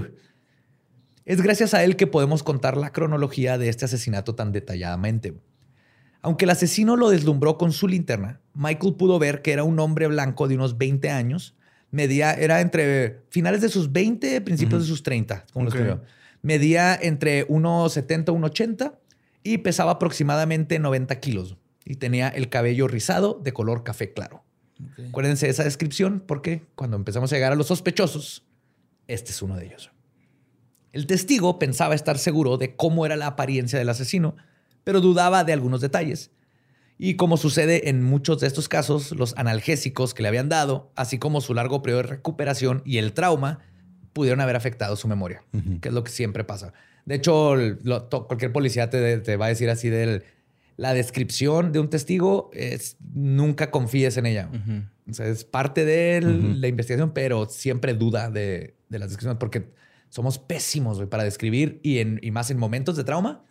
Es 1.27 1.41
gracias 1.41 1.73
a 1.73 1.83
él 1.85 1.97
que 1.97 2.07
podemos 2.07 2.43
contar 2.43 2.77
la 2.77 2.93
cronología 2.93 3.57
de 3.57 3.69
este 3.69 3.87
asesinato 3.87 4.35
tan 4.35 4.53
detalladamente. 4.53 5.35
Aunque 6.21 6.45
el 6.45 6.51
asesino 6.51 6.97
lo 6.97 7.11
deslumbró 7.11 7.59
con 7.59 7.73
su 7.73 7.89
linterna, 7.89 8.41
Michael 8.55 8.95
pudo 8.95 9.19
ver 9.19 9.43
que 9.43 9.53
era 9.53 9.65
un 9.65 9.79
hombre 9.79 10.07
blanco 10.07 10.49
de 10.49 10.55
unos 10.55 10.79
20 10.79 11.11
años. 11.11 11.55
Medía, 11.91 12.33
era 12.33 12.61
entre 12.61 13.23
finales 13.31 13.61
de 13.61 13.69
sus 13.69 13.93
20, 13.93 14.41
principios 14.41 14.83
de 14.83 14.89
sus 14.89 15.03
30, 15.03 15.47
como 15.53 15.65
lo 15.65 15.69
escribió. 15.71 16.03
Medía 16.43 16.95
entre 16.95 17.47
1,70 17.49 18.29
y 18.29 18.37
1,80 18.37 18.95
y 19.43 19.59
pesaba 19.59 19.93
aproximadamente 19.93 20.79
90 20.79 21.21
kilos. 21.21 21.57
Y 21.85 21.97
tenía 21.97 22.29
el 22.29 22.49
cabello 22.49 22.89
rizado 22.89 23.41
de 23.43 23.53
color 23.53 23.85
café 23.85 24.13
claro. 24.13 24.45
Acuérdense 25.09 25.47
de 25.47 25.53
esa 25.53 25.65
descripción 25.65 26.23
porque 26.27 26.63
cuando 26.75 26.97
empezamos 26.97 27.33
a 27.33 27.37
llegar 27.37 27.53
a 27.53 27.57
los 27.57 27.69
sospechosos, 27.69 28.47
este 29.07 29.31
es 29.31 29.43
uno 29.43 29.57
de 29.57 29.67
ellos. 29.67 29.94
El 30.95 31.07
testigo 31.07 31.59
pensaba 31.59 31.95
estar 31.95 32.19
seguro 32.19 32.57
de 32.57 32.77
cómo 32.77 33.05
era 33.05 33.17
la 33.17 33.27
apariencia 33.27 33.79
del 33.79 33.89
asesino, 33.89 34.37
pero 34.85 35.01
dudaba 35.01 35.45
de 35.45 35.53
algunos 35.53 35.81
detalles. 35.81 36.31
Y 36.99 37.15
como 37.17 37.37
sucede 37.37 37.89
en 37.89 38.03
muchos 38.05 38.41
de 38.41 38.47
estos 38.47 38.69
casos, 38.69 39.11
los 39.13 39.35
analgésicos 39.37 40.15
que 40.15 40.23
le 40.23 40.29
habían 40.29 40.49
dado, 40.49 40.93
así 40.95 41.19
como 41.19 41.41
su 41.41 41.53
largo 41.53 41.83
periodo 41.83 42.03
de 42.03 42.09
recuperación 42.09 42.83
y 42.85 42.99
el 42.99 43.13
trauma, 43.13 43.59
pudieron 44.13 44.41
haber 44.41 44.55
afectado 44.55 44.95
su 44.95 45.09
memoria, 45.09 45.43
que 45.81 45.89
es 45.89 45.95
lo 45.95 46.05
que 46.05 46.13
siempre 46.13 46.45
pasa. 46.45 46.73
De 47.05 47.17
hecho, 47.17 47.57
lo- 47.57 48.05
to- 48.05 48.29
cualquier 48.29 48.53
policía 48.53 48.89
te, 48.91 49.19
te 49.19 49.37
va 49.37 49.47
a 49.47 49.49
decir 49.49 49.69
así 49.71 49.91
de 49.91 50.23
la 50.77 50.95
descripción 50.95 51.73
de 51.73 51.81
un 51.81 51.91
testigo 51.91 52.51
es 52.53 52.97
nunca 53.13 53.73
confíes 53.73 54.17
en 54.17 54.27
ella. 54.27 54.49
O 55.11 55.13
sea, 55.15 55.27
es 55.27 55.45
parte 55.45 55.85
de 55.85 56.21
la 56.21 56.69
investigación, 56.69 57.13
pero 57.13 57.47
siempre 57.49 57.95
duda 57.95 58.31
de, 58.31 58.77
de 58.89 58.99
las 59.01 59.09
descripciones 59.09 59.39
porque 59.41 59.67
somos 60.15 60.39
pésimos 60.39 60.99
güey, 60.99 61.09
para 61.09 61.25
describir 61.25 61.81
y, 61.83 61.99
en, 61.99 62.21
y 62.23 62.31
más 62.31 62.49
en 62.53 62.57
momentos 62.57 62.97
de 62.97 63.03
trauma, 63.03 63.45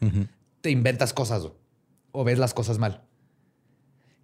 te 0.61 0.69
inventas 0.69 1.11
cosas 1.11 1.41
güey, 1.41 1.53
o 2.13 2.23
ves 2.23 2.39
las 2.39 2.53
cosas 2.53 2.79
mal. 2.79 3.03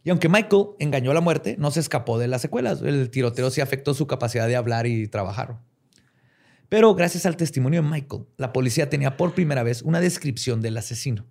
Y 0.06 0.10
aunque 0.10 0.30
Michael 0.30 0.68
engañó 0.80 1.12
a 1.12 1.14
la 1.14 1.20
muerte, 1.20 1.58
no 1.60 1.70
se 1.70 1.82
escapó 1.82 2.18
de 2.18 2.30
las 2.30 2.42
secuelas. 2.42 2.82
El 2.82 3.10
tiroteo 3.10 3.50
sí 3.50 3.60
afectó 3.60 3.94
su 3.94 4.08
capacidad 4.08 4.48
de 4.48 4.56
hablar 4.56 4.88
y 4.88 5.10
trabajar. 5.10 5.60
Pero 6.70 6.96
gracias 6.96 7.26
al 7.26 7.36
testimonio 7.36 7.82
de 7.82 7.90
Michael, 7.90 8.24
la 8.38 8.54
policía 8.54 8.90
tenía 8.90 9.18
por 9.18 9.34
primera 9.34 9.64
vez 9.64 9.82
una 9.82 10.00
descripción 10.00 10.62
del 10.62 10.78
asesino. 10.78 11.26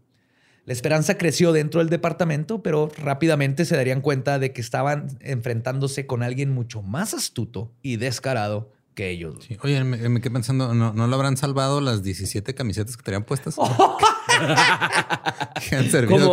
La 0.67 0.75
esperanza 0.75 1.17
creció 1.17 1.55
dentro 1.55 1.81
del 1.81 1.89
departamento, 1.89 2.63
pero 2.63 2.91
rápidamente 2.99 3.65
se 3.65 3.77
darían 3.77 4.03
cuenta 4.03 4.39
de 4.39 4.53
que 4.53 4.61
estaban 4.61 5.17
enfrentándose 5.21 6.07
con 6.07 6.23
alguien 6.23 6.51
mucho 6.51 6.83
más 6.83 7.15
astuto 7.15 7.73
y 7.81 7.97
descarado 7.97 8.77
que 8.99 9.11
ellos. 9.11 9.37
Sí. 9.47 9.57
Oye, 9.63 9.85
me, 9.85 9.97
me 10.09 10.21
quedé 10.21 10.33
pensando, 10.33 10.75
¿no, 10.75 10.93
¿no 10.93 11.07
lo 11.07 11.15
habrán 11.15 11.37
salvado 11.37 11.81
las 11.81 12.03
17 12.03 12.53
camisetas 12.57 12.97
que 12.97 13.05
tenían 13.05 13.23
puestas? 13.23 13.55
que 15.69 15.77
han 15.77 15.89
servido 15.89 16.19
Como, 16.19 16.29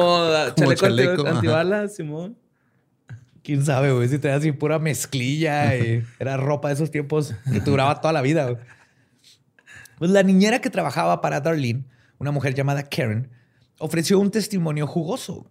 como 0.56 0.74
chaleco, 0.74 0.76
chaleco, 0.76 1.22
ajá. 1.28 1.36
antibalas, 1.36 1.96
Simón. 1.96 2.40
Quién 3.44 3.64
sabe, 3.64 3.92
güey, 3.92 4.08
si 4.08 4.18
tenía 4.18 4.38
así 4.38 4.52
pura 4.52 4.80
mezclilla 4.80 5.76
y 5.78 6.04
era 6.20 6.38
ropa 6.38 6.70
de 6.70 6.74
esos 6.74 6.90
tiempos 6.90 7.36
que 7.52 7.60
duraba 7.60 8.02
toda 8.02 8.14
la 8.14 8.24
vida. 8.24 8.50
güey. 8.50 8.64
Pues 10.00 10.10
la 10.10 10.24
niñera 10.24 10.60
que 10.60 10.72
trabajaba 10.72 11.22
para 11.22 11.42
Darlene, 11.42 11.86
una 12.18 12.32
mujer 12.32 12.56
llamada 12.56 12.82
Karen, 12.90 13.30
ofreció 13.78 14.20
un 14.20 14.32
testimonio 14.32 14.88
jugoso. 14.88 15.46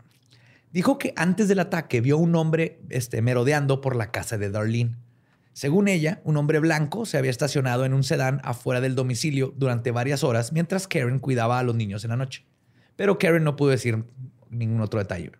Dijo 0.72 0.98
que 0.98 1.12
antes 1.14 1.46
del 1.46 1.60
ataque 1.60 2.00
vio 2.00 2.18
un 2.18 2.34
hombre 2.34 2.80
este, 2.90 3.22
merodeando 3.22 3.80
por 3.80 3.94
la 3.94 4.10
casa 4.10 4.36
de 4.36 4.50
Darlene. 4.50 4.96
Según 5.54 5.88
ella, 5.88 6.20
un 6.24 6.36
hombre 6.36 6.58
blanco 6.58 7.06
se 7.06 7.16
había 7.16 7.30
estacionado 7.30 7.84
en 7.86 7.94
un 7.94 8.02
sedán 8.04 8.40
afuera 8.44 8.80
del 8.82 8.94
domicilio 8.94 9.54
durante 9.56 9.90
varias 9.92 10.22
horas 10.24 10.52
mientras 10.52 10.86
Karen 10.86 11.18
cuidaba 11.20 11.58
a 11.58 11.62
los 11.62 11.74
niños 11.76 12.04
en 12.04 12.10
la 12.10 12.16
noche. 12.16 12.44
Pero 12.96 13.18
Karen 13.18 13.42
no 13.44 13.56
pudo 13.56 13.70
decir 13.70 14.04
ningún 14.50 14.80
otro 14.82 14.98
detalle. 14.98 15.30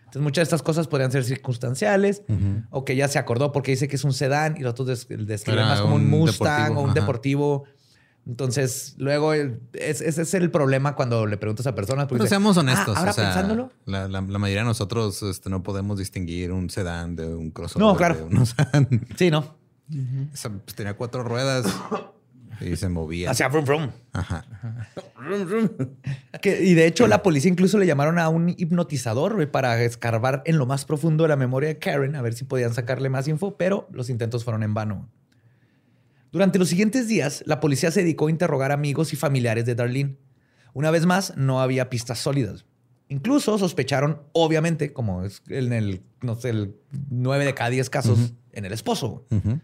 Entonces, 0.00 0.22
muchas 0.22 0.42
de 0.42 0.42
estas 0.42 0.62
cosas 0.62 0.88
podrían 0.88 1.12
ser 1.12 1.22
circunstanciales 1.22 2.22
o 2.70 2.84
que 2.84 2.94
ella 2.94 3.06
se 3.06 3.18
acordó 3.20 3.52
porque 3.52 3.70
dice 3.70 3.86
que 3.86 3.94
es 3.94 4.02
un 4.02 4.12
sedán 4.12 4.56
y 4.56 4.60
los 4.60 4.72
otros 4.72 4.88
des- 4.88 5.06
describen 5.26 5.64
más 5.64 5.80
como 5.80 5.94
un, 5.94 6.10
Mustang 6.10 6.62
deportivo, 6.74 6.80
o 6.80 6.82
un 6.84 6.90
ajá. 6.90 7.00
deportivo. 7.00 7.64
Entonces, 8.26 8.94
luego 8.98 9.32
el- 9.34 9.60
es- 9.72 10.00
ese 10.00 10.22
es 10.22 10.34
el 10.34 10.50
problema 10.50 10.94
cuando 10.96 11.26
le 11.26 11.36
preguntas 11.36 11.66
a 11.68 11.74
personas. 11.76 12.06
Pero 12.06 12.18
dice, 12.18 12.28
seamos 12.30 12.56
"Ah, 12.56 12.60
honestos. 12.60 12.96
ahora 12.96 13.10
o 13.12 13.14
sea, 13.14 13.24
pensándolo. 13.24 13.72
La, 13.86 14.08
la- 14.08 14.20
la 14.20 14.38
mayoría 14.38 14.62
de 14.62 14.66
nosotros 14.68 15.22
este, 15.22 15.48
no 15.48 15.62
podemos 15.62 15.96
distinguir 15.98 16.50
un 16.52 16.70
sedán 16.70 17.14
de 17.16 17.32
un 17.34 17.50
crossover. 17.52 17.86
No, 17.86 17.96
claro. 17.96 18.16
de 18.16 18.24
un- 18.24 18.36
o 18.38 18.46
sea, 18.46 18.68
Pues, 19.90 20.74
tenía 20.76 20.94
cuatro 20.94 21.22
ruedas. 21.22 21.66
Y 22.60 22.76
se 22.76 22.88
movía. 22.90 23.30
Hacia 23.30 23.48
Vroom 23.48 23.64
Vroom. 23.64 23.90
Ajá. 24.12 24.44
Que- 26.42 26.62
y 26.62 26.74
de 26.74 26.86
hecho, 26.86 27.06
la 27.06 27.22
policía 27.22 27.50
incluso 27.50 27.78
le 27.78 27.86
llamaron 27.86 28.18
a 28.18 28.28
un 28.28 28.50
hipnotizador 28.50 29.50
para 29.50 29.82
escarbar 29.82 30.42
en 30.44 30.58
lo 30.58 30.66
más 30.66 30.84
profundo 30.84 31.24
de 31.24 31.28
la 31.28 31.36
memoria 31.36 31.68
de 31.70 31.78
Karen, 31.78 32.16
a 32.16 32.22
ver 32.22 32.34
si 32.34 32.44
podían 32.44 32.74
sacarle 32.74 33.08
más 33.08 33.28
info, 33.28 33.56
pero 33.56 33.88
los 33.92 34.10
intentos 34.10 34.44
fueron 34.44 34.62
en 34.62 34.74
vano. 34.74 35.08
Durante 36.32 36.58
los 36.58 36.68
siguientes 36.68 37.08
días, 37.08 37.42
la 37.46 37.60
policía 37.60 37.90
se 37.90 38.02
dedicó 38.02 38.26
a 38.28 38.30
interrogar 38.30 38.72
amigos 38.72 39.12
y 39.12 39.16
familiares 39.16 39.64
de 39.66 39.74
Darlene. 39.74 40.16
Una 40.74 40.90
vez 40.90 41.06
más, 41.06 41.36
no 41.36 41.60
había 41.60 41.90
pistas 41.90 42.18
sólidas. 42.18 42.64
Incluso 43.08 43.58
sospecharon, 43.58 44.20
obviamente, 44.32 44.92
como 44.92 45.24
es 45.24 45.42
en 45.48 45.72
el, 45.72 46.02
no 46.20 46.36
sé, 46.36 46.50
el 46.50 46.76
9 47.10 47.44
de 47.44 47.54
cada 47.54 47.70
10 47.70 47.90
casos, 47.90 48.32
en 48.52 48.64
el 48.64 48.72
esposo. 48.72 49.26
Ujú. 49.30 49.58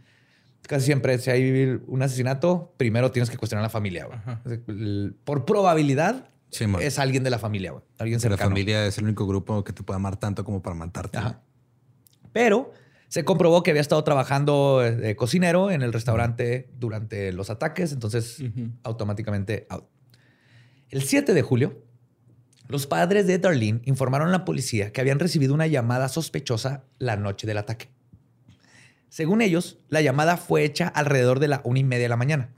Casi 0.67 0.87
siempre, 0.87 1.19
si 1.19 1.31
hay 1.31 1.81
un 1.87 2.03
asesinato, 2.03 2.75
primero 2.77 3.11
tienes 3.11 3.31
que 3.31 3.37
cuestionar 3.37 3.63
a 3.63 3.67
la 3.67 3.71
familia. 3.71 4.07
güey. 4.07 5.11
Por 5.25 5.45
probabilidad, 5.45 6.31
Sí, 6.49 6.65
es 6.81 6.99
alguien 6.99 7.25
de 7.25 7.31
la 7.31 7.39
familia, 7.39 7.73
güey. 7.73 7.83
Alguien 7.99 8.19
la 8.19 8.21
cercano. 8.23 8.51
familia 8.51 8.87
es 8.87 8.97
el 8.99 9.05
único 9.05 9.27
grupo 9.27 9.65
que 9.65 9.73
te 9.73 9.83
puede 9.83 9.97
amar 9.97 10.17
tanto 10.17 10.45
como 10.45 10.63
para 10.63 10.75
matarte. 10.77 11.19
Ajá. 11.19 11.43
Pero 12.33 12.73
se 13.09 13.25
comprobó 13.25 13.63
que 13.63 13.71
había 13.71 13.81
estado 13.81 14.03
trabajando 14.05 14.83
eh, 14.85 14.95
de 14.95 15.17
cocinero 15.17 15.71
en 15.71 15.83
el 15.83 15.93
restaurante 15.93 16.69
durante 16.79 17.33
los 17.33 17.51
ataques, 17.51 17.93
entonces 17.93 18.43
automáticamente 18.85 19.67
out. 19.71 19.87
El 20.89 21.03
7 21.03 21.35
de 21.35 21.43
julio, 21.43 21.83
los 22.69 22.87
padres 22.87 23.27
de 23.27 23.39
Darlene 23.39 23.81
informaron 23.85 24.29
a 24.29 24.33
la 24.33 24.45
policía 24.45 24.93
que 24.93 25.01
habían 25.01 25.19
recibido 25.19 25.53
una 25.53 25.67
llamada 25.67 26.09
sospechosa 26.09 26.85
la 26.99 27.17
noche 27.17 27.47
del 27.47 27.59
ataque. 27.59 27.89
Según 29.09 29.43
ellos, 29.43 29.79
la 29.89 30.01
llamada 30.01 30.37
fue 30.37 30.65
hecha 30.65 30.89
alrededor 30.89 31.41
de 31.41 31.49
la 31.49 31.61
una 31.65 31.79
y 31.79 31.85
media 31.85 32.05
de 32.05 32.09
la 32.09 32.17
mañana. 32.17 32.51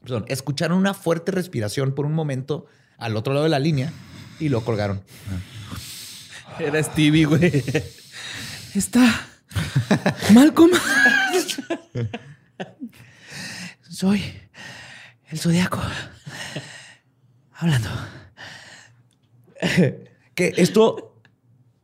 Perdón, 0.00 0.24
escucharon 0.28 0.78
una 0.78 0.94
fuerte 0.94 1.32
respiración 1.32 1.94
por 1.94 2.06
un 2.06 2.12
momento 2.12 2.66
al 2.98 3.16
otro 3.16 3.32
lado 3.32 3.44
de 3.44 3.50
la 3.50 3.58
línea 3.58 3.92
y 4.38 4.50
lo 4.50 4.64
colgaron. 4.64 5.02
Era 6.58 6.82
Stevie, 6.82 7.24
güey. 7.24 7.64
Está. 8.74 9.28
Malcolm. 10.32 10.72
Soy 13.88 14.22
el 15.30 15.38
zodiaco. 15.38 15.80
Hablando. 17.54 17.88
que 20.34 20.52
esto, 20.56 21.20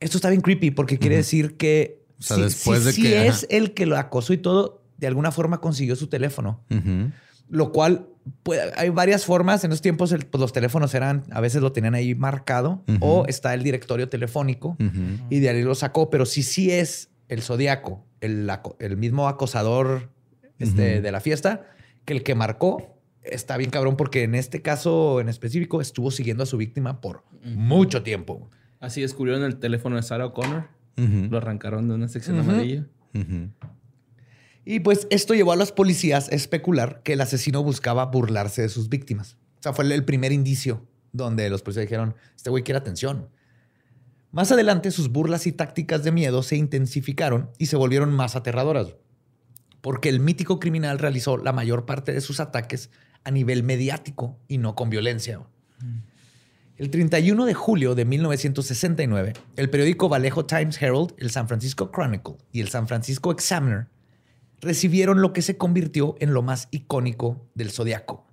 esto 0.01 0.18
está 0.18 0.28
bien 0.28 0.41
creepy 0.41 0.70
porque 0.72 0.99
quiere 0.99 1.16
decir 1.16 1.57
que 1.57 1.99
O 2.21 2.23
sea, 2.23 2.37
si, 2.37 2.43
después 2.43 2.81
si- 2.81 2.87
de 2.87 2.93
si 2.93 3.03
que- 3.03 3.27
es 3.27 3.37
ajá. 3.45 3.47
el 3.51 3.75
que 3.75 3.87
lo 3.87 3.97
acosó 3.99 4.33
y 4.33 4.39
todo, 4.39 4.83
de 4.99 5.07
alguna 5.07 5.33
forma 5.33 5.61
consiguió 5.61 5.97
su 5.97 6.07
teléfono. 6.07 6.62
Lo 7.49 7.73
cual 7.73 8.07
puede- 8.45 8.71
hay 8.77 8.91
varias 8.91 9.25
formas. 9.25 9.64
En 9.64 9.73
esos 9.73 9.83
tiempos 9.83 10.12
el- 10.12 10.27
pues, 10.27 10.41
los 10.41 10.53
teléfonos 10.53 10.95
eran, 10.95 11.25
a 11.33 11.41
veces 11.41 11.62
lo 11.62 11.73
tenían 11.73 11.95
ahí 11.95 12.14
marcado 12.14 12.85
o 13.01 13.25
está 13.27 13.55
el 13.55 13.62
directorio 13.62 14.09
telefónico 14.09 14.77
y 15.31 15.41
de 15.41 15.49
ahí 15.49 15.62
lo 15.62 15.75
sacó. 15.75 16.11
Pero 16.11 16.27
si 16.27 16.43
sí 16.43 16.71
es 16.71 17.11
el 17.29 17.43
zodiaco, 17.43 18.05
el, 18.21 18.47
mismo 18.99 19.27
acosador 19.29 20.11
este, 20.59 21.01
de 21.01 21.12
la 21.12 21.21
fiesta, 21.21 21.66
que 22.05 22.12
el 22.12 22.23
que 22.23 22.35
marcó 22.35 22.99
está 23.23 23.57
bien 23.57 23.71
cabrón 23.71 23.97
porque 23.97 24.23
en 24.23 24.35
este 24.35 24.62
caso 24.62 25.21
en 25.21 25.29
específico 25.29 25.81
estuvo 25.81 26.11
siguiendo 26.11 26.43
a 26.43 26.47
su 26.47 26.57
víctima 26.57 27.01
por 27.01 27.25
mucho 27.45 28.03
tiempo. 28.03 28.51
Así 28.79 29.01
descubrieron 29.01 29.43
el 29.45 29.59
teléfono 29.59 29.97
de 29.97 30.03
Sarah 30.03 30.27
O'Connor. 30.27 30.68
Lo 31.30 31.38
arrancaron 31.38 31.88
de 31.88 31.94
una 31.94 32.09
sección 32.09 32.36
amarilla. 32.38 32.86
Y 34.64 34.80
pues 34.80 35.07
esto 35.11 35.34
llevó 35.34 35.53
a 35.53 35.57
los 35.57 35.72
policías 35.72 36.28
a 36.30 36.34
especular 36.34 37.03
que 37.03 37.14
el 37.14 37.20
asesino 37.20 37.62
buscaba 37.62 38.07
burlarse 38.07 38.62
de 38.62 38.68
sus 38.68 38.88
víctimas. 38.88 39.36
O 39.59 39.62
sea, 39.62 39.72
fue 39.72 39.92
el- 39.92 40.05
primer 40.05 40.32
indicio 40.32 40.86
donde 41.12 41.48
los 41.51 41.62
policías 41.62 41.86
dijeron, 41.86 42.14
este 42.36 42.51
güey 42.51 42.62
quiere 42.62 42.78
atención. 42.78 43.28
Más 44.32 44.53
adelante, 44.53 44.90
sus 44.92 45.11
burlas 45.11 45.46
y 45.46 45.53
tácticas 45.53 46.05
de 46.05 46.12
miedo 46.12 46.42
se 46.42 46.57
intensificaron 46.57 47.51
y 47.59 47.66
se 47.66 47.76
volvieron 47.76 48.12
más 48.12 48.36
aterradoras. 48.36 48.94
Porque 49.80 50.09
el 50.09 50.20
mítico 50.20 50.61
criminal 50.61 50.98
realizó 50.98 51.36
la 51.38 51.53
mayor 51.53 51.84
parte 51.86 52.12
de 52.12 52.20
sus 52.20 52.38
ataques 52.38 52.90
a 53.24 53.30
nivel 53.30 53.62
mediático 53.64 54.38
y 54.46 54.59
no 54.59 54.74
con 54.74 54.88
violencia. 54.90 55.40
El 56.81 56.89
31 56.89 57.45
de 57.45 57.53
julio 57.53 57.95
de 57.95 58.07
1969, 58.07 59.35
el 59.57 59.68
periódico 59.68 60.09
Vallejo 60.09 60.47
Times 60.47 60.81
Herald, 60.81 61.12
el 61.18 61.31
San 61.31 61.47
Francisco 61.47 61.91
Chronicle 61.93 62.37
y 62.53 62.62
el 62.62 62.70
San 62.70 62.89
Francisco 62.89 63.31
Examiner 63.31 63.89
recibieron 64.62 65.20
lo 65.20 65.35
que 65.35 65.43
se 65.43 65.59
convirtió 65.59 66.16
en 66.20 66.33
lo 66.33 66.41
más 66.41 66.68
icónico 66.70 67.47
del 67.55 67.70
zodiaco. 67.70 68.26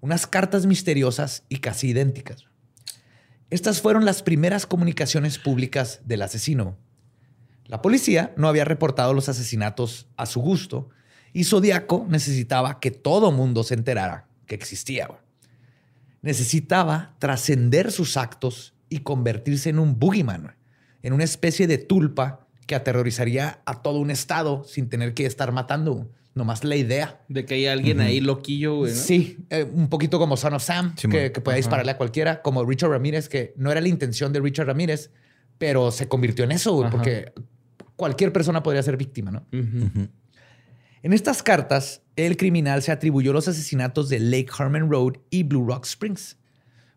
Unas 0.00 0.26
cartas 0.26 0.64
misteriosas 0.64 1.44
y 1.50 1.58
casi 1.58 1.90
idénticas. 1.90 2.46
Estas 3.50 3.82
fueron 3.82 4.06
las 4.06 4.22
primeras 4.22 4.64
comunicaciones 4.64 5.36
públicas 5.36 6.00
del 6.06 6.22
asesino. 6.22 6.78
La 7.66 7.82
policía 7.82 8.32
no 8.38 8.48
había 8.48 8.64
reportado 8.64 9.12
los 9.12 9.28
asesinatos 9.28 10.08
a 10.16 10.24
su 10.24 10.40
gusto 10.40 10.88
y 11.34 11.44
Zodiaco 11.44 12.06
necesitaba 12.08 12.80
que 12.80 12.90
todo 12.90 13.32
mundo 13.32 13.64
se 13.64 13.74
enterara 13.74 14.28
que 14.46 14.54
existía. 14.54 15.10
Necesitaba 16.26 17.14
trascender 17.20 17.92
sus 17.92 18.16
actos 18.16 18.74
y 18.88 18.98
convertirse 18.98 19.70
en 19.70 19.78
un 19.78 19.98
boogeyman, 19.98 20.56
en 21.02 21.12
una 21.12 21.22
especie 21.22 21.68
de 21.68 21.78
tulpa 21.78 22.48
que 22.66 22.74
aterrorizaría 22.74 23.60
a 23.64 23.80
todo 23.80 24.00
un 24.00 24.10
estado 24.10 24.64
sin 24.64 24.88
tener 24.88 25.14
que 25.14 25.24
estar 25.24 25.52
matando. 25.52 26.10
Nomás 26.34 26.64
la 26.64 26.74
idea. 26.74 27.22
De 27.28 27.46
que 27.46 27.54
hay 27.54 27.66
alguien 27.66 28.00
ahí 28.00 28.20
loquillo, 28.20 28.78
güey. 28.78 28.92
¿no? 28.92 28.98
Sí, 28.98 29.38
eh, 29.50 29.62
un 29.72 29.88
poquito 29.88 30.18
como 30.18 30.36
Son 30.36 30.52
of 30.52 30.64
Sam, 30.64 30.94
Sí, 30.96 31.08
que, 31.08 31.30
que 31.30 31.40
puede 31.40 31.58
dispararle 31.58 31.92
a 31.92 31.96
cualquiera, 31.96 32.42
como 32.42 32.64
Richard 32.64 32.90
Ramírez, 32.90 33.28
que 33.28 33.54
no 33.56 33.70
era 33.70 33.80
la 33.80 33.88
intención 33.88 34.32
de 34.32 34.40
Richard 34.40 34.66
Ramírez, 34.66 35.12
pero 35.58 35.92
se 35.92 36.08
convirtió 36.08 36.44
en 36.44 36.50
eso, 36.50 36.74
güey, 36.74 36.90
porque 36.90 37.32
cualquier 37.94 38.32
persona 38.32 38.64
podría 38.64 38.82
ser 38.82 38.96
víctima, 38.96 39.30
¿no? 39.30 39.46
Ujú. 39.52 40.08
En 41.02 41.12
estas 41.12 41.42
cartas, 41.42 42.02
el 42.16 42.36
criminal 42.36 42.82
se 42.82 42.90
atribuyó 42.90 43.32
los 43.32 43.48
asesinatos 43.48 44.08
de 44.08 44.18
Lake 44.18 44.48
Herman 44.58 44.90
Road 44.90 45.14
y 45.30 45.42
Blue 45.42 45.66
Rock 45.66 45.84
Springs. 45.84 46.36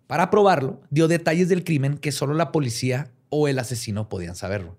Para 0.08 0.30
probarlo, 0.30 0.82
dio 0.90 1.08
detalles 1.08 1.50
del 1.50 1.64
crimen 1.64 1.98
que 1.98 2.12
solo 2.12 2.34
la 2.34 2.52
policía 2.52 3.12
o 3.30 3.48
el 3.48 3.60
asesino 3.60 4.10
podían 4.10 4.36
saberlo. 4.36 4.78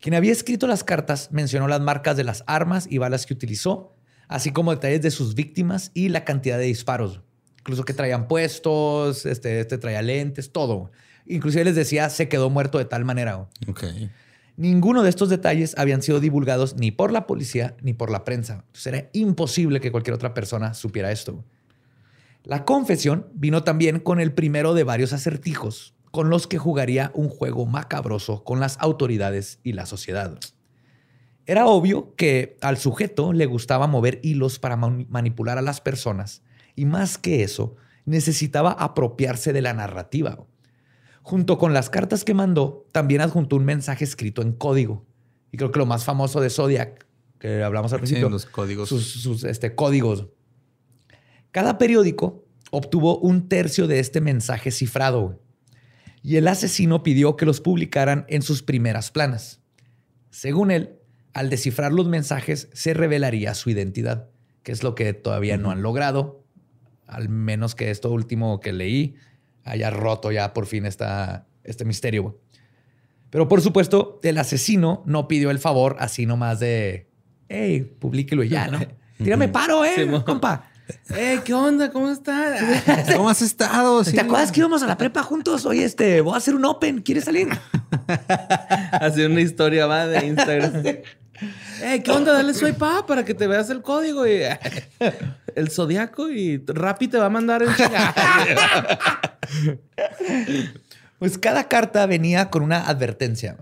Quien 0.00 0.14
había 0.14 0.30
escrito 0.30 0.66
las 0.66 0.84
cartas 0.84 1.30
mencionó 1.32 1.66
las 1.68 1.80
marcas 1.80 2.16
de 2.16 2.24
las 2.24 2.44
armas 2.46 2.86
y 2.88 2.98
balas 2.98 3.26
que 3.26 3.34
utilizó, 3.34 3.94
así 4.28 4.52
como 4.52 4.72
detalles 4.72 5.02
de 5.02 5.10
sus 5.10 5.34
víctimas 5.34 5.90
y 5.94 6.10
la 6.10 6.24
cantidad 6.24 6.58
de 6.58 6.64
disparos. 6.64 7.22
Incluso 7.58 7.84
que 7.84 7.94
traían 7.94 8.28
puestos, 8.28 9.26
este, 9.26 9.58
este 9.60 9.78
traía 9.78 10.02
lentes, 10.02 10.52
todo. 10.52 10.92
Inclusive 11.26 11.64
les 11.64 11.74
decía, 11.74 12.10
se 12.10 12.28
quedó 12.28 12.50
muerto 12.50 12.78
de 12.78 12.84
tal 12.84 13.04
manera. 13.04 13.48
Ninguno 14.56 15.02
de 15.02 15.10
estos 15.10 15.28
detalles 15.28 15.74
habían 15.76 16.00
sido 16.02 16.18
divulgados 16.18 16.76
ni 16.76 16.90
por 16.90 17.12
la 17.12 17.26
policía 17.26 17.76
ni 17.82 17.92
por 17.92 18.10
la 18.10 18.24
prensa. 18.24 18.64
Entonces 18.66 18.86
era 18.86 19.10
imposible 19.12 19.80
que 19.80 19.92
cualquier 19.92 20.14
otra 20.14 20.32
persona 20.32 20.72
supiera 20.72 21.12
esto. 21.12 21.44
La 22.42 22.64
confesión 22.64 23.26
vino 23.34 23.64
también 23.64 24.00
con 24.00 24.20
el 24.20 24.32
primero 24.32 24.72
de 24.72 24.84
varios 24.84 25.12
acertijos 25.12 25.94
con 26.10 26.30
los 26.30 26.46
que 26.46 26.56
jugaría 26.56 27.10
un 27.12 27.28
juego 27.28 27.66
macabroso 27.66 28.44
con 28.44 28.58
las 28.58 28.78
autoridades 28.80 29.58
y 29.62 29.72
la 29.74 29.84
sociedad. 29.84 30.38
Era 31.44 31.66
obvio 31.66 32.14
que 32.16 32.56
al 32.62 32.78
sujeto 32.78 33.34
le 33.34 33.44
gustaba 33.44 33.86
mover 33.86 34.20
hilos 34.22 34.58
para 34.58 34.76
man- 34.76 35.06
manipular 35.10 35.58
a 35.58 35.62
las 35.62 35.82
personas 35.82 36.42
y 36.74 36.86
más 36.86 37.18
que 37.18 37.42
eso, 37.42 37.76
necesitaba 38.06 38.72
apropiarse 38.72 39.52
de 39.52 39.60
la 39.60 39.74
narrativa. 39.74 40.38
Junto 41.26 41.58
con 41.58 41.72
las 41.74 41.90
cartas 41.90 42.22
que 42.22 42.34
mandó, 42.34 42.86
también 42.92 43.20
adjuntó 43.20 43.56
un 43.56 43.64
mensaje 43.64 44.04
escrito 44.04 44.42
en 44.42 44.52
código. 44.52 45.04
Y 45.50 45.56
creo 45.56 45.72
que 45.72 45.80
lo 45.80 45.84
más 45.84 46.04
famoso 46.04 46.40
de 46.40 46.50
Zodiac, 46.50 47.04
que 47.40 47.64
hablamos 47.64 47.92
al 47.92 47.98
Sí, 47.98 48.02
principio, 48.02 48.30
los 48.30 48.46
códigos. 48.46 48.88
sus, 48.88 49.04
sus, 49.08 49.42
este, 49.42 49.74
códigos. 49.74 50.28
Cada 51.50 51.78
periódico 51.78 52.44
obtuvo 52.70 53.18
un 53.18 53.48
tercio 53.48 53.88
de 53.88 53.98
este 53.98 54.20
mensaje 54.20 54.70
cifrado 54.70 55.42
y 56.22 56.36
el 56.36 56.46
asesino 56.46 57.02
pidió 57.02 57.34
que 57.34 57.44
los 57.44 57.60
publicaran 57.60 58.24
en 58.28 58.42
sus 58.42 58.62
primeras 58.62 59.10
planas. 59.10 59.60
Según 60.30 60.70
él, 60.70 61.00
al 61.32 61.50
descifrar 61.50 61.92
los 61.92 62.06
mensajes 62.06 62.68
se 62.72 62.94
revelaría 62.94 63.54
su 63.54 63.68
identidad, 63.70 64.28
que 64.62 64.70
es 64.70 64.84
lo 64.84 64.94
que 64.94 65.12
todavía 65.12 65.56
no 65.56 65.72
han 65.72 65.82
logrado, 65.82 66.44
al 67.08 67.28
menos 67.28 67.74
que 67.74 67.90
esto 67.90 68.12
último 68.12 68.60
que 68.60 68.72
leí 68.72 69.16
haya 69.66 69.90
roto 69.90 70.32
ya 70.32 70.54
por 70.54 70.66
fin 70.66 70.86
esta, 70.86 71.46
este 71.64 71.84
misterio. 71.84 72.40
Pero 73.30 73.48
por 73.48 73.60
supuesto, 73.60 74.20
el 74.22 74.38
asesino 74.38 75.02
no 75.04 75.28
pidió 75.28 75.50
el 75.50 75.58
favor 75.58 75.96
así 75.98 76.24
nomás 76.24 76.60
de, 76.60 77.10
hey, 77.48 77.96
publíquelo 77.98 78.44
ya, 78.44 78.68
¿no? 78.68 78.80
Tírame 79.18 79.48
paro, 79.48 79.84
eh, 79.84 79.94
Simón. 79.96 80.22
compa. 80.22 80.70
Eh, 81.16 81.40
¿qué 81.44 81.52
onda? 81.52 81.90
¿Cómo 81.90 82.10
estás? 82.10 82.60
¿Cómo 83.16 83.28
has 83.28 83.42
estado? 83.42 84.04
Sí. 84.04 84.12
¿Te 84.12 84.20
acuerdas 84.20 84.52
que 84.52 84.60
íbamos 84.60 84.82
a 84.82 84.86
la 84.86 84.96
prepa 84.96 85.22
juntos? 85.22 85.66
Oye, 85.66 85.84
este, 85.84 86.20
voy 86.20 86.34
a 86.34 86.36
hacer 86.36 86.54
un 86.54 86.64
open. 86.64 87.02
¿Quieres 87.02 87.24
salir? 87.24 87.48
Hace 88.92 89.26
una 89.26 89.40
historia 89.40 89.86
va 89.86 90.06
de 90.06 90.26
Instagram. 90.26 90.82
Eh, 91.82 92.02
¿qué 92.02 92.10
onda? 92.10 92.32
Dale 92.32 92.54
swipe 92.54 92.84
up 92.84 93.06
para 93.06 93.24
que 93.24 93.34
te 93.34 93.46
veas 93.46 93.70
el 93.70 93.82
código 93.82 94.26
y 94.26 94.40
el 95.54 95.70
zodiaco 95.70 96.30
y 96.30 96.62
Rappi 96.66 97.08
te 97.08 97.18
va 97.18 97.26
a 97.26 97.30
mandar 97.30 97.62
el 97.62 97.68
Pues 101.18 101.38
cada 101.38 101.68
carta 101.68 102.04
venía 102.06 102.50
con 102.50 102.62
una 102.62 102.88
advertencia. 102.88 103.56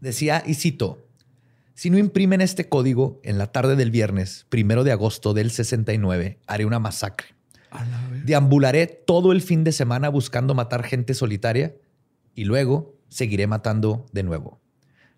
Decía, 0.00 0.42
y 0.46 0.54
cito, 0.54 1.06
si 1.74 1.90
no 1.90 1.98
imprimen 1.98 2.40
este 2.40 2.68
código 2.68 3.20
en 3.22 3.38
la 3.38 3.46
tarde 3.46 3.76
del 3.76 3.90
viernes, 3.90 4.46
primero 4.48 4.84
de 4.84 4.92
agosto 4.92 5.34
del 5.34 5.50
69, 5.50 6.38
haré 6.46 6.64
una 6.64 6.78
masacre. 6.78 7.28
Deambularé 8.24 8.86
todo 8.86 9.32
el 9.32 9.42
fin 9.42 9.64
de 9.64 9.72
semana 9.72 10.08
buscando 10.08 10.54
matar 10.54 10.84
gente 10.84 11.14
solitaria 11.14 11.74
y 12.34 12.44
luego 12.44 12.94
seguiré 13.08 13.46
matando 13.46 14.06
de 14.12 14.22
nuevo, 14.22 14.60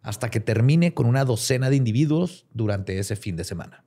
hasta 0.08 0.30
que 0.30 0.40
termine 0.40 0.94
con 0.94 1.04
una 1.04 1.26
docena 1.26 1.68
de 1.68 1.76
individuos 1.76 2.46
durante 2.54 2.98
ese 2.98 3.14
fin 3.14 3.36
de 3.36 3.44
semana. 3.44 3.84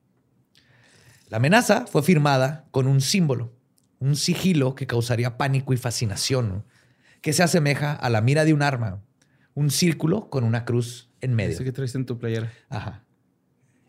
La 1.30 1.38
amenaza 1.38 1.88
fue 1.88 2.04
firmada 2.04 2.68
con 2.70 2.86
un 2.86 3.02
símbolo, 3.02 3.58
un 3.98 4.16
sigilo 4.16 4.76
que 4.76 4.86
causaría 4.86 5.36
pánico 5.40 5.74
y 5.74 5.78
fascinación, 5.78 6.64
que 7.22 7.34
se 7.34 7.42
asemeja 7.42 7.94
a 7.94 8.08
la 8.12 8.22
mira 8.22 8.46
de 8.46 8.54
un 8.54 8.62
arma, 8.62 9.02
un 9.56 9.72
círculo 9.72 10.30
con 10.30 10.44
una 10.44 10.64
cruz 10.64 11.10
en 11.22 11.34
medio. 11.34 11.56
Ese 11.56 11.64
que 11.64 11.72
traes 11.72 11.96
en 11.96 12.06
tu 12.06 12.20
playera. 12.20 12.54
Ajá. 12.70 13.04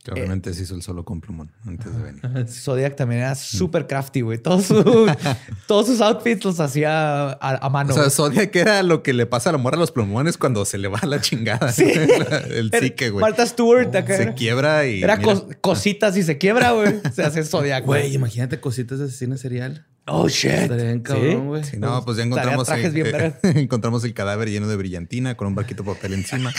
Que 0.04 0.10
obviamente 0.10 0.52
se 0.52 0.64
hizo 0.64 0.74
el 0.74 0.82
solo 0.82 1.04
con 1.04 1.20
plumón 1.20 1.52
antes 1.64 1.96
de 1.96 2.02
venir. 2.02 2.48
Zodiac 2.48 2.96
también 2.96 3.20
era 3.20 3.36
súper 3.36 3.86
crafty, 3.86 4.22
güey. 4.22 4.36
Todos, 4.38 4.64
sus- 4.64 4.84
todos 5.68 5.86
sus 5.86 6.00
outfits 6.00 6.44
los 6.44 6.58
hacía 6.58 7.30
a, 7.30 7.36
a 7.38 7.70
mano. 7.70 7.94
O 7.94 7.96
sea. 7.96 8.10
Zodiac 8.10 8.54
era 8.56 8.82
lo 8.82 9.04
que 9.04 9.12
le 9.12 9.26
pasa 9.26 9.50
a 9.50 9.52
la 9.52 9.58
morra 9.58 9.76
a 9.76 9.78
los 9.80 9.92
plumones 9.92 10.36
cuando 10.38 10.64
se 10.64 10.78
le 10.78 10.88
va 10.88 10.98
la 11.06 11.20
chingada. 11.20 11.70
Sí. 11.70 11.84
el 12.50 12.72
psique, 12.72 13.10
güey. 13.10 13.20
Martha 13.20 13.46
Stewart 13.46 13.94
acá 13.94 14.16
Se 14.16 14.22
era, 14.24 14.34
quiebra 14.34 14.86
y. 14.88 15.04
era 15.04 15.20
cos- 15.22 15.46
cositas 15.60 16.16
y 16.16 16.24
se 16.24 16.36
quiebra, 16.36 16.72
güey. 16.72 16.94
Se 17.14 17.22
hace 17.22 17.44
Zodiac, 17.44 17.84
Güey, 17.84 18.02
güey. 18.02 18.14
imagínate 18.14 18.58
cositas 18.58 18.98
de 18.98 19.04
asesino 19.04 19.36
serial. 19.36 19.86
Oh, 20.08 20.28
shit. 20.28 20.50
Estaría 20.50 20.86
bien 20.86 21.00
cabrón, 21.00 21.46
güey. 21.46 21.62
Sí, 21.62 21.76
no, 21.76 22.04
pues 22.04 22.16
ya 22.16 22.24
encontramos, 22.24 22.68
el, 22.70 22.96
eh, 22.96 23.34
encontramos 23.54 24.02
el 24.02 24.12
cadáver 24.14 24.50
lleno 24.50 24.66
de 24.66 24.74
brillantina 24.74 25.36
con 25.36 25.46
un 25.46 25.54
barquito 25.54 25.84
de 25.84 25.94
papel 25.94 26.14
encima. 26.14 26.52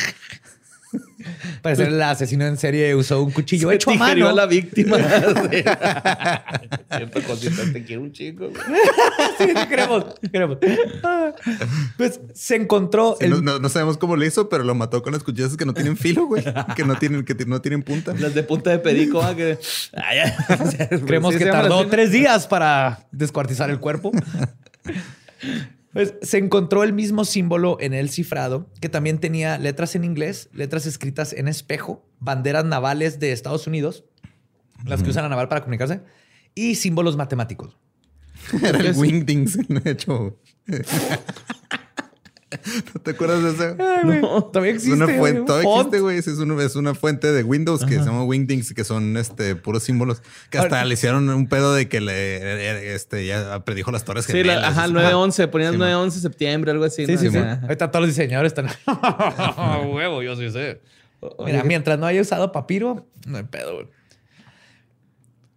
Parece 1.62 1.84
el 1.84 2.02
asesino 2.02 2.46
en 2.46 2.58
serie 2.58 2.94
usó 2.96 3.24
un 3.24 3.32
cuchillo 3.32 3.70
Se 3.70 3.76
hecho 3.76 3.92
a 3.92 3.96
mano. 3.96 4.28
a 4.28 4.34
la 4.34 4.46
víctima. 4.46 4.98
Cierto 6.98 7.22
cosita, 7.24 7.62
te 7.72 7.84
quiero 7.84 8.02
un 8.02 8.12
chico. 8.12 8.50
sí, 9.38 9.46
sí, 9.48 9.68
queremos. 9.68 10.06
Pues 11.98 12.20
se 12.34 12.56
encontró 12.56 13.16
Sí, 13.20 13.26
el... 13.26 13.32
no, 13.32 13.42
no- 13.42 13.60
no 13.60 13.70
sabemos 13.70 13.98
cómo 13.98 14.16
le 14.16 14.28
hizo, 14.28 14.50
pero 14.50 14.64
lo 14.64 14.76
mató 14.76 15.02
con 15.02 15.14
las 15.14 15.24
cuchillas 15.24 15.56
que 15.56 15.66
no 15.66 15.74
tienen 15.74 15.96
filo, 15.98 16.26
güey. 16.26 16.44
Que 16.76 16.84
no 16.84 16.96
tienen, 16.98 17.24
que 17.24 17.34
no 17.46 17.62
tienen 17.62 17.84
punta. 17.84 18.14
Las 18.18 18.34
de 18.34 18.44
punta 18.44 18.70
de 18.72 18.80
perico. 18.80 19.22
ah, 19.22 19.36
que... 19.36 19.58
Ah, 19.96 20.14
ya. 20.16 21.00
Creemos 21.06 21.34
Sí, 21.34 21.40
que 21.40 21.46
tardó 21.46 21.88
tres 21.88 22.12
días 22.12 22.48
para 22.48 23.06
descuartizar 23.12 23.70
el 23.70 23.80
cuerpo. 23.80 24.12
Pues 25.94 26.16
se 26.24 26.40
encontró 26.40 26.84
el 26.84 26.92
mismo 26.92 27.24
símbolo 27.24 27.78
en 27.80 27.94
el 27.94 28.10
cifrado, 28.10 28.68
que 28.82 28.90
también 28.90 29.20
tenía 29.20 29.60
letras 29.60 29.96
en 29.96 30.04
inglés, 30.04 30.50
letras 30.52 30.88
escritas 30.88 31.34
en 31.34 31.48
espejo, 31.48 32.04
banderas 32.20 32.66
navales 32.66 33.20
de 33.20 33.32
Estados 33.32 33.68
Unidos, 33.68 34.04
las 34.86 35.04
que 35.04 35.12
usan 35.12 35.24
la 35.24 35.30
naval 35.30 35.50
para 35.50 35.62
comunicarse, 35.62 36.02
y 36.56 36.76
símbolos 36.76 37.16
matemáticos. 37.16 37.78
Era 38.64 38.80
el 38.80 38.96
Wingdings, 38.96 39.58
de 39.68 39.92
hecho. 39.92 40.40
¿No 42.94 43.02
te 43.02 43.12
acuerdas 43.12 43.44
de 43.44 43.50
eso? 43.66 43.76
No, 44.22 44.44
todavía 44.46 44.72
Es 44.72 44.78
existe. 44.78 44.96
una 44.96 45.06
güey, 45.06 45.18
fuente, 45.18 45.40
un 45.42 45.46
todavía 45.48 45.70
font. 45.70 45.80
existe, 45.88 46.00
güey. 46.02 46.18
Es, 46.18 46.28
un- 46.28 46.62
es 46.62 46.76
una 46.76 46.94
fuente 46.96 47.32
de 47.32 47.44
Windows 47.44 47.86
que 47.86 47.96
se 47.96 48.04
llama 48.06 48.24
Wingdings, 48.24 48.74
que 48.74 48.84
son 48.84 49.18
este 49.18 49.56
puros 49.56 49.84
símbolos. 49.84 50.22
Que 50.50 50.58
hasta 50.58 50.76
Ahora- 50.78 50.86
le 50.86 50.94
hicieron 50.94 51.30
un 51.30 51.48
pedo 51.48 51.74
de 51.74 51.88
que 51.90 52.02
le 52.02 52.94
este 52.96 53.26
ya 53.26 53.60
predijo 53.66 53.92
las 53.92 54.04
torres 54.06 54.26
Sí, 54.26 54.34
la- 54.44 54.54
gemelas. 54.54 54.72
ajá, 54.78 54.86
el 54.86 54.94
9-11. 54.94 55.48
Ponían 55.50 55.74
Sí, 55.74 55.80
9-11 55.80 56.14
de 56.16 56.22
septiembre, 56.22 56.72
algo 56.72 56.84
así. 56.86 57.06
Sí, 57.06 57.14
¿no? 57.14 57.20
sí, 57.20 57.30
sí. 57.30 57.38
Ajá. 57.38 57.60
Ahorita 57.64 57.92
todos 57.92 58.08
los 58.08 58.16
diseñadores 58.16 58.52
están. 58.52 58.68
Huevo, 59.94 60.22
yo 60.24 60.36
sí 60.36 60.50
sé. 60.52 60.82
Mira, 61.46 61.64
mientras 61.64 61.98
no 62.00 62.06
haya 62.06 62.22
usado 62.22 62.52
papiro, 62.52 63.08
no 63.26 63.38
hay 63.38 63.44
pedo, 63.44 63.76
güey. 63.76 63.88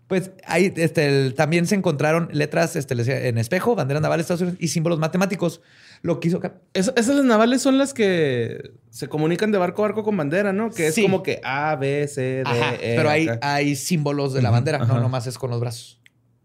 Pues 0.09 0.31
ahí 0.47 0.73
este, 0.77 1.09
el- 1.27 1.35
también 1.35 1.67
se 1.67 1.75
encontraron 1.75 2.29
letras 2.33 2.77
este, 2.77 2.95
en 3.29 3.39
espejo, 3.39 3.75
banderas 3.75 4.01
navales 4.03 4.19
de 4.29 4.35
Estados 4.35 4.43
Unidos 4.43 4.59
y 4.63 4.69
símbolos 4.69 5.01
matemáticos. 5.01 5.61
Lo 6.07 6.41
ca- 6.41 6.61
Es- 6.73 6.93
esas 6.97 7.25
navales 7.25 7.63
son 7.63 7.79
las 7.79 7.93
que 7.95 8.73
se 8.91 9.09
comunican 9.09 9.51
de 9.53 9.59
barco 9.59 9.83
a 9.85 9.89
barco 9.89 10.05
con 10.05 10.17
bandera, 10.17 10.53
¿no? 10.53 10.71
Que 10.71 10.87
es 10.89 10.95
Sí. 10.95 11.03
como 11.03 11.23
que 11.23 11.41
A, 11.43 11.75
B, 11.77 12.07
C, 12.09 12.21
D, 12.23 12.43
Ajá, 12.47 12.75
E. 12.77 12.95
pero 12.97 13.11
hay, 13.11 13.29
acá. 13.29 13.55
hay 13.55 13.75
símbolos 13.77 14.33
de 14.33 14.43
la 14.43 14.51
bandera, 14.51 14.79
no 14.79 14.85
ajá. 14.85 15.01
nomás 15.01 15.27
es 15.27 15.37
con 15.39 15.51
los 15.51 15.61
brazos. 15.61 16.01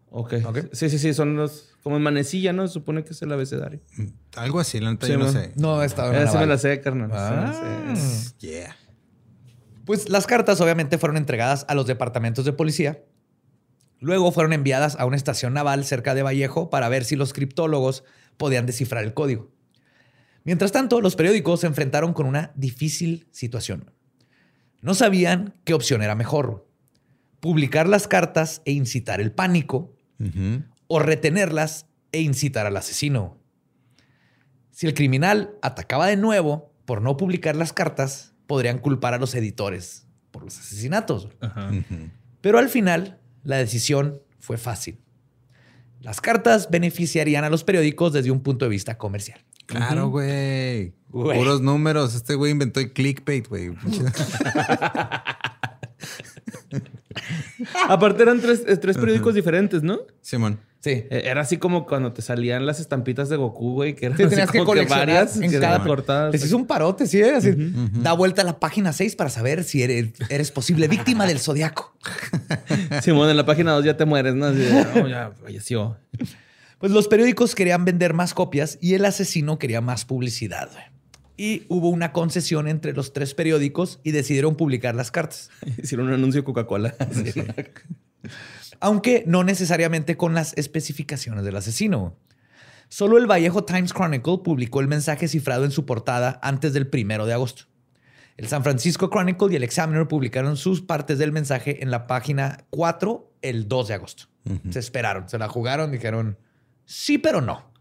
Ok. 0.10 0.34
Ok. 0.46 0.58
Sí, 0.74 0.90
sí, 0.90 1.00
sí. 1.00 1.14
Son 1.14 1.36
los... 1.38 1.70
Como 1.84 1.96
en 1.98 2.04
manecilla, 2.04 2.54
¿no? 2.54 2.68
Se 2.68 2.74
supone 2.74 3.04
que 3.04 3.12
es 3.14 3.22
el 3.24 3.32
abecedario. 3.32 3.80
Algo 4.36 4.60
así, 4.60 4.80
la 4.80 4.92
neta, 4.92 5.06
Sí, 5.08 5.14
yo 5.14 5.18
no 5.18 5.32
sé. 5.32 5.52
No, 5.56 5.82
estaba 5.84 6.16
Esa 6.16 6.32
sí 6.34 6.38
me 6.38 6.46
la 6.46 6.58
sé, 6.58 6.80
carnal. 6.82 7.10
Sí 7.10 7.16
me 7.16 7.20
la 7.20 7.92
Ah. 7.92 7.96
sé. 7.96 8.34
Yeah. 8.40 8.76
Pues 9.86 10.10
las 10.10 10.28
cartas 10.28 10.62
obviamente 10.62 10.98
fueron 10.98 11.18
entregadas 11.18 11.66
a 11.68 11.74
los 11.76 11.88
departamentos 11.88 12.46
de 12.46 12.54
policía. 12.54 13.02
Luego 14.02 14.32
fueron 14.32 14.52
enviadas 14.52 14.98
a 15.00 15.06
una 15.06 15.16
estación 15.16 15.54
naval 15.54 15.86
cerca 15.86 16.16
de 16.16 16.24
Vallejo 16.24 16.72
para 16.72 16.90
ver 16.90 17.06
si 17.06 17.16
los 17.16 17.34
criptólogos 17.34 18.04
podían 18.36 18.66
descifrar 18.66 19.04
el 19.04 19.14
código. 19.14 19.52
Mientras 20.44 20.72
tanto, 20.72 21.02
los 21.02 21.16
periódicos 21.16 21.60
se 21.62 21.68
enfrentaron 21.68 22.12
con 22.14 22.26
una 22.26 22.52
difícil 22.56 23.28
situación. 23.32 23.92
No 24.82 24.96
sabían 24.96 25.54
qué 25.66 25.76
opción 25.76 26.02
era 26.02 26.16
mejor. 26.16 26.68
Publicar 27.40 27.88
las 27.88 28.08
cartas 28.08 28.64
e 28.66 28.72
incitar 28.72 29.22
el 29.22 29.32
pánico 29.32 29.96
o 30.88 31.00
retenerlas 31.00 31.86
e 32.12 32.22
incitar 32.22 32.66
al 32.66 32.78
asesino. 32.78 33.38
Si 34.72 34.88
el 34.88 34.96
criminal 34.96 35.56
atacaba 35.62 36.08
de 36.08 36.18
nuevo 36.18 36.74
por 36.86 37.04
no 37.04 37.18
publicar 37.18 37.56
las 37.56 37.72
cartas, 37.72 38.34
podrían 38.48 38.80
culpar 38.80 39.14
a 39.14 39.20
los 39.20 39.36
editores 39.36 40.08
por 40.32 40.44
los 40.44 40.58
asesinatos. 40.58 41.30
Pero 42.42 42.58
al 42.58 42.70
final, 42.70 43.21
la 43.44 43.58
decisión 43.58 44.22
fue 44.40 44.58
fácil. 44.58 45.00
Las 46.00 46.20
cartas 46.22 46.70
beneficiarían 46.72 47.44
a 47.44 47.50
los 47.50 47.64
periódicos 47.64 48.14
desde 48.14 48.32
un 48.32 48.42
punto 48.42 48.66
de 48.66 48.70
vista 48.70 48.98
comercial. 48.98 49.44
Claro, 49.68 50.10
güey. 50.10 50.94
Güey. 51.10 51.38
Puros 51.38 51.62
números. 51.62 52.16
Este 52.16 52.36
güey 52.36 52.52
inventó 52.52 52.80
el 52.80 52.92
clickbait, 52.92 53.48
güey. 53.48 53.72
Aparte 57.90 58.24
eran 58.24 58.40
tres, 58.42 58.64
eh, 58.68 58.78
tres 58.78 58.98
periódicos 58.98 59.36
diferentes, 59.36 59.84
¿no? 59.84 60.00
Simón. 60.22 60.60
Sí. 60.80 60.90
Eh, 61.12 61.24
Era 61.26 61.42
así 61.42 61.58
como 61.58 61.86
cuando 61.86 62.12
te 62.12 62.24
salían 62.24 62.66
las 62.66 62.80
estampitas 62.80 63.30
de 63.30 63.36
Goku, 63.36 63.74
güey, 63.74 63.96
que 63.96 64.08
eran 64.08 64.18
Sí, 64.18 64.24
así 64.24 64.30
tenías 64.32 64.50
que 64.52 64.64
coleccionar 64.64 65.06
varias 65.08 65.36
en 65.38 65.52
que 65.52 65.60
cada 65.60 65.76
eran 65.76 65.88
cortadas. 65.88 66.32
Les 66.34 66.44
hizo 66.44 66.58
un 66.58 66.66
parote, 66.66 67.06
sí, 67.06 67.20
¿eh? 67.22 67.36
Así, 67.36 67.54
Da 68.02 68.14
vuelta 68.14 68.42
a 68.42 68.46
la 68.46 68.60
página 68.60 68.92
6 68.92 69.16
para 69.16 69.30
saber 69.30 69.64
si 69.64 69.84
eres, 69.84 70.14
eres 70.30 70.50
posible 70.52 70.88
víctima 70.88 71.28
del 71.28 71.40
zodiaco. 71.40 71.96
Simón, 73.04 73.30
en 73.30 73.38
la 73.38 73.46
página 73.46 73.74
2 73.74 73.86
ya 73.86 73.96
te 73.96 74.06
mueres, 74.06 74.34
¿no? 74.34 74.48
Así 74.48 74.68
"No, 74.96 75.08
ya 75.08 75.32
falleció. 75.44 75.98
Pues 76.80 76.92
los 76.92 77.08
periódicos 77.08 77.54
querían 77.54 77.86
vender 77.86 78.16
más 78.16 78.34
copias 78.34 78.80
y 78.82 78.96
el 78.96 79.06
asesino 79.06 79.60
quería 79.60 79.82
más 79.82 80.04
publicidad. 80.06 80.68
güey. 80.72 80.84
Y 81.42 81.66
hubo 81.70 81.90
una 81.90 82.14
concesión 82.14 82.68
entre 82.68 82.94
los 82.94 83.14
tres 83.14 83.34
periódicos 83.34 84.00
y 84.04 84.12
decidieron 84.12 84.56
publicar 84.56 84.94
las 84.94 85.10
cartas. 85.10 85.50
Hicieron 85.82 86.10
un 86.10 86.14
anuncio 86.14 86.44
Coca-Cola. 86.44 86.94
Aunque 88.80 89.24
no 89.26 89.44
necesariamente 89.44 90.18
con 90.18 90.36
las 90.36 90.56
especificaciones 90.56 91.44
del 91.44 91.56
asesino. 91.56 92.16
Solo 92.90 93.18
el 93.18 93.26
Vallejo 93.26 93.64
Times 93.64 93.92
Chronicle 93.92 94.38
publicó 94.44 94.82
el 94.82 94.88
mensaje 94.88 95.28
cifrado 95.28 95.66
en 95.66 95.72
su 95.72 95.84
portada 95.84 96.40
antes 96.44 96.74
del 96.74 96.86
primero 96.86 97.26
de 97.26 97.34
agosto. 97.34 97.64
El 98.38 98.48
San 98.48 98.62
Francisco 98.62 99.10
Chronicle 99.10 99.52
y 99.52 99.56
el 99.56 99.64
Examiner 99.64 100.08
publicaron 100.08 100.58
sus 100.58 100.84
partes 100.84 101.18
del 101.18 101.32
mensaje 101.32 101.82
en 101.82 101.90
la 101.90 102.06
página 102.06 102.66
4 102.70 103.34
el 103.42 103.68
2 103.68 103.88
de 103.88 103.94
agosto. 103.96 104.26
Se 104.70 104.78
esperaron, 104.78 105.28
se 105.28 105.40
la 105.40 105.48
jugaron, 105.48 105.92
dijeron 105.92 106.38
sí, 106.86 107.18
pero 107.18 107.42
no. 107.42 107.74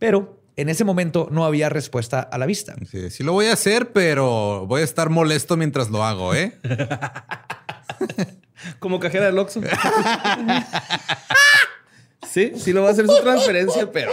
Pero 0.00 0.42
en 0.56 0.70
ese 0.70 0.84
momento 0.84 1.28
no 1.30 1.44
había 1.44 1.68
respuesta 1.68 2.20
a 2.20 2.38
la 2.38 2.46
vista. 2.46 2.74
Sí, 2.90 3.10
sí 3.10 3.22
lo 3.22 3.32
voy 3.32 3.46
a 3.46 3.52
hacer, 3.52 3.92
pero 3.92 4.66
voy 4.66 4.80
a 4.80 4.84
estar 4.84 5.10
molesto 5.10 5.56
mientras 5.56 5.90
lo 5.90 6.04
hago, 6.04 6.34
¿eh? 6.34 6.58
Como 8.78 8.98
cajera 8.98 9.26
del 9.26 9.38
Oxxo. 9.38 9.60
sí, 12.26 12.52
sí 12.56 12.72
lo 12.72 12.82
va 12.82 12.88
a 12.88 12.92
hacer 12.92 13.06
su 13.06 13.22
transferencia, 13.22 13.92
pero... 13.92 14.10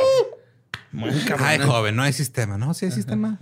Muy 0.92 1.12
cabrón. 1.22 1.48
Ay, 1.48 1.60
joven, 1.60 1.96
no 1.96 2.04
hay 2.04 2.14
sistema. 2.14 2.58
No, 2.58 2.74
sí 2.74 2.86
hay 2.86 2.92
sistema. 2.92 3.40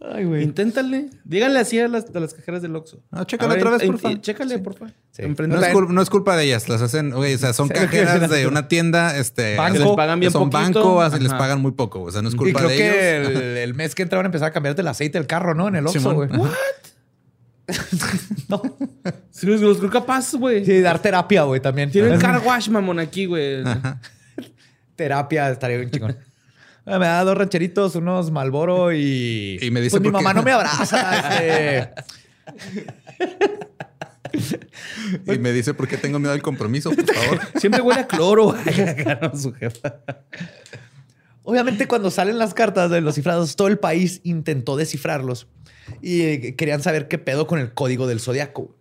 Ay, 0.00 0.24
güey. 0.24 0.44
Inténtale. 0.44 1.10
Díganle 1.24 1.58
así 1.58 1.78
a 1.80 1.88
las, 1.88 2.06
a 2.14 2.20
las 2.20 2.32
cajeras 2.32 2.62
del 2.62 2.76
Oxxo. 2.76 3.02
No, 3.10 3.24
chécale 3.24 3.54
ver, 3.56 3.66
otra 3.66 3.76
vez, 3.78 3.86
porfa. 3.86 4.10
in- 4.12 4.20
Chécale, 4.20 4.58
porfa. 4.60 4.86
Sí. 5.10 5.22
No 5.26 5.60
es, 5.60 5.74
cul- 5.74 5.88
no 5.88 6.00
es 6.02 6.08
culpa 6.08 6.36
de 6.36 6.44
ellas, 6.44 6.68
las 6.68 6.80
hacen, 6.82 7.10
güey, 7.10 7.34
o 7.34 7.38
sea, 7.38 7.52
son 7.52 7.66
Sí. 7.68 7.74
cajeras 7.74 8.30
de 8.30 8.46
una 8.46 8.68
tienda, 8.68 9.16
este, 9.18 9.56
Banco. 9.56 9.72
que 9.72 9.78
Les 9.84 9.92
pagan 9.96 10.20
bien 10.20 10.30
son 10.30 10.50
poquito. 10.50 10.80
banco, 10.84 11.00
así 11.02 11.18
les 11.18 11.32
pagan 11.34 11.60
muy 11.60 11.72
poco, 11.72 12.02
o 12.02 12.10
sea, 12.12 12.22
no 12.22 12.28
es 12.28 12.34
Y 12.34 12.38
culpa 12.38 12.58
creo 12.60 12.70
de 12.70 12.76
que 12.76 13.16
ellos. 13.18 13.30
el, 13.32 13.36
el 13.56 13.74
mes 13.74 13.94
que 13.96 14.02
entra 14.02 14.18
van 14.18 14.26
a 14.26 14.28
empezar 14.28 14.48
a 14.48 14.52
cambiarte 14.52 14.82
el 14.82 14.88
aceite 14.88 15.18
del 15.18 15.26
carro, 15.26 15.54
¿no? 15.54 15.66
En 15.66 15.74
el 15.76 15.86
Oxxo, 15.86 16.14
güey. 16.14 16.28
Ajá. 16.32 16.50
no. 18.48 18.62
Sí, 19.30 19.46
los, 19.46 19.60
los 19.60 19.78
creo 19.78 19.90
capaz, 19.90 20.32
güey. 20.34 20.64
Sí, 20.64 20.80
dar 20.80 21.02
terapia, 21.02 21.42
güey, 21.42 21.60
también. 21.60 21.90
Tienen 21.90 22.18
car 22.20 22.40
wash, 22.44 22.68
mamón, 22.68 22.98
aquí, 23.00 23.26
güey. 23.26 23.62
terapia 24.96 25.50
estaría 25.50 25.76
bien 25.78 25.90
chingón. 25.90 26.16
Me 26.88 27.06
da 27.06 27.24
dos 27.24 27.36
rancheritos, 27.36 27.94
unos 27.96 28.30
Malboro 28.30 28.92
y. 28.92 29.58
Y 29.60 29.70
me 29.70 29.80
dice 29.80 29.92
Pues 29.92 30.02
mi 30.02 30.08
qué- 30.08 30.12
mamá 30.12 30.32
no 30.34 30.42
me 30.42 30.52
abraza. 30.52 31.38
este. 31.44 31.94
Y 35.34 35.38
me 35.38 35.52
dice, 35.52 35.74
¿por 35.74 35.88
qué 35.88 35.96
tengo 35.96 36.18
miedo 36.18 36.32
al 36.32 36.42
compromiso? 36.42 36.90
Por 36.90 37.04
favor. 37.14 37.40
Siempre 37.60 37.80
huele 37.80 38.00
a 38.02 38.06
cloro. 38.06 38.54
Su 39.34 39.52
jefa. 39.54 39.96
Obviamente, 41.42 41.86
cuando 41.88 42.10
salen 42.10 42.38
las 42.38 42.52
cartas 42.54 42.90
de 42.90 43.00
los 43.00 43.14
cifrados, 43.14 43.56
todo 43.56 43.68
el 43.68 43.78
país 43.78 44.20
intentó 44.24 44.76
descifrarlos 44.76 45.46
y 46.02 46.20
eh, 46.22 46.54
querían 46.56 46.82
saber 46.82 47.08
qué 47.08 47.16
pedo 47.18 47.46
con 47.46 47.58
el 47.58 47.72
código 47.72 48.06
del 48.06 48.20
zodiaco. 48.20 48.76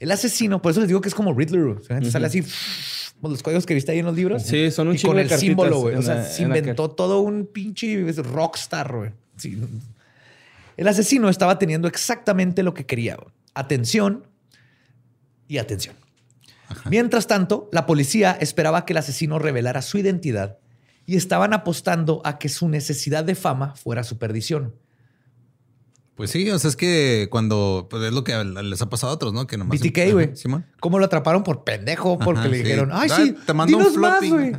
El 0.00 0.10
asesino, 0.10 0.62
por 0.62 0.70
eso 0.72 0.80
les 0.80 0.88
digo 0.88 1.00
que 1.02 1.08
es 1.08 1.14
como 1.14 1.34
Riddler. 1.34 1.62
O 1.64 1.82
sea, 1.82 2.02
Sale 2.02 2.26
así, 2.26 2.42
los 3.30 3.42
códigos 3.42 3.64
que 3.66 3.74
viste 3.74 3.92
ahí 3.92 4.00
en 4.00 4.06
los 4.06 4.16
libros. 4.16 4.42
Sí, 4.42 4.70
son 4.70 4.88
un 4.88 4.94
y 4.94 4.98
chingo 4.98 5.10
con 5.12 5.16
de 5.18 5.22
el 5.22 5.28
cartitas 5.28 5.48
símbolo, 5.48 5.78
güey. 5.80 5.94
O 5.94 6.02
sea, 6.02 6.16
la- 6.16 6.24
se 6.24 6.42
inventó 6.42 6.90
todo 6.90 7.20
un 7.20 7.46
pinche 7.46 8.04
rockstar, 8.22 8.92
güey. 8.96 9.10
Sí. 9.36 9.58
El 10.76 10.88
asesino 10.88 11.28
estaba 11.28 11.58
teniendo 11.58 11.86
exactamente 11.86 12.62
lo 12.62 12.74
que 12.74 12.84
quería. 12.86 13.16
Atención 13.54 14.26
y 15.48 15.58
atención. 15.58 15.94
Mientras 16.88 17.26
tanto, 17.26 17.68
la 17.70 17.84
policía 17.86 18.32
esperaba 18.40 18.86
que 18.86 18.94
el 18.94 18.96
asesino 18.96 19.38
revelara 19.38 19.82
su 19.82 19.98
identidad 19.98 20.56
y 21.04 21.16
estaban 21.16 21.52
apostando 21.52 22.22
a 22.24 22.38
que 22.38 22.48
su 22.48 22.68
necesidad 22.68 23.24
de 23.24 23.34
fama 23.34 23.74
fuera 23.74 24.02
su 24.04 24.16
perdición. 24.18 24.74
Pues 26.14 26.30
sí, 26.30 26.48
o 26.50 26.58
sea, 26.58 26.68
es 26.68 26.76
que 26.76 27.28
cuando 27.30 27.86
pues 27.90 28.02
es 28.02 28.12
lo 28.12 28.22
que 28.22 28.32
les 28.44 28.82
ha 28.82 28.88
pasado 28.90 29.12
a 29.12 29.14
otros, 29.14 29.32
¿no? 29.32 29.46
Que 29.46 29.56
nomás. 29.56 29.80
BTK, 29.80 30.12
güey. 30.12 30.36
Simón. 30.36 30.66
¿Cómo 30.80 30.98
lo 30.98 31.06
atraparon 31.06 31.42
por 31.42 31.64
pendejo? 31.64 32.18
Porque 32.18 32.40
Ajá, 32.40 32.48
le 32.48 32.58
sí. 32.58 32.62
dijeron, 32.64 32.90
ay, 32.92 33.08
sí, 33.08 33.34
te 33.46 33.52
mando 33.54 33.76
un 33.78 33.82
dinos 33.84 33.96
más, 33.98 34.18
flopping". 34.18 34.30
güey. 34.34 34.52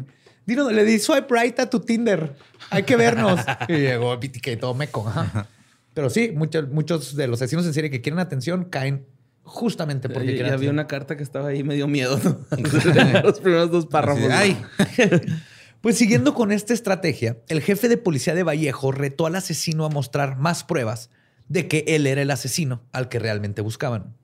Dinos, 0.45 0.73
le 0.73 0.83
di 0.83 0.99
swipe 0.99 1.27
right 1.33 1.57
a 1.59 1.69
tu 1.69 1.79
Tinder. 1.79 2.35
Hay 2.69 2.83
que 2.83 2.95
vernos. 2.95 3.39
y 3.69 3.73
llegó 3.73 4.17
BTK 4.17 4.59
todo 4.59 4.73
meco. 4.73 5.07
ajá. 5.07 5.47
Pero 5.93 6.09
sí, 6.09 6.31
muchos, 6.35 6.69
muchos 6.69 7.15
de 7.15 7.27
los 7.27 7.39
asesinos 7.41 7.65
en 7.67 7.73
serie 7.73 7.91
que 7.91 8.01
quieren 8.01 8.17
atención 8.19 8.65
caen 8.65 9.05
justamente 9.43 10.09
porque 10.09 10.29
Ya, 10.29 10.33
quieren 10.33 10.45
ya 10.47 10.51
vi 10.57 10.65
atención. 10.65 10.75
una 10.75 10.87
carta 10.87 11.15
que 11.15 11.21
estaba 11.23 11.49
ahí, 11.49 11.63
me 11.63 11.75
dio 11.75 11.87
miedo. 11.87 12.19
¿no? 12.23 12.39
Los 13.23 13.39
primeros 13.39 13.69
dos 13.69 13.85
párrafos. 13.85 14.23
Ay, 14.31 14.57
Pues 15.81 15.97
siguiendo 15.97 16.33
con 16.33 16.51
esta 16.51 16.73
estrategia, 16.73 17.37
el 17.49 17.61
jefe 17.61 17.89
de 17.89 17.97
policía 17.97 18.33
de 18.33 18.43
Vallejo 18.43 18.91
retó 18.91 19.25
al 19.27 19.35
asesino 19.35 19.85
a 19.85 19.89
mostrar 19.89 20.37
más 20.37 20.63
pruebas 20.63 21.09
de 21.53 21.67
que 21.67 21.85
él 21.87 22.07
era 22.07 22.21
el 22.21 22.31
asesino 22.31 22.81
al 22.91 23.09
que 23.09 23.19
realmente 23.19 23.61
buscaban. 23.61 24.15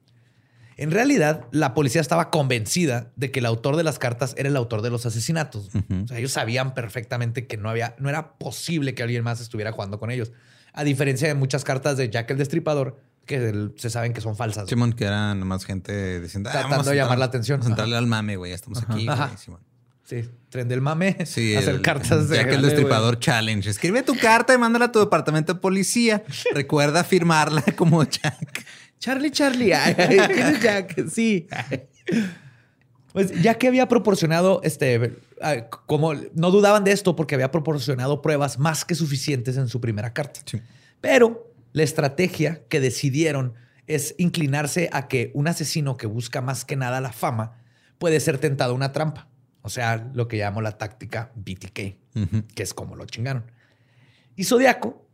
En 0.77 0.91
realidad, 0.91 1.45
la 1.51 1.73
policía 1.73 1.99
estaba 2.01 2.32
convencida 2.32 3.11
de 3.17 3.32
que 3.32 3.39
el 3.39 3.45
autor 3.45 3.75
de 3.75 3.84
las 3.84 3.99
cartas 3.99 4.34
era 4.38 4.49
el 4.49 4.55
autor 4.55 4.82
de 4.82 4.89
los 4.89 5.05
asesinatos. 5.05 5.69
O 5.75 6.07
sea, 6.07 6.17
ellos 6.17 6.32
sabían 6.32 6.73
perfectamente 6.73 7.47
que 7.47 7.57
no 7.57 7.69
había, 7.69 7.95
no 7.99 8.09
era 8.09 8.38
posible 8.38 8.95
que 8.95 9.03
alguien 9.03 9.23
más 9.23 9.41
estuviera 9.41 9.71
jugando 9.73 9.99
con 9.99 10.09
ellos. 10.09 10.32
A 10.73 10.84
diferencia 10.84 11.27
de 11.27 11.34
muchas 11.36 11.63
cartas 11.63 11.97
de 11.97 12.09
Jack 12.09 12.32
el 12.32 12.38
Destripador, 12.38 12.97
que 13.25 13.69
se 13.75 13.89
saben 13.89 14.13
que 14.13 14.21
son 14.21 14.36
falsas. 14.36 14.67
Simón, 14.69 14.93
que 14.93 15.03
era 15.03 15.36
nomás 15.36 15.65
gente 15.65 16.19
diciendo. 16.21 16.49
"Ah, 16.49 16.53
Tratando 16.53 16.77
vamos 16.77 16.88
de 16.88 16.95
llamar 16.95 17.19
la 17.19 17.25
atención. 17.25 17.59
Vamos 17.59 17.67
a 17.67 17.69
entrarle 17.73 17.97
al 17.97 18.07
mame, 18.07 18.38
güey. 18.38 18.51
Ya 18.51 18.55
estamos 18.55 18.82
aquí, 18.82 19.05
güey. 19.05 19.38
Simón. 19.38 19.59
Sí, 20.10 20.28
tren 20.49 20.68
del 20.68 20.82
mame, 20.82 21.18
Sí, 21.28 21.55
hacer 21.55 21.76
el- 21.76 21.82
cartas 21.84 22.30
de... 22.30 22.38
Ya 22.38 22.47
que 22.47 22.55
el 22.55 22.64
destripador 22.64 23.20
challenge. 23.20 23.70
Escribe 23.70 24.01
tu 24.01 24.18
carta 24.18 24.55
y 24.55 24.57
mándala 24.57 24.86
a 24.86 24.91
tu 24.91 24.99
departamento 24.99 25.53
de 25.53 25.60
policía. 25.60 26.24
Recuerda 26.53 27.03
firmarla 27.03 27.62
como 27.76 28.03
Jack. 28.03 28.66
Charlie, 28.97 29.30
Charlie. 29.30 29.72
Ay, 29.74 29.93
¿Quién 29.93 30.47
es 30.47 30.62
Jack? 30.62 31.07
Sí. 31.10 31.47
Pues 33.14 33.39
ya 33.41 33.53
que 33.60 33.68
había 33.68 33.88
proporcionado, 33.88 34.62
este, 34.64 35.16
ah, 35.41 35.68
como 35.86 36.14
no 36.34 36.51
dudaban 36.51 36.84
de 36.84 36.91
esto 36.91 37.16
porque 37.16 37.36
había 37.36 37.51
proporcionado 37.51 38.22
pruebas 38.24 38.57
más 38.60 38.86
que 38.86 38.95
suficientes 38.95 39.57
en 39.57 39.68
su 39.68 39.80
primera 39.80 40.12
carta. 40.14 40.41
Sí. 40.45 40.60
Pero 41.01 41.51
la 41.72 41.84
estrategia 41.84 42.62
que 42.68 42.80
decidieron 42.80 43.53
es 43.88 44.16
inclinarse 44.18 44.89
a 44.91 45.07
que 45.07 45.30
un 45.36 45.47
asesino 45.47 45.97
que 45.97 46.07
busca 46.07 46.41
más 46.41 46.66
que 46.66 46.76
nada 46.76 46.99
la 46.99 47.12
fama 47.12 47.53
puede 47.99 48.20
ser 48.20 48.38
tentado 48.38 48.72
a 48.74 48.76
una 48.76 48.91
trampa. 48.91 49.28
O 49.62 49.70
sea, 49.70 50.10
lo 50.14 50.28
que 50.28 50.38
llamo 50.38 50.62
la 50.62 50.78
táctica 50.78 51.32
BTK, 51.36 51.74
que 52.55 52.64
es 52.64 52.74
como 52.74 52.95
lo 52.95 53.05
chingaron. 53.05 53.51
Y 54.36 54.45
Zodiaco, 54.45 55.05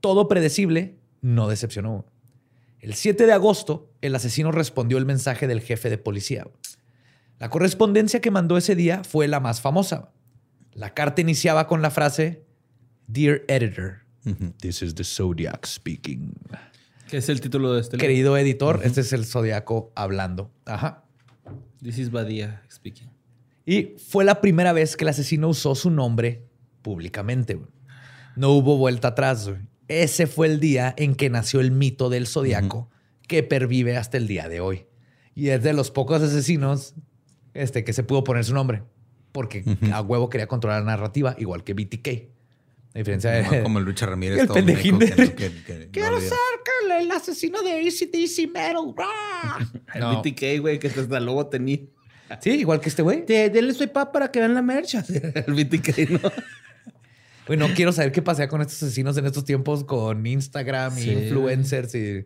todo 0.00 0.28
predecible, 0.28 0.98
no 1.20 1.48
decepcionó. 1.48 2.06
El 2.80 2.94
7 2.94 3.24
de 3.26 3.32
agosto, 3.32 3.90
el 4.02 4.14
asesino 4.14 4.52
respondió 4.52 4.98
el 4.98 5.06
mensaje 5.06 5.46
del 5.46 5.62
jefe 5.62 5.88
de 5.88 5.96
policía. 5.96 6.46
La 7.38 7.48
correspondencia 7.48 8.20
que 8.20 8.30
mandó 8.30 8.58
ese 8.58 8.76
día 8.76 9.02
fue 9.04 9.26
la 9.26 9.40
más 9.40 9.62
famosa. 9.62 10.12
La 10.72 10.92
carta 10.92 11.22
iniciaba 11.22 11.66
con 11.66 11.80
la 11.80 11.90
frase 11.90 12.44
Dear 13.06 13.42
Editor. 13.48 14.04
This 14.60 14.82
is 14.82 14.94
the 14.94 15.04
Zodiac 15.04 15.66
speaking. 15.66 16.34
¿Qué 17.08 17.18
es 17.18 17.28
el 17.28 17.40
título 17.40 17.72
de 17.74 17.80
este 17.80 17.96
libro? 17.96 18.06
Querido 18.06 18.36
editor, 18.36 18.80
este 18.84 19.02
es 19.02 19.12
el 19.12 19.24
Zodiaco 19.24 19.92
hablando. 19.94 20.50
Ajá. 20.64 21.04
This 21.82 21.98
is 21.98 22.10
Badia 22.10 22.62
speaking. 22.70 23.13
Y 23.66 23.94
fue 24.08 24.24
la 24.24 24.40
primera 24.40 24.72
vez 24.72 24.96
que 24.96 25.04
el 25.04 25.08
asesino 25.08 25.48
usó 25.48 25.74
su 25.74 25.90
nombre 25.90 26.44
públicamente. 26.82 27.54
güey. 27.54 27.68
No 28.36 28.50
hubo 28.50 28.76
vuelta 28.76 29.08
atrás. 29.08 29.48
güey. 29.48 29.60
Ese 29.88 30.26
fue 30.26 30.46
el 30.48 30.60
día 30.60 30.94
en 30.96 31.14
que 31.14 31.30
nació 31.30 31.60
el 31.60 31.70
mito 31.70 32.08
del 32.10 32.26
Zodiaco 32.26 32.90
que 33.28 33.42
pervive 33.42 33.96
hasta 33.96 34.16
el 34.16 34.26
día 34.26 34.48
de 34.48 34.60
hoy. 34.60 34.86
Y 35.34 35.48
es 35.48 35.62
de 35.62 35.72
los 35.72 35.90
pocos 35.90 36.22
asesinos 36.22 36.94
este, 37.54 37.84
que 37.84 37.92
se 37.92 38.02
pudo 38.02 38.22
poner 38.24 38.44
su 38.44 38.54
nombre. 38.54 38.82
Porque 39.32 39.64
a 39.92 40.00
huevo 40.00 40.28
quería 40.28 40.46
controlar 40.46 40.80
la 40.82 40.92
narrativa, 40.92 41.34
igual 41.38 41.64
que 41.64 41.74
BTK. 41.74 42.08
A 42.94 42.98
diferencia 42.98 43.30
de... 43.32 43.42
No 43.42 43.62
como 43.64 43.80
Lucha 43.80 44.06
Ramírez. 44.06 44.38
El 44.40 44.46
todo 44.46 44.54
pendejín 44.54 44.98
de- 45.00 45.10
que 45.10 45.24
no- 45.26 45.34
que- 45.34 45.62
que 45.64 45.74
no 45.86 45.90
Quiero 45.90 46.16
olvida. 46.16 46.28
ser 46.28 47.00
el 47.00 47.10
asesino 47.10 47.60
de 47.62 47.72
ACDC 47.72 48.52
Metal. 48.52 48.94
¡Rah! 48.96 49.58
El 49.94 50.00
No. 50.00 50.22
BTK, 50.22 50.60
güey, 50.60 50.78
que 50.78 50.86
hasta 50.88 51.18
luego 51.20 51.46
tenía. 51.48 51.78
Sí, 52.40 52.50
igual 52.50 52.80
que 52.80 52.88
este 52.88 53.02
güey. 53.02 53.22
De, 53.24 53.50
denle 53.50 53.74
soy 53.74 53.86
pa 53.86 54.10
para 54.12 54.30
que 54.30 54.38
vean 54.40 54.54
la 54.54 54.62
merch. 54.62 54.94
El 55.46 55.54
BTK, 55.54 56.10
¿no? 56.10 56.20
Güey, 57.46 57.58
no 57.58 57.68
quiero 57.74 57.92
saber 57.92 58.10
qué 58.10 58.22
pasa 58.22 58.48
con 58.48 58.62
estos 58.62 58.82
asesinos 58.82 59.18
en 59.18 59.26
estos 59.26 59.44
tiempos 59.44 59.84
con 59.84 60.26
Instagram 60.26 60.94
Sí. 60.96 61.10
y 61.10 61.12
influencers 61.12 61.94
y. 61.94 62.24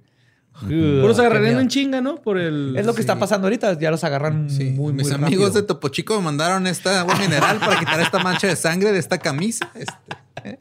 Se 0.60 0.68
Qué 0.68 1.02
agarrarían 1.18 1.58
en 1.60 1.68
chinga, 1.68 2.00
¿no? 2.00 2.22
Por 2.22 2.38
el. 2.38 2.76
Es 2.76 2.86
lo 2.86 2.94
que 2.94 3.00
está 3.00 3.18
pasando 3.18 3.46
ahorita. 3.48 3.76
Ya 3.80 3.90
los 3.90 4.04
agarran 4.04 4.48
Sí, 4.48 4.70
muy, 4.70 4.92
mis 4.92 5.06
muy 5.08 5.14
amigos 5.14 5.46
rápido. 5.46 5.60
de 5.60 5.66
Topo 5.66 5.88
Chico 5.88 6.16
me 6.18 6.22
mandaron 6.24 6.68
esta 6.68 7.00
agua 7.00 7.16
mineral 7.20 7.58
para 7.58 7.78
quitar 7.80 7.98
esta 8.00 8.20
mancha 8.20 8.46
de 8.46 8.54
sangre 8.54 8.92
de 8.92 8.98
esta 9.00 9.18
camisa. 9.18 9.68
Este, 9.74 10.58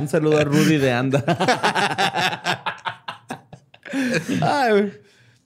Un 0.00 0.08
saludo 0.08 0.38
a 0.38 0.44
Rudy 0.44 0.78
de 0.78 0.92
Anda. 0.92 1.24
Ay, 4.40 4.70
güey. 4.72 4.92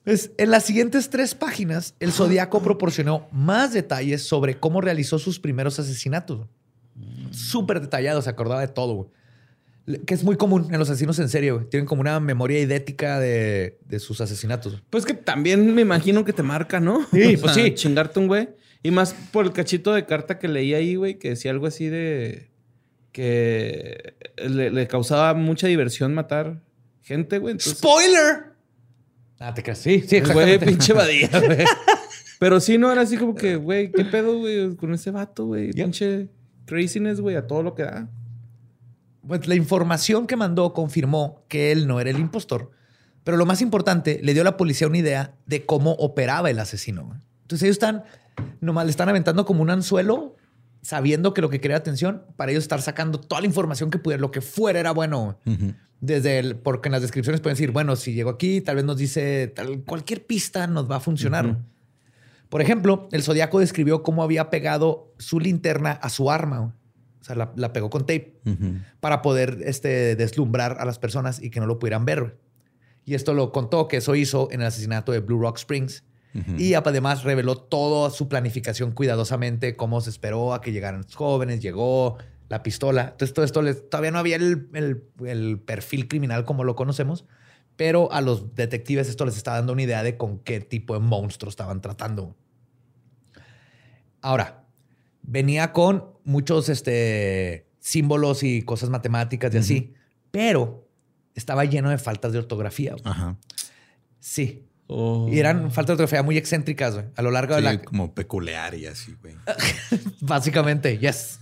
Pues, 0.05 0.32
en 0.38 0.51
las 0.51 0.64
siguientes 0.64 1.11
tres 1.11 1.34
páginas, 1.34 1.94
el 2.01 2.12
Zodíaco 2.12 2.62
proporcionó 2.62 3.28
más 3.32 3.72
detalles 3.72 4.22
sobre 4.22 4.59
cómo 4.59 4.80
realizó 4.80 5.18
sus 5.18 5.38
primeros 5.38 5.78
asesinatos. 5.78 6.46
Súper 7.30 7.80
detallado, 7.80 8.22
se 8.22 8.30
acordaba 8.30 8.61
de 8.61 8.68
todo, 8.68 8.94
güey. 8.94 10.01
Que 10.07 10.14
es 10.14 10.24
muy 10.24 10.36
común 10.36 10.68
en 10.72 10.78
los 10.78 10.88
asesinos 10.88 11.18
en 11.18 11.28
serio, 11.28 11.57
güey. 11.57 11.68
Tienen 11.68 11.86
como 11.86 12.01
una 12.01 12.20
memoria 12.20 12.61
idética 12.61 13.18
de, 13.18 13.78
de 13.86 13.98
sus 13.98 14.20
asesinatos. 14.20 14.82
Pues 14.88 15.05
que 15.05 15.14
también 15.14 15.74
me 15.74 15.82
imagino 15.82 16.24
que 16.24 16.32
te 16.32 16.42
marca, 16.42 16.80
¿no? 16.80 17.07
Sí, 17.12 17.36
pues 17.40 17.55
sí. 17.55 17.74
Chingarte 17.74 18.20
un 18.20 18.28
güey. 18.28 18.48
Y 18.82 18.90
más 18.90 19.14
por 19.32 19.44
el 19.44 19.53
cachito 19.53 19.92
de 19.92 20.07
carta 20.07 20.38
que 20.38 20.48
leí 20.48 20.74
ahí, 20.74 20.94
güey, 20.94 21.18
que 21.18 21.30
decía 21.30 21.51
algo 21.51 21.66
así 21.66 21.88
de 21.88 22.51
que 23.12 24.14
le, 24.48 24.70
le 24.70 24.86
causaba 24.86 25.34
mucha 25.34 25.66
diversión 25.66 26.14
matar 26.14 26.62
gente, 27.03 27.38
güey. 27.38 27.53
Entonces, 27.53 27.78
¡Spoiler! 27.78 28.49
Ah, 29.41 29.55
te 29.55 29.62
creas. 29.62 29.78
Sí, 29.78 30.05
sí, 30.07 30.20
güey, 30.20 30.59
pinche 30.59 30.93
badía, 30.93 31.28
güey. 31.47 31.64
Pero 32.38 32.61
sí, 32.61 32.76
no, 32.76 32.93
era 32.93 33.01
así 33.01 33.16
como 33.16 33.34
que, 33.34 33.57
güey, 33.57 33.91
¿qué 33.91 34.05
pedo, 34.05 34.38
güey? 34.38 34.76
Con 34.76 34.93
ese 34.93 35.11
vato, 35.11 35.47
güey. 35.47 35.72
Pinche 35.72 36.28
craziness, 36.66 37.20
güey, 37.20 37.36
a 37.36 37.47
todo 37.47 37.62
lo 37.62 37.74
que 37.74 37.84
da. 37.84 38.09
Pues 39.26 39.49
la 39.49 39.55
información 39.55 40.26
que 40.26 40.36
mandó 40.36 40.74
confirmó 40.74 41.45
que 41.49 41.72
él 41.72 41.86
no 41.86 42.01
era 42.01 42.11
el 42.11 42.18
impostor, 42.18 42.70
pero 43.24 43.36
lo 43.38 43.47
más 43.47 43.62
importante, 43.62 44.20
le 44.22 44.32
dio 44.32 44.43
a 44.43 44.45
la 44.45 44.57
policía 44.57 44.86
una 44.86 44.99
idea 44.99 45.34
de 45.47 45.64
cómo 45.64 45.93
operaba 45.93 46.51
el 46.51 46.59
asesino. 46.59 47.18
Entonces 47.43 47.64
ellos 47.64 47.74
están, 47.74 48.05
nomás 48.61 48.84
le 48.84 48.91
están 48.91 49.09
aventando 49.09 49.45
como 49.45 49.62
un 49.62 49.70
anzuelo, 49.70 50.36
sabiendo 50.83 51.35
que 51.35 51.41
lo 51.41 51.51
que 51.51 51.61
quería 51.61 51.76
atención, 51.76 52.22
para 52.37 52.53
ellos 52.53 52.64
estar 52.64 52.81
sacando 52.81 53.20
toda 53.20 53.41
la 53.41 53.47
información 53.47 53.91
que 53.91 53.99
pudiera, 53.99 54.20
lo 54.20 54.31
que 54.31 54.41
fuera 54.41 54.81
era 54.81 54.93
bueno. 54.93 55.39
Desde 56.01 56.39
el, 56.39 56.57
porque 56.57 56.89
en 56.89 56.93
las 56.93 57.03
descripciones 57.03 57.43
pueden 57.43 57.57
decir, 57.57 57.72
bueno, 57.72 57.95
si 57.95 58.14
llegó 58.14 58.31
aquí, 58.31 58.62
tal 58.62 58.76
vez 58.76 58.85
nos 58.85 58.97
dice, 58.97 59.49
tal, 59.49 59.83
cualquier 59.85 60.24
pista 60.24 60.66
nos 60.66 60.91
va 60.91 60.97
a 60.97 61.01
funcionar. 61.01 61.59
Por 62.49 62.62
ejemplo, 62.62 63.09
el 63.12 63.22
Zodíaco 63.22 63.61
describió 63.61 64.03
cómo 64.03 64.22
había 64.22 64.49
pegado 64.51 65.12
su 65.18 65.39
linterna 65.39 65.93
a 65.93 66.09
su 66.09 66.31
arma. 66.31 66.74
O 67.20 67.24
sea, 67.24 67.37
la, 67.37 67.53
la 67.55 67.72
pegó 67.72 67.91
con 67.91 68.07
tape 68.07 68.41
para 69.01 69.20
poder 69.20 69.59
este, 69.64 70.16
deslumbrar 70.16 70.78
a 70.81 70.87
las 70.87 70.99
personas 70.99 71.43
y 71.43 71.51
que 71.51 71.61
no 71.61 71.66
lo 71.66 71.78
pudieran 71.78 72.07
ver. 72.07 72.39
Y 73.05 73.14
esto 73.14 73.35
lo 73.35 73.53
contó 73.53 73.87
que 73.89 73.99
eso 73.99 74.14
hizo 74.14 74.49
en 74.53 74.62
el 74.62 74.68
asesinato 74.68 75.12
de 75.12 75.20
Blue 75.20 75.39
Rock 75.39 75.59
Springs. 75.59 76.03
Y 76.59 76.74
además 76.74 77.24
reveló 77.24 77.57
toda 77.57 78.11
su 78.11 78.28
planificación 78.28 78.93
cuidadosamente, 78.93 79.74
cómo 79.74 80.01
se 80.01 80.11
esperó 80.11 80.55
a 80.55 80.61
que 80.61 80.70
llegaran 80.70 81.03
los 81.03 81.14
jóvenes, 81.14 81.61
llegó 81.61 82.18
la 82.49 82.62
pistola. 82.62 83.09
Entonces 83.12 83.35
todo 83.35 83.45
esto 83.45 83.62
les, 83.62 83.89
todavía 83.89 84.12
no 84.12 84.18
había 84.18 84.37
el, 84.37 84.68
el 85.24 85.59
perfil 85.59 86.07
criminal 86.07 86.45
como 86.45 86.62
lo 86.62 86.76
conocemos, 86.76 87.24
pero 87.76 88.12
a 88.12 88.20
los 88.20 88.55
detectives 88.55 89.09
esto 89.09 89.24
les 89.24 89.37
está 89.37 89.55
dando 89.55 89.72
una 89.72 89.83
idea 89.83 90.03
de 90.03 90.16
con 90.16 90.39
qué 90.39 90.61
tipo 90.61 90.95
de 90.95 91.01
monstruo 91.01 91.49
estaban 91.49 91.81
tratando. 91.81 92.37
Ahora, 94.20 94.64
venía 95.22 95.72
con 95.72 96.05
muchos 96.24 96.68
este, 96.68 97.66
símbolos 97.78 98.43
y 98.43 98.62
cosas 98.62 98.91
matemáticas 98.91 99.55
y 99.55 99.59
así, 99.59 99.95
pero 100.31 100.87
estaba 101.35 101.64
lleno 101.64 101.91
de 101.91 101.99
faltas 101.99 102.33
de 102.33 102.39
ortografía. 102.39 102.95
Ajá. 103.05 103.37
Sí. 104.18 104.66
Y 105.30 105.38
eran 105.38 105.70
faltas 105.70 105.97
de 105.97 106.03
ortografía 106.03 106.22
muy 106.22 106.36
excéntricas 106.36 106.95
güey, 106.95 107.07
a 107.14 107.22
lo 107.22 107.30
largo 107.30 107.55
de 107.55 107.61
la. 107.61 107.80
Como 107.82 108.12
peculiar 108.12 108.74
y 108.74 108.86
así, 108.86 109.16
güey. 109.20 109.36
Básicamente, 110.20 110.99
yes. 110.99 111.38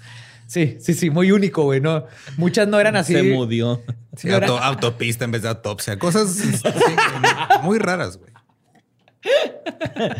Sí, 0.46 0.78
sí, 0.80 0.94
sí, 0.94 1.10
muy 1.10 1.30
único, 1.32 1.64
güey. 1.64 1.80
No, 1.80 2.06
muchas 2.36 2.68
no 2.68 2.80
eran 2.80 2.96
así. 2.96 3.14
Se 3.14 3.22
mudió. 3.22 3.82
Sí, 4.16 4.28
autopista 4.30 5.24
en 5.24 5.30
vez 5.30 5.42
de 5.42 5.48
autopsia. 5.48 5.98
Cosas 5.98 6.38
muy 7.62 7.78
raras, 7.78 8.18
güey. 8.18 8.32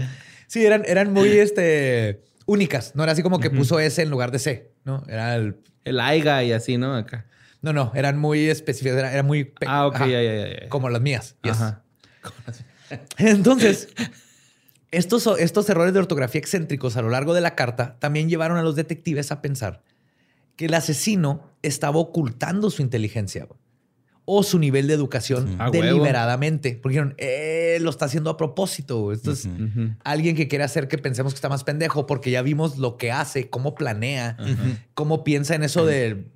Sí, 0.47 0.65
eran, 0.65 0.83
eran 0.87 1.13
muy 1.13 1.29
este, 1.29 2.23
únicas. 2.47 2.97
No 2.97 3.03
era 3.03 3.13
así 3.13 3.23
como 3.23 3.39
que 3.39 3.51
puso 3.51 3.79
S 3.81 4.01
en 4.01 4.09
lugar 4.09 4.31
de 4.31 4.39
C, 4.39 4.73
¿no? 4.83 5.05
Era 5.07 5.37
el... 5.37 5.59
El 5.85 6.01
AIGA 6.01 6.43
y 6.43 6.53
así, 6.53 6.79
¿no? 6.79 6.95
Acá. 6.95 7.27
No, 7.61 7.75
no, 7.75 7.93
eran 7.95 8.19
muy 8.19 8.49
específicas, 8.49 8.97
era, 8.97 9.23
muy... 9.23 9.53
Ah, 9.67 9.87
ok, 9.87 9.99
ya, 9.99 10.23
ya, 10.23 10.61
ya. 10.63 10.69
Como 10.71 10.89
las 10.89 11.03
mías. 11.03 11.37
Ajá. 11.43 11.85
Entonces, 13.19 13.89
estos, 14.91 15.27
estos 15.39 15.69
errores 15.69 15.93
de 15.93 16.01
ortografía 16.01 16.41
excéntricos 16.41 16.97
a 16.97 17.03
lo 17.03 17.11
largo 17.11 17.35
de 17.35 17.41
la 17.41 17.55
carta 17.55 17.97
también 17.99 18.29
llevaron 18.29 18.59
a 18.59 18.63
los 18.63 18.77
detectives 18.77 19.31
a 19.33 19.43
pensar 19.43 19.83
que 20.57 20.67
el 20.67 20.75
asesino 20.75 21.53
estaba 21.63 21.99
ocultando 21.99 22.71
su 22.71 22.83
inteligencia 22.83 23.47
o 24.31 24.43
su 24.43 24.59
nivel 24.59 24.87
de 24.89 24.95
educación 24.95 25.57
deliberadamente. 25.73 26.79
Porque 26.83 26.95
dijeron, 26.95 27.15
eh, 27.17 27.79
lo 27.81 27.89
está 27.89 28.05
haciendo 28.05 28.29
a 28.29 28.37
propósito. 28.37 29.11
Esto 29.13 29.33
es 29.33 29.49
alguien 30.05 30.37
que 30.37 30.49
quiere 30.49 30.65
hacer 30.65 30.89
que 30.89 30.99
pensemos 30.99 31.33
que 31.33 31.37
está 31.37 31.49
más 31.49 31.65
pendejo 31.65 32.07
porque 32.07 32.31
ya 32.31 32.43
vimos 32.43 32.77
lo 32.77 32.99
que 32.99 33.11
hace, 33.11 33.49
cómo 33.49 33.75
planea, 33.75 34.37
cómo 34.95 35.25
piensa 35.25 35.55
en 35.55 35.63
eso 35.63 35.87
de 35.87 36.27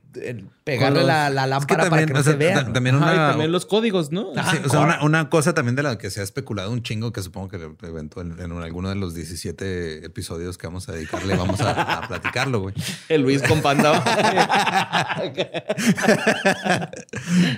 pegarle 0.64 1.04
la, 1.04 1.30
lámpara 1.30 1.88
para 1.88 2.06
que 2.06 2.12
no 2.12 2.22
se 2.22 2.34
vea. 2.34 2.72
También, 2.72 2.98
también 3.00 3.52
los 3.52 3.66
códigos, 3.66 4.12
¿no? 4.12 4.30
o 4.30 4.68
sea, 4.68 5.00
una, 5.02 5.30
cosa 5.30 5.54
también 5.54 5.76
de 5.76 5.82
la 5.82 5.98
que 5.98 6.10
se 6.10 6.20
ha 6.20 6.22
especulado 6.22 6.70
un 6.70 6.82
chingo, 6.82 7.12
que 7.12 7.22
supongo 7.22 7.48
que 7.48 7.56
en, 7.56 8.10
en, 8.38 8.62
alguno 8.62 8.88
de 8.88 8.94
los 8.94 9.14
17 9.14 10.04
episodios 10.04 10.58
que 10.58 10.66
vamos 10.66 10.88
a 10.88 10.92
dedicarle 10.92 11.36
vamos 11.36 11.60
a, 11.60 12.02
platicarlo, 12.08 12.60
güey. 12.60 12.74
El 13.08 13.22
Luis 13.22 13.42
con 13.42 13.62
panda. 13.62 14.02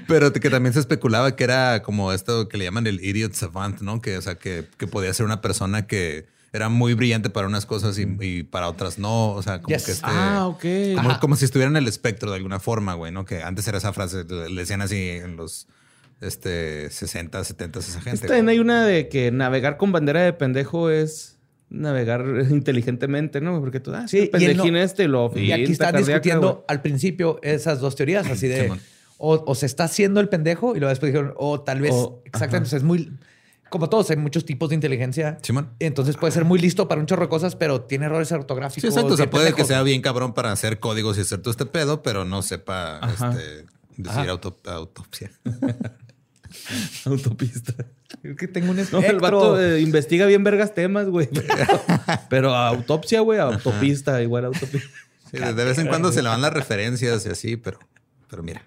Pero 0.07 0.32
que 0.32 0.50
también 0.50 0.72
se 0.72 0.80
especulaba 0.80 1.36
que 1.36 1.44
era 1.44 1.82
como 1.82 2.12
esto 2.12 2.48
que 2.48 2.57
le 2.57 2.64
llaman 2.64 2.86
el 2.86 3.05
idiot 3.05 3.32
savant, 3.32 3.80
¿no? 3.80 4.00
Que, 4.00 4.16
o 4.16 4.22
sea, 4.22 4.36
que, 4.36 4.68
que 4.76 4.86
podía 4.86 5.12
ser 5.14 5.26
una 5.26 5.40
persona 5.40 5.86
que 5.86 6.26
era 6.55 6.68
muy 6.68 6.94
brillante 6.94 7.30
para 7.30 7.48
unas 7.48 7.66
cosas 7.66 7.98
y, 7.98 8.44
para 8.44 8.68
otras 8.68 8.96
no. 8.96 9.32
O 9.32 9.42
sea, 9.42 9.61
como 9.61 9.76
que 9.76 9.90
este. 9.90 10.02
Ah, 10.05 10.46
ok. 10.46 11.18
Como, 11.20 11.34
si 11.34 11.46
estuviera 11.46 11.68
en 11.68 11.76
el 11.76 11.88
espectro 11.88 12.30
de 12.30 12.36
alguna 12.36 12.61
forma, 12.61 12.94
güey, 12.94 13.11
¿no? 13.11 13.24
Que 13.24 13.42
antes 13.42 13.66
era 13.66 13.78
esa 13.78 13.92
frase, 13.92 14.24
le 14.24 14.55
decían 14.55 14.80
así 14.80 15.09
en 15.09 15.34
los 15.34 15.66
este, 16.20 16.90
60, 16.90 17.42
70 17.42 17.78
esa 17.80 18.00
gente. 18.00 18.28
También 18.28 18.48
hay 18.48 18.61
una 18.61 18.86
de 18.86 19.09
que 19.09 19.32
navegar 19.32 19.76
con 19.78 19.90
bandera 19.90 20.22
de 20.22 20.32
pendejo 20.32 20.90
es 20.90 21.38
navegar 21.70 22.24
inteligentemente, 22.50 23.40
¿no? 23.40 23.59
Porque 23.59 23.80
tú, 23.80 23.92
ah, 23.92 24.07
sí, 24.07 24.26
pendejín 24.30 24.76
este 24.76 25.09
lo 25.09 25.32
Y 25.34 25.50
aquí 25.50 25.72
están 25.72 25.96
discutiendo 25.96 26.64
al 26.68 26.82
principio 26.82 27.40
esas 27.42 27.80
dos 27.80 27.96
teorías, 27.96 28.28
así 28.28 28.46
de. 28.46 28.72
o, 29.18 29.55
se 29.57 29.66
está 29.66 29.84
haciendo 29.84 30.20
el 30.20 30.28
pendejo 30.28 30.76
y 30.76 30.78
luego 30.78 30.90
después 30.90 31.12
dijeron, 31.12 31.34
o 31.36 31.62
tal 31.62 31.80
vez, 31.80 31.96
exactamente, 32.26 32.76
es 32.76 32.84
muy 32.84 33.11
como 33.75 33.89
todos, 33.89 34.09
hay 34.11 34.16
muchos 34.16 34.45
tipos 34.45 34.68
de 34.68 34.77
inteligencia. 34.77 35.37
Entonces 35.81 36.16
puede 36.16 36.31
ser 36.31 36.45
muy 36.45 36.61
listo 36.61 36.87
para 36.87 37.01
un 37.01 37.09
chorro 37.09 37.22
de 37.22 37.29
cosas, 37.29 37.57
pero 37.57 37.81
tiene 37.81 38.07
errores 38.07 38.31
ortográficos. 38.31 38.83
Sí, 38.83 38.87
exacto. 38.87 39.14
O 39.14 39.16
sea, 39.16 39.29
puede 39.29 39.53
que 39.53 39.64
sea 39.64 39.83
bien 39.83 40.01
cabrón 40.01 40.33
para 40.33 40.53
hacer 40.53 40.79
códigos 40.79 41.18
y 41.18 41.22
hacer 41.22 41.41
todo 41.41 41.51
este 41.51 41.66
pedo, 41.66 42.01
pero 42.01 42.25
no 42.25 42.43
sepa 42.43 43.01
este, 43.12 43.66
decir 43.97 44.31
autopsia. 44.31 45.33
Autopista. 47.07 47.75
Es 48.22 48.37
que 48.37 48.47
tengo 48.47 48.70
un 48.70 48.79
espectro. 48.79 49.11
el 49.11 49.18
vato 49.18 49.61
eh, 49.61 49.81
investiga 49.81 50.27
bien 50.27 50.45
vergas 50.45 50.72
temas, 50.72 51.09
güey. 51.09 51.29
Pero, 52.31 52.55
autopsia, 52.55 53.22
güey, 53.22 53.41
autopista, 53.41 54.22
igual 54.22 54.45
autopista. 54.45 54.89
de 55.33 55.64
vez 55.64 55.79
en 55.79 55.89
cuando 55.89 56.12
se 56.12 56.22
le 56.22 56.29
van 56.29 56.41
las 56.41 56.53
referencias 56.53 57.27
y 57.27 57.29
así, 57.29 57.57
pero, 57.57 57.81
pero 58.31 58.45
mira. 58.45 58.62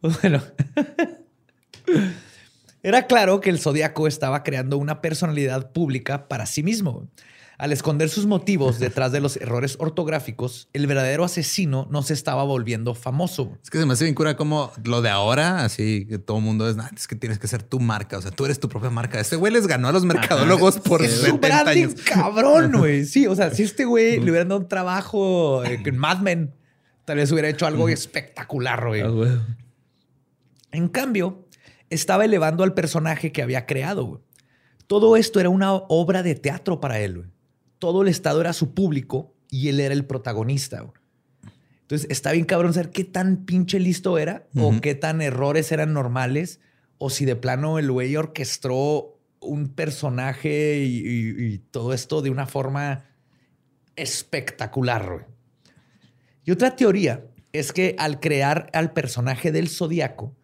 Pues 0.00 0.20
bueno. 0.22 0.40
Era 2.86 3.08
claro 3.08 3.40
que 3.40 3.50
el 3.50 3.58
zodiaco 3.58 4.06
estaba 4.06 4.44
creando 4.44 4.78
una 4.78 5.00
personalidad 5.00 5.72
pública 5.72 6.28
para 6.28 6.46
sí 6.46 6.62
mismo. 6.62 7.10
Al 7.58 7.72
esconder 7.72 8.08
sus 8.08 8.26
motivos 8.26 8.78
detrás 8.78 9.10
de 9.10 9.20
los 9.20 9.36
errores 9.38 9.74
ortográficos, 9.80 10.68
el 10.72 10.86
verdadero 10.86 11.24
asesino 11.24 11.88
no 11.90 12.04
se 12.04 12.14
estaba 12.14 12.44
volviendo 12.44 12.94
famoso. 12.94 13.58
Es 13.60 13.70
que 13.70 13.80
se 13.80 13.86
me 13.86 13.94
hace 13.94 14.04
bien 14.04 14.14
cura 14.14 14.36
como 14.36 14.70
lo 14.84 15.02
de 15.02 15.08
ahora, 15.08 15.64
así 15.64 16.06
que 16.08 16.18
todo 16.20 16.36
el 16.36 16.44
mundo 16.44 16.70
es, 16.70 16.76
es 16.94 17.08
que 17.08 17.16
tienes 17.16 17.40
que 17.40 17.48
ser 17.48 17.64
tu 17.64 17.80
marca, 17.80 18.18
o 18.18 18.22
sea, 18.22 18.30
tú 18.30 18.44
eres 18.44 18.60
tu 18.60 18.68
propia 18.68 18.90
marca. 18.90 19.18
Este 19.18 19.34
güey 19.34 19.52
les 19.52 19.66
ganó 19.66 19.88
a 19.88 19.92
los 19.92 20.04
mercadólogos 20.04 20.78
por 20.78 21.04
sí, 21.04 21.08
70 21.08 21.68
años. 21.68 21.94
cabrón, 22.04 22.70
güey. 22.70 23.04
Sí, 23.04 23.26
o 23.26 23.34
sea, 23.34 23.50
si 23.50 23.64
este 23.64 23.84
güey 23.84 24.20
le 24.20 24.30
hubieran 24.30 24.46
dado 24.46 24.60
un 24.60 24.68
trabajo 24.68 25.64
en 25.64 25.98
Mad 25.98 26.20
Men, 26.20 26.54
tal 27.04 27.16
vez 27.16 27.32
hubiera 27.32 27.48
hecho 27.48 27.66
algo 27.66 27.88
espectacular, 27.88 28.86
güey. 28.86 29.02
Ah, 29.02 29.56
en 30.70 30.88
cambio, 30.88 31.45
estaba 31.90 32.24
elevando 32.24 32.64
al 32.64 32.74
personaje 32.74 33.32
que 33.32 33.42
había 33.42 33.66
creado. 33.66 34.22
Todo 34.86 35.16
esto 35.16 35.40
era 35.40 35.50
una 35.50 35.74
obra 35.74 36.22
de 36.22 36.34
teatro 36.34 36.80
para 36.80 37.00
él. 37.00 37.30
Todo 37.78 38.02
el 38.02 38.08
estado 38.08 38.40
era 38.40 38.52
su 38.52 38.74
público 38.74 39.34
y 39.50 39.68
él 39.68 39.80
era 39.80 39.94
el 39.94 40.04
protagonista. 40.04 40.86
Entonces 41.82 42.08
está 42.10 42.32
bien 42.32 42.44
cabrón 42.44 42.74
saber 42.74 42.90
qué 42.90 43.04
tan 43.04 43.44
pinche 43.44 43.78
listo 43.78 44.18
era 44.18 44.46
o 44.56 44.80
qué 44.80 44.94
tan 44.94 45.22
errores 45.22 45.70
eran 45.70 45.92
normales 45.92 46.60
o 46.98 47.10
si 47.10 47.24
de 47.24 47.36
plano 47.36 47.78
el 47.78 47.90
güey 47.90 48.16
orquestó 48.16 49.16
un 49.40 49.68
personaje 49.68 50.78
y, 50.84 51.58
todo 51.70 51.92
esto 51.92 52.22
de 52.22 52.30
una 52.30 52.46
forma 52.46 53.04
espectacular. 53.94 55.28
Y 56.44 56.50
otra 56.50 56.74
teoría 56.76 57.24
es 57.52 57.72
que 57.72 57.94
al 57.98 58.20
crear 58.20 58.68
al 58.72 58.92
personaje 58.92 59.52
del 59.52 59.68
zodiaco, 59.68 60.34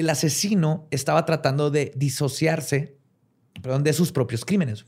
el 0.00 0.10
asesino 0.10 0.88
estaba 0.90 1.24
tratando 1.24 1.70
de 1.70 1.92
disociarse 1.94 2.96
perdón, 3.62 3.84
de 3.84 3.92
sus 3.92 4.12
propios 4.12 4.44
crímenes. 4.44 4.84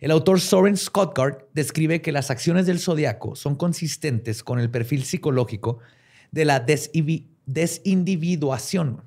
El 0.00 0.10
autor 0.10 0.40
Soren 0.40 0.76
Scottgard 0.76 1.46
describe 1.54 2.02
que 2.02 2.12
las 2.12 2.30
acciones 2.30 2.66
del 2.66 2.78
zodiaco 2.78 3.36
son 3.36 3.56
consistentes 3.56 4.42
con 4.42 4.58
el 4.58 4.70
perfil 4.70 5.04
psicológico 5.04 5.78
de 6.30 6.44
la 6.44 6.60
desindividuación. 7.46 9.02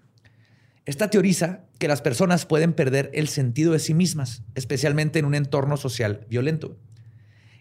Esta 0.86 1.10
teoriza 1.10 1.66
que 1.80 1.88
las 1.90 2.02
personas 2.02 2.46
pueden 2.46 2.74
perder 2.74 3.12
el 3.14 3.28
sentido 3.28 3.74
de 3.74 3.80
sí 3.80 3.94
mismas, 3.94 4.44
especialmente 4.56 5.20
en 5.20 5.26
un 5.26 5.36
entorno 5.36 5.78
social 5.78 6.26
violento. 6.30 6.78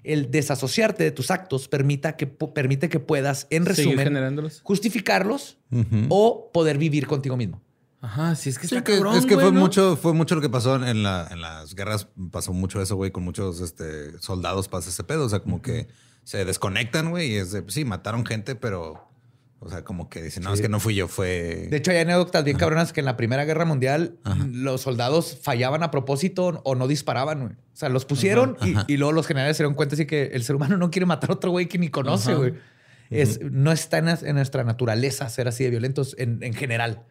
El 0.07 0.31
desasociarte 0.31 1.05
de 1.05 1.11
tus 1.11 1.31
actos 1.31 1.69
permita 1.69 2.17
que, 2.17 2.27
permite 2.27 2.89
que 2.89 3.01
puedas, 3.01 3.47
en 3.51 3.67
resumen, 3.67 4.41
justificarlos 4.63 5.59
o 6.09 6.51
poder 6.53 6.79
vivir 6.79 7.07
contigo 7.07 7.37
mismo. 7.37 7.61
Ajá, 8.01 8.37
sí, 8.37 8.51
es 8.51 8.59
que, 8.59 8.67
es 8.67 9.27
que 9.27 9.35
fue 9.35 9.51
mucho, 9.51 9.97
fue 9.97 10.13
mucho 10.13 10.37
lo 10.37 10.41
que 10.41 10.49
pasó 10.49 10.77
en, 10.77 11.03
las 11.03 11.75
guerras, 11.75 12.09
pasó 12.31 12.53
mucho 12.53 12.81
eso, 12.81 12.95
güey, 12.95 13.11
con 13.11 13.25
muchos 13.25 13.61
este, 13.61 14.19
soldados 14.21 14.69
pasa 14.69 14.91
ese 14.91 15.03
pedo. 15.03 15.25
O 15.25 15.29
sea, 15.29 15.41
como 15.41 15.61
que 15.61 15.89
se 16.23 16.45
desconectan, 16.45 17.11
güey, 17.11 17.33
y 17.33 17.37
es 17.37 17.53
de, 17.53 17.65
sí, 17.69 17.85
mataron 17.85 18.25
gente, 18.25 18.55
pero 18.55 19.06
o 19.59 19.71
sea, 19.71 19.85
como 19.85 20.11
que 20.11 20.23
dicen, 20.23 20.43
no, 20.43 20.53
es 20.53 20.61
que 20.61 20.69
no 20.69 20.81
fui 20.81 20.95
yo, 20.95 21.09
fue. 21.09 21.67
De 21.71 21.79
hecho, 21.79 21.91
hay 21.91 21.99
anécdotas 21.99 22.45
bien 22.45 22.59
cabronas 22.59 22.93
que 22.93 23.01
en 23.01 23.07
la 23.07 23.17
Primera 23.17 23.45
Guerra 23.45 23.65
Mundial 23.65 24.19
los 24.53 24.83
soldados 24.83 25.39
fallaban 25.43 25.83
a 25.83 25.91
propósito 25.91 26.61
o 26.65 26.75
no 26.75 26.87
disparaban, 26.87 27.41
güey. 27.41 27.53
O 27.53 27.79
sea, 27.79 27.89
los 27.89 28.05
pusieron 28.05 28.57
y, 28.87 28.97
luego 28.97 29.13
los 29.13 29.27
generales 29.27 29.57
se 29.57 29.63
dieron 29.63 29.75
cuenta 29.75 29.95
así 29.95 30.07
que 30.07 30.31
el 30.35 30.45
ser 30.45 30.57
humano 30.57 30.77
no 30.77 30.91
quiere 30.91 31.07
matar 31.07 31.31
a 31.31 31.35
otro 31.35 31.51
güey 31.51 31.67
que 31.67 31.79
ni 31.79 31.89
conoce, 31.89 32.35
güey. 32.35 32.55
Es, 33.09 33.41
no 33.41 33.73
está 33.73 33.99
en, 33.99 34.35
nuestra 34.35 34.65
naturaleza 34.65 35.29
ser 35.29 35.49
así 35.49 35.65
de 35.65 35.71
violentos 35.71 36.15
en, 36.19 36.43
en 36.43 36.53
general. 36.53 37.05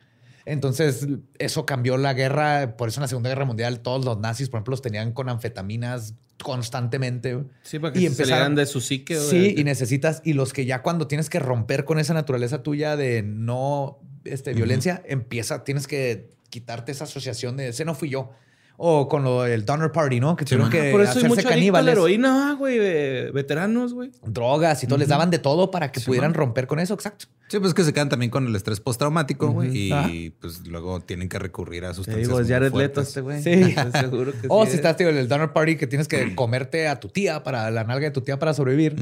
Entonces, 0.45 1.07
eso 1.39 1.65
cambió 1.65 1.97
la 1.97 2.13
guerra. 2.13 2.77
Por 2.77 2.89
eso 2.89 2.99
en 2.99 3.03
la 3.03 3.07
Segunda 3.07 3.29
Guerra 3.29 3.45
Mundial 3.45 3.79
todos 3.79 4.05
los 4.05 4.19
nazis, 4.19 4.49
por 4.49 4.59
ejemplo, 4.59 4.71
los 4.71 4.81
tenían 4.81 5.11
con 5.11 5.27
anfetaminas 5.29 6.13
constantemente. 6.41 7.43
Sí, 7.63 7.79
para 7.79 7.93
que 7.93 8.01
y 8.01 8.05
empezaran 8.05 8.55
de 8.55 8.65
su 8.65 8.81
psique. 8.81 9.19
Sí, 9.19 9.55
y 9.57 9.63
necesitas, 9.63 10.21
y 10.23 10.33
los 10.33 10.53
que 10.53 10.65
ya 10.65 10.81
cuando 10.81 11.07
tienes 11.07 11.29
que 11.29 11.39
romper 11.39 11.85
con 11.85 11.97
esa 11.97 12.13
naturaleza 12.13 12.61
tuya 12.61 12.95
de 12.95 13.23
no 13.23 13.99
este, 14.23 14.53
violencia, 14.53 15.01
empieza, 15.05 15.63
tienes 15.63 15.87
que 15.87 16.29
quitarte 16.49 16.91
esa 16.91 17.05
asociación 17.05 17.57
de 17.57 17.69
ese 17.69 17.85
no 17.85 17.95
fui 17.95 18.09
yo. 18.09 18.31
O 18.77 19.07
con 19.07 19.23
lo 19.23 19.43
del 19.43 19.65
Donner 19.65 19.91
Party, 19.91 20.19
¿no? 20.19 20.35
Que 20.35 20.43
tuvieron 20.43 20.69
que 20.69 20.91
Por 20.91 21.01
eso 21.01 21.11
hay 21.11 21.17
hacerse 21.17 21.27
mucho 21.29 21.39
adicto 21.47 21.47
a 21.47 21.51
la 21.51 21.55
caníbales. 21.55 21.91
heroína, 21.93 22.55
güey, 22.59 22.77
de 22.77 23.31
veteranos, 23.33 23.93
güey. 23.93 24.11
drogas 24.25 24.83
y 24.83 24.87
todo, 24.87 24.97
les 24.99 25.07
daban 25.07 25.29
de 25.31 25.39
todo 25.39 25.71
para 25.71 25.91
que 25.91 25.99
Sí, 26.01 26.05
pudieran 26.07 26.31
man. 26.31 26.35
romper 26.39 26.67
con 26.67 26.79
eso, 26.79 26.93
exacto. 26.93 27.27
Sí, 27.47 27.59
pues 27.59 27.73
que 27.73 27.83
se 27.83 27.93
quedan 27.93 28.09
también 28.09 28.29
con 28.31 28.45
el 28.47 28.55
estrés 28.55 28.79
postraumático, 28.81 29.49
güey. 29.51 29.69
Y 29.93 30.29
pues 30.31 30.67
luego 30.67 30.99
tienen 30.99 31.29
que 31.29 31.39
recurrir 31.39 31.85
a 31.85 31.89
Te 31.89 31.93
sustancias. 31.95 32.27
digo, 32.27 32.39
es 32.39 32.45
muy 32.47 32.53
Jared 32.53 32.71
fuertes. 32.71 32.97
Leto 32.97 33.01
este 33.07 33.21
güey. 33.21 33.41
Sí. 33.43 33.75
Seguro 33.99 34.31
que 34.33 34.47
O 34.49 34.65
sí 34.65 34.71
si 34.71 34.73
es. 34.73 34.79
estás 34.79 34.97
tío, 34.97 35.09
en 35.09 35.17
el 35.17 35.27
Donner 35.27 35.53
Party 35.53 35.77
que 35.77 35.87
tienes 35.87 36.07
que 36.07 36.35
comerte 36.35 36.87
a 36.87 36.99
tu 36.99 37.07
tía 37.09 37.43
para 37.43 37.69
la 37.71 37.83
nalga 37.83 38.05
de 38.07 38.11
tu 38.11 38.21
tía 38.21 38.39
para 38.39 38.53
sobrevivir. 38.53 38.95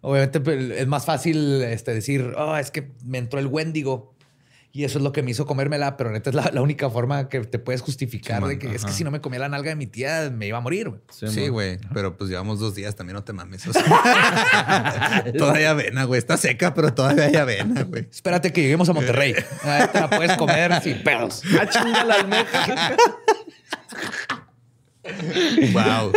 Obviamente 0.00 0.40
pues, 0.40 0.70
es 0.72 0.86
más 0.86 1.04
fácil 1.06 1.62
este, 1.62 1.94
decir, 1.94 2.34
oh, 2.36 2.56
es 2.56 2.70
que 2.70 2.90
me 3.04 3.18
entró 3.18 3.38
el 3.38 3.46
Wendigo 3.46 4.13
y 4.76 4.82
eso 4.82 4.98
es 4.98 5.04
lo 5.04 5.12
que 5.12 5.22
me 5.22 5.30
hizo 5.30 5.46
comérmela, 5.46 5.96
pero 5.96 6.10
neta 6.10 6.30
es 6.30 6.34
la, 6.34 6.50
la 6.52 6.60
única 6.60 6.90
forma 6.90 7.28
que 7.28 7.38
te 7.42 7.60
puedes 7.60 7.80
justificar 7.80 8.42
Sí, 8.42 8.48
de 8.48 8.58
que 8.58 8.74
es 8.74 8.84
que 8.84 8.90
si 8.90 9.04
no 9.04 9.12
me 9.12 9.20
comía 9.20 9.38
la 9.38 9.48
nalga 9.48 9.68
de 9.70 9.76
mi 9.76 9.86
tía 9.86 10.32
me 10.34 10.48
iba 10.48 10.58
a 10.58 10.60
morir. 10.60 10.88
güey. 10.88 11.00
Sí, 11.10 11.46
güey. 11.46 11.78
Pero 11.94 12.16
pues 12.16 12.28
llevamos 12.28 12.58
dos 12.58 12.74
días, 12.74 12.96
también 12.96 13.14
no 13.14 13.22
te 13.22 13.32
mames. 13.32 13.64
o 13.68 13.72
sea. 13.72 15.24
todavía 15.38 15.70
avena, 15.70 16.02
güey. 16.04 16.18
Está 16.18 16.36
seca, 16.36 16.74
pero 16.74 16.92
todavía 16.92 17.26
hay 17.26 17.36
avena, 17.36 17.84
güey. 17.84 18.08
Espérate 18.10 18.52
que 18.52 18.62
lleguemos 18.62 18.88
a 18.88 18.94
Monterrey. 18.94 19.32
Ahí 19.62 19.86
te 19.92 20.00
la 20.00 20.10
puedes 20.10 20.36
comer 20.36 20.82
sin 20.82 21.04
pedos. 21.04 21.42
Ah, 21.56 21.68
chinga 21.68 22.02
la 22.04 22.14
almeja. 22.16 22.96
Wow. 25.72 26.12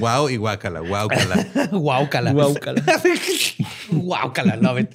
Wow 0.00 0.30
y 0.30 0.36
guácala, 0.36 0.80
guácala. 0.80 1.46
Guáucala. 1.70 2.32
Guáucala. 2.32 2.82
Guáucala, 3.90 4.56
love 4.56 4.80
it. 4.80 4.90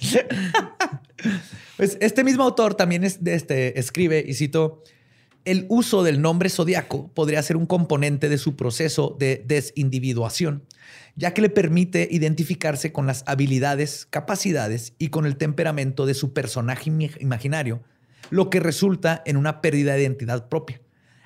Pues 1.77 1.97
este 1.99 2.23
mismo 2.23 2.43
autor 2.43 2.75
también 2.75 3.03
es 3.03 3.19
este, 3.25 3.79
escribe, 3.79 4.23
y 4.27 4.35
cito, 4.35 4.83
el 5.45 5.65
uso 5.69 6.03
del 6.03 6.21
nombre 6.21 6.49
zodiaco 6.49 7.11
podría 7.13 7.41
ser 7.41 7.57
un 7.57 7.65
componente 7.65 8.29
de 8.29 8.37
su 8.37 8.55
proceso 8.55 9.15
de 9.19 9.43
desindividuación, 9.47 10.63
ya 11.15 11.33
que 11.33 11.41
le 11.41 11.49
permite 11.49 12.07
identificarse 12.11 12.91
con 12.91 13.07
las 13.07 13.23
habilidades, 13.25 14.05
capacidades 14.09 14.93
y 14.99 15.09
con 15.09 15.25
el 15.25 15.37
temperamento 15.37 16.05
de 16.05 16.13
su 16.13 16.33
personaje 16.33 16.91
imaginario, 17.19 17.81
lo 18.29 18.49
que 18.49 18.59
resulta 18.59 19.23
en 19.25 19.37
una 19.37 19.61
pérdida 19.61 19.93
de 19.93 20.03
identidad 20.03 20.47
propia, 20.49 20.81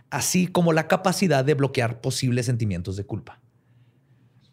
así 0.09 0.47
como 0.47 0.71
la 0.71 0.87
capacidad 0.87 1.43
de 1.43 1.53
bloquear 1.53 1.99
posibles 1.99 2.45
sentimientos 2.45 2.95
de 2.95 3.05
culpa. 3.05 3.41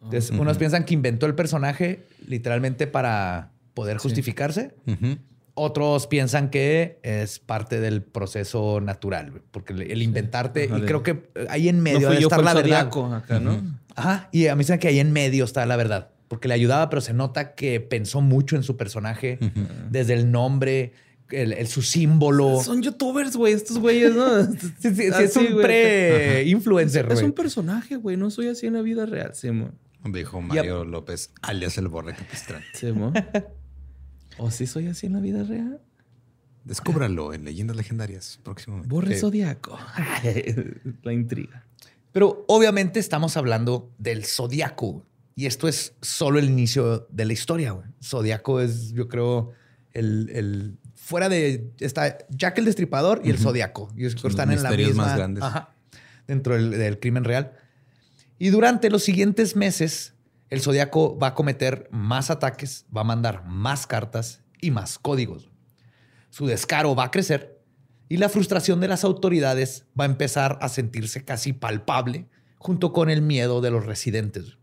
Entonces, 0.03 0.31
unos 0.31 0.59
piensan 0.59 0.85
que 0.85 0.95
inventó 0.95 1.27
el 1.27 1.37
personaje 1.37 2.09
literalmente 2.27 2.89
para 2.89 3.53
poder 3.73 3.99
justificarse. 3.99 4.75
Otros 5.55 6.07
piensan 6.07 6.49
que 6.49 6.99
es 7.03 7.39
parte 7.39 7.79
del 7.81 8.03
proceso 8.03 8.81
natural, 8.81 9.43
porque 9.51 9.75
el 9.75 10.01
inventarte, 10.03 10.65
Ajá, 10.65 10.79
y 10.79 10.81
de- 10.81 10.87
creo 10.87 11.03
que 11.03 11.29
ahí 11.51 11.69
en 11.69 11.77
No 11.77 11.83
medio 11.83 11.99
fui 12.09 12.09
debe 12.17 12.23
estar 12.23 12.43
la 12.43 12.55
verdad. 12.55 12.89
acá, 13.15 13.39
¿no? 13.39 13.61
Ajá, 13.95 14.29
y 14.33 14.47
a 14.47 14.57
mí 14.57 14.65
se 14.65 14.79
que 14.79 14.89
ahí 14.89 14.99
en 14.99 15.13
medio 15.13 15.45
está 15.45 15.67
la 15.67 15.77
verdad, 15.77 16.09
porque 16.29 16.49
le 16.49 16.55
ayudaba, 16.55 16.89
pero 16.89 17.03
se 17.03 17.13
nota 17.13 17.55
que 17.55 17.81
pensó 17.81 18.23
mucho 18.23 18.57
en 18.57 18.63
su 18.63 18.79
personaje, 18.79 19.39
desde 19.91 20.15
el 20.15 20.31
nombre, 20.31 20.93
el, 21.31 21.53
el- 21.53 21.67
su 21.67 21.83
símbolo. 21.83 22.63
Son 22.63 22.81
youtubers, 22.83 23.37
güey, 23.37 23.53
estos 23.53 23.79
güeyes, 23.79 24.15
¿no? 24.15 24.43
Sí, 24.53 24.71
sí, 24.81 24.95
sí, 24.95 25.03
es 25.23 25.37
un 25.37 25.53
güey. 25.53 25.63
pre-influencer, 25.67 27.07
Es 27.09 27.13
güey. 27.15 27.25
un 27.27 27.33
personaje, 27.33 27.97
güey. 27.97 28.17
No 28.17 28.31
soy 28.31 28.49
así 28.49 28.67
en 28.67 28.73
la 28.75 28.81
vida 28.83 29.05
real, 29.05 29.35
Simón. 29.35 29.73
Dijo 30.05 30.41
Mario 30.41 30.85
López, 30.87 31.31
alias 31.43 31.77
el 31.79 31.89
borre 31.89 32.15
capistrán. 32.15 32.63
Simón. 32.73 33.13
¿O 34.39 34.51
sí 34.51 34.67
soy 34.67 34.87
así 34.89 35.07
en 35.07 35.13
la 35.15 35.21
vida 35.21 35.43
real? 35.45 35.81
Descúbralo 36.65 37.35
en 37.35 37.45
Leyendas 37.45 37.77
Legendarias 37.77 38.39
próximamente. 38.43 38.89
Borre 38.89 39.15
Sí. 39.15 39.21
zodiaco. 39.21 39.79
la 41.03 41.13
intriga. 41.13 41.67
Pero 42.13 42.45
obviamente 42.49 43.01
estamos 43.01 43.37
hablando 43.37 43.91
del 43.99 44.25
zodiaco. 44.25 44.93
güey. 44.93 45.07
Y 45.35 45.47
esto 45.47 45.67
es 45.67 45.95
solo 46.03 46.39
el 46.39 46.45
inicio 46.47 47.07
de 47.11 47.25
la 47.25 47.33
historia. 47.33 47.73
güey. 47.73 47.87
Zodiaco 48.03 48.61
es, 48.61 48.93
yo 48.93 49.09
creo, 49.09 49.53
el, 49.93 50.29
el- 50.33 50.79
fuera 50.95 51.29
de 51.29 51.73
está 51.81 52.17
Jack 52.31 52.59
el 52.59 52.65
Destripador 52.67 53.23
y 53.25 53.31
el 53.31 53.39
Zodiaco. 53.39 53.91
Y 53.97 54.05
los 54.05 54.25
están 54.25 54.53
en 54.53 54.63
la 54.63 54.71
misma 54.71 55.07
más 55.07 55.17
grandes. 55.17 55.43
ajá, 55.43 55.75
dentro 56.29 56.55
del, 56.55 56.71
del 56.71 57.01
crimen 57.01 57.25
real. 57.25 57.53
Y 58.39 58.51
durante 58.51 58.89
los 58.89 59.03
siguientes 59.03 59.57
meses, 59.57 60.15
el 60.53 60.61
Zodiaco 60.61 61.19
va 61.19 61.29
a 61.29 61.35
cometer 61.35 61.89
más 61.91 62.29
ataques, 62.29 62.85
va 62.95 63.01
a 63.01 63.05
mandar 63.05 63.47
más 63.47 63.87
cartas 63.87 64.43
y 64.61 64.71
más 64.71 64.99
códigos. 64.99 65.51
Su 66.29 66.45
descaro 66.45 66.95
va 66.95 67.05
a 67.05 67.11
crecer 67.11 67.59
y 68.11 68.19
la 68.19 68.29
frustración 68.29 68.79
de 68.79 68.87
las 68.87 69.03
autoridades 69.03 69.87
va 69.99 70.05
a 70.05 70.09
empezar 70.09 70.59
a 70.61 70.69
sentirse 70.69 71.25
casi 71.25 71.55
palpable 71.55 72.29
junto 72.59 72.93
con 72.93 73.09
el 73.09 73.23
miedo 73.23 73.63
de 73.63 73.71
los 73.71 73.87
residentes. 73.87 74.59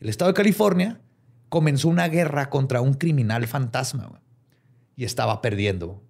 El 0.00 0.10
estado 0.10 0.32
de 0.32 0.36
California 0.36 1.00
comenzó 1.48 1.88
una 1.88 2.08
guerra 2.08 2.50
contra 2.50 2.82
un 2.82 2.92
criminal 2.92 3.46
fantasma 3.46 4.20
y 4.96 5.06
estaba 5.06 5.40
perdiendo. 5.40 6.04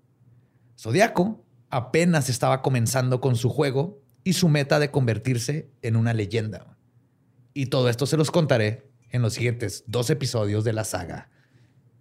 Zodiaco 0.77 1.45
apenas 1.71 2.29
estaba 2.29 2.61
comenzando 2.61 3.21
con 3.21 3.37
su 3.37 3.51
juego 3.51 4.03
y 4.25 4.33
su 4.33 4.49
meta 4.49 4.81
de 4.81 4.91
convertirse 4.91 5.71
en 5.83 5.95
una 5.95 6.13
leyenda. 6.13 6.77
Y 7.55 7.67
todo 7.67 7.89
esto 7.89 8.05
se 8.05 8.17
los 8.17 8.33
contaré 8.33 8.86
en 9.11 9.23
los 9.23 9.35
siguientes 9.35 9.85
dos 9.87 10.11
episodios 10.11 10.65
de 10.65 10.73
la 10.73 10.85
saga 10.85 11.29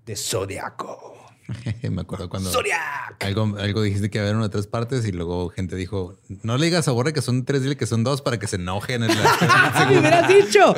de 0.06 0.16
Zodiaco. 0.16 1.14
Me 1.90 2.02
acuerdo 2.02 2.30
cuando 2.30 2.50
Zodiac. 2.50 3.24
algo, 3.24 3.56
algo 3.60 3.82
dijiste 3.82 4.10
que 4.10 4.18
iba 4.18 4.26
a 4.26 4.28
haber 4.28 4.36
una 4.36 4.46
de 4.46 4.52
tres 4.52 4.68
partes 4.68 5.06
y 5.06 5.12
luego 5.12 5.50
gente 5.50 5.76
dijo, 5.76 6.18
no 6.44 6.58
le 6.58 6.66
digas 6.66 6.88
a 6.88 6.92
Borre 6.92 7.14
que 7.14 7.22
son 7.22 7.46
tres, 7.46 7.62
dile 7.62 7.78
que 7.78 7.86
son 7.86 8.04
dos 8.04 8.22
para 8.22 8.40
que 8.40 8.48
se 8.48 8.56
enojen. 8.56 9.04
En 9.04 9.10
la... 9.10 9.86
¡Me 9.90 10.00
hubieras 10.00 10.28
dicho! 10.28 10.74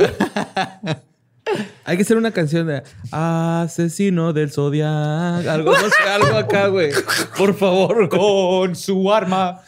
Hay 1.86 1.96
que 1.96 2.04
hacer 2.04 2.18
una 2.18 2.32
canción 2.32 2.68
de 2.68 2.84
Asesino 3.12 4.34
del 4.34 4.52
Zodiac. 4.52 5.48
Algo, 5.48 5.72
no 5.72 5.90
sé, 5.90 6.04
algo 6.10 6.38
acá, 6.38 6.68
güey. 6.68 6.92
Por 7.38 7.54
favor. 7.54 8.10
Con 8.10 8.76
su 8.76 9.12
arma 9.14 9.62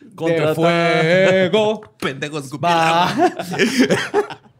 de 0.00 0.14
Contratar. 0.14 0.54
fuego 0.54 1.80
Pendejos 1.98 2.50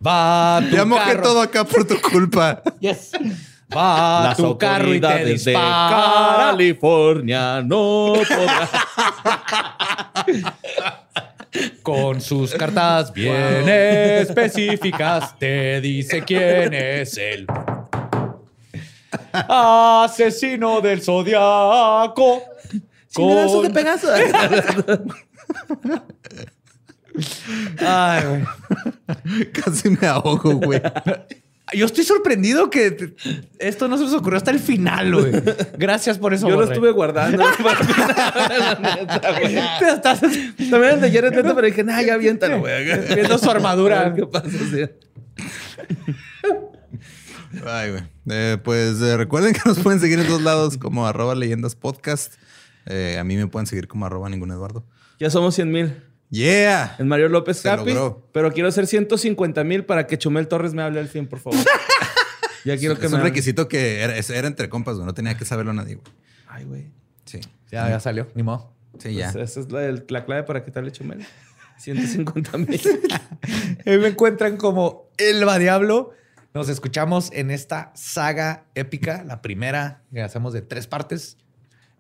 va, 0.05 0.57
a 0.59 0.61
tu 0.61 0.77
Ya 0.77 0.85
mojé 0.85 1.05
carro. 1.13 1.23
todo 1.23 1.41
acá 1.43 1.65
por 1.65 1.87
tu 1.87 2.01
culpa. 2.01 2.63
Yes. 2.81 3.13
Va 3.75 4.21
a 4.21 4.25
Las 4.29 4.37
tu 4.37 4.59
carro 4.59 4.93
y 4.95 5.01
te 5.01 5.07
autoridades 5.07 5.45
de 5.45 5.51
dispara. 5.53 6.37
California 6.51 7.63
no 7.63 8.13
podrán. 8.29 8.69
Con 11.83 12.21
sus 12.21 12.53
cartas 12.55 13.13
bien 13.13 13.67
específicas 13.69 15.39
te 15.39 15.81
dice 15.81 16.23
quién 16.23 16.75
es 16.75 17.17
él. 17.17 17.47
Asesino 19.33 20.81
del 20.83 21.03
zodiaco. 21.03 22.43
Con- 23.15 23.73
Pegaso. 23.73 24.09
Ay, 27.79 28.23
güey. 28.27 28.45
Casi 29.53 29.91
me 29.91 30.07
ahogo, 30.07 30.53
güey. 30.55 30.81
Yo 31.75 31.87
estoy 31.87 32.05
sorprendido 32.05 32.69
que 32.69 32.91
te- 32.91 33.15
esto 33.59 33.89
no 33.89 33.97
se 33.97 34.05
nos 34.05 34.13
ocurrió 34.13 34.37
hasta 34.37 34.51
el 34.51 34.59
final, 34.59 35.15
güey. 35.15 35.33
Gracias 35.79 36.19
por 36.19 36.35
eso. 36.35 36.47
Yo 36.49 36.55
lo 36.57 36.61
Borre. 36.63 36.73
estuve 36.75 36.91
guardando. 36.91 37.43
estás 39.95 40.21
También 40.21 40.95
el 40.95 41.01
de 41.01 41.11
Jared 41.13 41.35
Leto, 41.35 41.55
pero 41.55 41.67
dije, 41.67 41.83
nah, 41.85 42.03
ya 42.03 42.15
aviéntalo, 42.15 42.61
güey. 42.61 42.85
viendo 43.15 43.39
su 43.39 43.51
armadura. 43.51 44.13
¿Qué 44.15 44.27
pasa? 44.27 44.49
Sí. 44.51 44.83
Ay, 47.67 47.91
güey. 47.91 48.03
Eh, 48.31 48.59
pues 48.63 49.01
eh, 49.01 49.17
recuerden 49.17 49.53
que 49.55 49.61
nos 49.65 49.79
pueden 49.79 50.01
seguir 50.01 50.19
en 50.21 50.29
dos 50.29 50.43
lados 50.43 50.77
como 50.79 51.07
arroba 51.07 51.35
leyendas 51.35 51.75
podcast. 51.75 52.35
Eh, 52.87 53.17
a 53.19 53.25
mí 53.25 53.37
me 53.37 53.47
pueden 53.47 53.67
seguir 53.67 53.89
como 53.89 54.05
arroba 54.07 54.29
ningún 54.29 54.51
Eduardo. 54.51 54.85
Ya 55.19 55.31
somos 55.31 55.55
100 55.55 55.71
mil. 55.71 55.95
Yeah. 56.33 56.97
En 56.99 57.09
Mario 57.09 57.29
López 57.29 57.59
Se 57.59 57.69
Capi. 57.69 57.93
logró. 57.93 58.27
Pero 58.33 58.53
quiero 58.53 58.69
hacer 58.71 58.87
150 58.87 59.65
mil 59.65 59.85
para 59.85 60.07
que 60.07 60.17
Chumel 60.17 60.49
Torres 60.49 60.73
me 60.73 60.83
hable 60.83 60.99
al 60.99 61.09
fin, 61.09 61.27
por 61.29 61.39
favor. 61.41 61.59
ya 62.65 62.77
quiero 62.79 62.99
que 62.99 63.05
es 63.07 63.11
me 63.13 63.17
un 63.17 63.21
hable. 63.21 63.31
requisito 63.31 63.69
que 63.69 64.01
era, 64.01 64.17
es- 64.17 64.31
era 64.31 64.49
entre 64.49 64.69
compas, 64.71 64.95
güey. 64.97 65.05
No 65.07 65.13
tenía 65.15 65.37
que 65.37 65.45
saberlo 65.45 65.73
nadie, 65.75 65.97
güey. 65.97 66.07
Ay, 66.49 66.65
güey. 66.65 66.87
Sí. 67.27 67.39
Ya, 67.71 67.89
ya 67.89 68.01
salió, 68.01 68.29
ni 68.35 68.43
modo. 68.43 68.73
Sí, 68.99 69.15
ya. 69.15 69.31
Pues 69.31 69.51
esa 69.51 69.61
es 69.61 69.71
la, 69.71 69.85
el- 69.85 70.05
la 70.09 70.25
clave 70.25 70.43
para 70.45 70.65
que 70.65 70.71
te 70.71 70.79
hable 70.79 70.91
Chumel. 70.91 71.25
150 71.79 72.57
mil. 72.59 72.81
Ahí 73.87 73.99
me 73.99 74.09
encuentran 74.09 74.57
como 74.57 75.11
El 75.19 75.47
Va 75.47 75.59
Diablo. 75.59 76.13
Nos 76.55 76.69
escuchamos 76.71 77.31
en 77.33 77.51
esta 77.51 77.93
saga 77.95 78.65
épica, 78.75 79.25
la 79.25 79.43
primera 79.43 80.03
que 80.13 80.23
hacemos 80.23 80.53
de 80.53 80.63
tres 80.63 80.87
partes. 80.87 81.37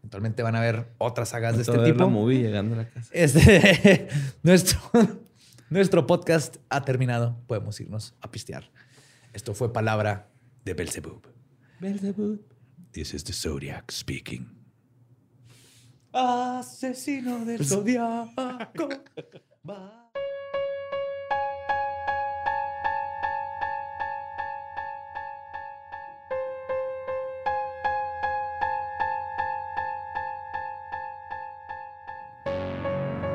Eventualmente 0.02 0.42
van 0.42 0.56
a 0.56 0.60
ver 0.60 0.92
otras 0.98 1.28
sagas 1.28 1.54
de 1.54 1.62
este 1.62 1.72
Toda 1.72 1.86
la 1.86 1.92
tipo. 1.92 2.10
movie 2.10 2.42
llegando 2.42 2.74
a 2.74 2.78
la 2.78 2.90
casa. 2.90 3.08
Este, 3.14 4.08
nuestro, 4.42 4.80
nuestro 5.70 6.06
podcast 6.06 6.56
ha 6.68 6.84
terminado. 6.84 7.38
Podemos 7.46 7.80
irnos 7.80 8.14
a 8.20 8.30
pistear. 8.30 8.70
Esto 9.32 9.54
fue 9.54 9.72
palabra 9.72 10.28
de 10.64 10.74
Belzebub. 10.74 11.26
Belzebub. 11.80 12.40
This 12.90 13.14
is 13.14 13.24
the 13.24 13.32
Zodiac 13.32 13.90
speaking. 13.92 14.58
Asesino 16.12 17.44
del 17.44 17.64
zodiaco. 17.64 18.88
va. 19.68 20.01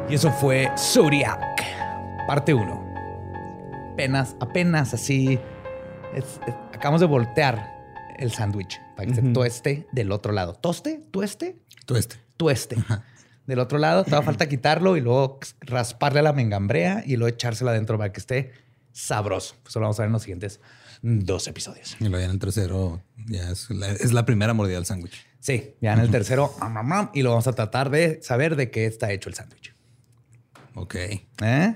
Y 0.09 0.15
eso 0.15 0.31
fue 0.31 0.69
Zodiac, 0.77 1.39
parte 2.27 2.53
1. 2.53 2.93
Apenas, 3.93 4.35
apenas 4.39 4.93
así. 4.93 5.39
es- 6.13 6.39
es- 6.47 6.53
acabamos 6.73 7.01
de 7.01 7.07
voltear 7.07 7.75
el 8.17 8.31
sándwich 8.31 8.79
para 8.95 9.07
que 9.09 9.15
se 9.15 9.21
Ujú. 9.21 9.33
tueste 9.33 9.87
del 9.91 10.11
otro 10.11 10.31
lado. 10.31 10.53
¿Toste? 10.53 11.01
¿Tueste? 11.11 11.57
Tú 11.85 11.95
este. 11.97 12.15
tueste. 12.37 12.77
Del 13.45 13.59
otro 13.59 13.77
lado, 13.77 14.03
te 14.03 14.11
va 14.11 14.19
a 14.19 14.21
falta 14.21 14.47
quitarlo 14.47 14.95
y 14.97 15.01
luego 15.01 15.39
rasparle 15.61 16.19
a 16.19 16.23
la 16.23 16.33
mengambrea 16.33 17.03
y 17.05 17.17
luego 17.17 17.33
echársela 17.35 17.71
adentro 17.71 17.97
para 17.97 18.11
que 18.13 18.19
esté 18.19 18.51
sabroso. 18.93 19.55
Eso 19.67 19.79
lo 19.79 19.85
vamos 19.85 19.99
a 19.99 20.03
ver 20.03 20.07
en 20.07 20.13
los 20.13 20.21
siguientes 20.23 20.59
dos 21.01 21.47
episodios. 21.47 21.95
Y 21.99 22.05
luego 22.05 22.19
ya 22.19 22.25
en 22.25 22.31
el 22.31 22.39
tercero 22.39 23.01
ya 23.27 23.49
es 23.51 23.69
la, 23.69 23.89
es 23.89 24.13
la 24.13 24.25
primera 24.25 24.53
mordida 24.53 24.75
del 24.75 24.85
sándwich. 24.85 25.25
Sí, 25.39 25.75
ya 25.81 25.93
en 25.93 25.99
el 25.99 26.09
tercero 26.09 26.51
y 27.13 27.21
lo 27.21 27.29
vamos 27.31 27.47
a 27.47 27.53
tratar 27.53 27.89
de 27.89 28.19
saber 28.23 28.55
de 28.55 28.71
qué 28.71 28.85
está 28.85 29.11
hecho 29.11 29.29
el 29.29 29.35
sándwich. 29.35 29.73
Ok. 30.79 30.95
¿Eh? 30.95 31.21
Va 31.41 31.75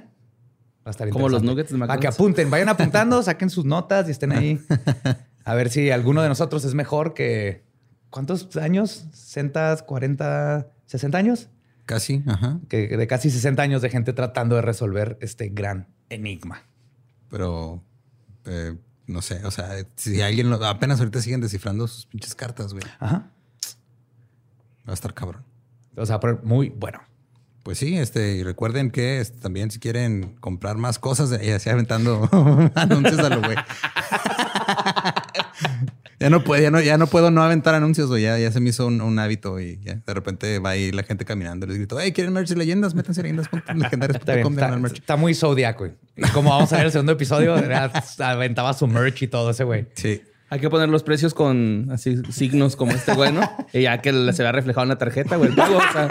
a 0.86 0.90
estar 0.92 1.10
Como 1.10 1.28
los 1.30 1.42
nuggets 1.44 1.72
de 1.72 1.78
Para 1.80 1.94
que 1.94 2.08
McDonald's. 2.08 2.16
apunten, 2.20 2.50
vayan 2.52 2.70
apuntando, 2.70 3.22
saquen 3.24 3.50
sus 3.50 3.66
notas 3.66 4.08
y 4.08 4.12
estén 4.12 4.32
ahí. 4.32 4.60
A 5.46 5.56
ver 5.56 5.70
si 5.72 5.90
alguno 5.90 6.22
de 6.22 6.30
nosotros 6.30 6.64
es 6.66 6.74
mejor 6.76 7.14
que... 7.16 7.64
¿Cuántos 8.12 8.56
años? 8.58 9.08
¿60, 9.14 9.86
40, 9.86 10.68
60 10.86 11.18
años? 11.18 11.50
Casi, 11.86 12.24
ajá. 12.28 12.60
que 12.70 12.88
de 12.96 13.08
casi 13.08 13.32
60 13.32 13.62
años 13.64 13.82
de 13.82 13.90
gente 13.90 14.14
tratando 14.14 14.56
de 14.56 14.62
resolver 14.62 15.18
este 15.22 15.50
gran 15.50 15.88
enigma. 16.10 16.62
Pero 17.30 17.84
eh, 18.46 18.76
no 19.08 19.22
sé, 19.22 19.44
o 19.46 19.52
sea, 19.52 19.70
si 19.96 20.22
alguien 20.22 20.50
lo- 20.50 20.64
apenas 20.66 21.00
ahorita 21.00 21.22
siguen 21.22 21.42
descifrando 21.42 21.88
sus 21.88 22.06
pinches 22.06 22.36
cartas, 22.36 22.74
güey. 22.74 22.84
Ajá. 23.00 23.32
Va 24.88 24.92
a 24.92 24.94
estar 24.94 25.14
cabrón. 25.14 25.44
O 25.96 26.06
sea, 26.06 26.20
pero 26.20 26.40
muy 26.44 26.70
bueno. 26.70 27.00
Pues 27.64 27.78
sí, 27.78 27.96
este, 27.98 28.38
y 28.38 28.44
recuerden 28.44 28.90
que 28.90 29.20
este, 29.22 29.40
también 29.40 29.70
si 29.70 29.80
quieren 29.80 30.36
comprar 30.40 30.78
más 30.78 30.98
cosas, 30.98 31.30
ya 31.42 31.60
se 31.60 31.70
aventando 31.70 32.28
anuncios 32.76 33.20
a 33.20 33.30
lo 33.30 33.42
güey. 33.42 33.56
ya 36.20 36.30
no 36.30 36.44
puedo, 36.44 36.62
ya 36.62 36.72
no, 36.72 36.82
ya 36.82 36.98
no 36.98 37.08
puedo 37.08 37.32
no 37.32 37.44
aventar 37.44 37.76
anuncios, 37.76 38.10
güey. 38.10 38.24
Ya, 38.24 38.38
ya 38.40 38.52
se 38.52 38.60
me 38.60 38.70
hizo 38.70 38.88
un, 38.88 39.02
un 39.02 39.18
hábito 39.20 39.60
y 39.60 39.80
ya 39.82 39.96
de 40.06 40.14
repente 40.14 40.60
va 40.60 40.72
ahí 40.72 40.92
la 40.92 41.04
gente 41.04 41.26
caminando 41.26 41.66
y 41.66 41.70
les 41.70 41.78
grito, 41.78 42.00
hey, 42.00 42.12
¿quieren 42.12 42.34
merch 42.34 42.52
y 42.52 42.56
leyendas? 42.56 42.94
Métanse 42.96 43.22
a 43.22 43.26
Está, 43.26 43.74
bien, 43.74 43.78
leyendas.legendarios.com 43.78 44.54
está, 44.54 44.78
merch. 44.78 45.00
está 45.00 45.16
muy 45.16 45.34
zodiaco. 45.36 45.86
güey. 45.86 45.94
Y 46.18 46.22
como 46.30 46.50
vamos 46.50 46.72
a 46.74 46.78
ver 46.78 46.88
el 46.88 46.92
segundo 46.92 47.14
episodio, 47.14 47.56
era- 47.58 47.92
aventaba 48.20 48.74
su 48.74 48.88
merch 48.88 49.22
y 49.24 49.28
todo 49.28 49.52
ese 49.52 49.64
güey. 49.64 49.88
Sí. 49.96 50.22
Hay 50.50 50.60
que 50.60 50.70
poner 50.70 50.90
los 50.90 51.04
precios 51.04 51.34
con 51.34 51.88
así 51.92 52.18
signos 52.32 52.76
como 52.76 52.92
este 52.92 53.14
güey, 53.14 53.32
¿no? 53.32 53.50
Y 53.72 53.84
ya 53.84 54.02
que 54.02 54.12
se 54.34 54.44
vea 54.44 54.52
reflejado 54.52 54.84
en 54.84 54.90
la 54.90 54.98
tarjeta, 54.98 55.38
güey, 55.38 55.50
el 55.52 55.56
pago. 55.56 55.78
O 55.78 55.92
sea, 55.94 56.10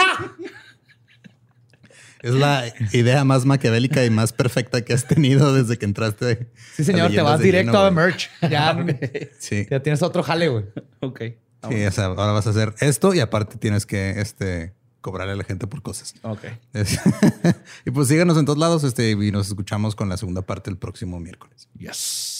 Es 2.23 2.35
la 2.35 2.65
idea 2.93 3.25
más 3.25 3.45
maquiavélica 3.47 4.05
y 4.05 4.11
más 4.11 4.33
perfecta 4.33 4.83
que 4.85 4.93
has 4.93 5.07
tenido 5.07 5.55
desde 5.55 5.79
que 5.79 5.85
entraste. 5.87 6.51
Sí, 6.75 6.85
señor, 6.85 7.11
te 7.11 7.23
vas 7.23 7.41
directo 7.41 7.79
a 7.79 7.91
merch. 7.91 8.29
Ya, 8.49 8.77
Sí. 9.39 9.67
ya 9.71 9.83
tienes 9.83 10.03
otro 10.03 10.23
jale, 10.23 10.49
güey. 10.49 10.65
ok. 11.01 11.21
Sí, 11.69 11.85
o 11.85 11.91
sea, 11.93 12.07
ahora 12.07 12.33
vas 12.33 12.47
a 12.47 12.51
hacer 12.51 12.75
esto 12.81 13.13
y 13.15 13.21
aparte 13.21 13.57
tienes 13.59 13.85
que 13.85 14.19
este, 14.21 14.73
cobrarle 15.03 15.35
a 15.35 15.37
la 15.37 15.45
gente 15.45 15.67
por 15.67 15.83
cosas. 15.83 16.15
Ok. 16.23 16.45
Es- 16.73 16.99
y 17.85 17.91
pues 17.91 18.09
síganos 18.09 18.39
en 18.39 18.47
todos 18.47 18.59
lados 18.59 18.83
este, 18.85 19.11
y 19.11 19.31
nos 19.31 19.49
escuchamos 19.49 19.95
con 19.95 20.09
la 20.09 20.17
segunda 20.17 20.43
parte 20.43 20.71
el 20.71 20.79
próximo 20.79 21.21
miércoles. 21.21 21.69
Yes. 21.79 22.40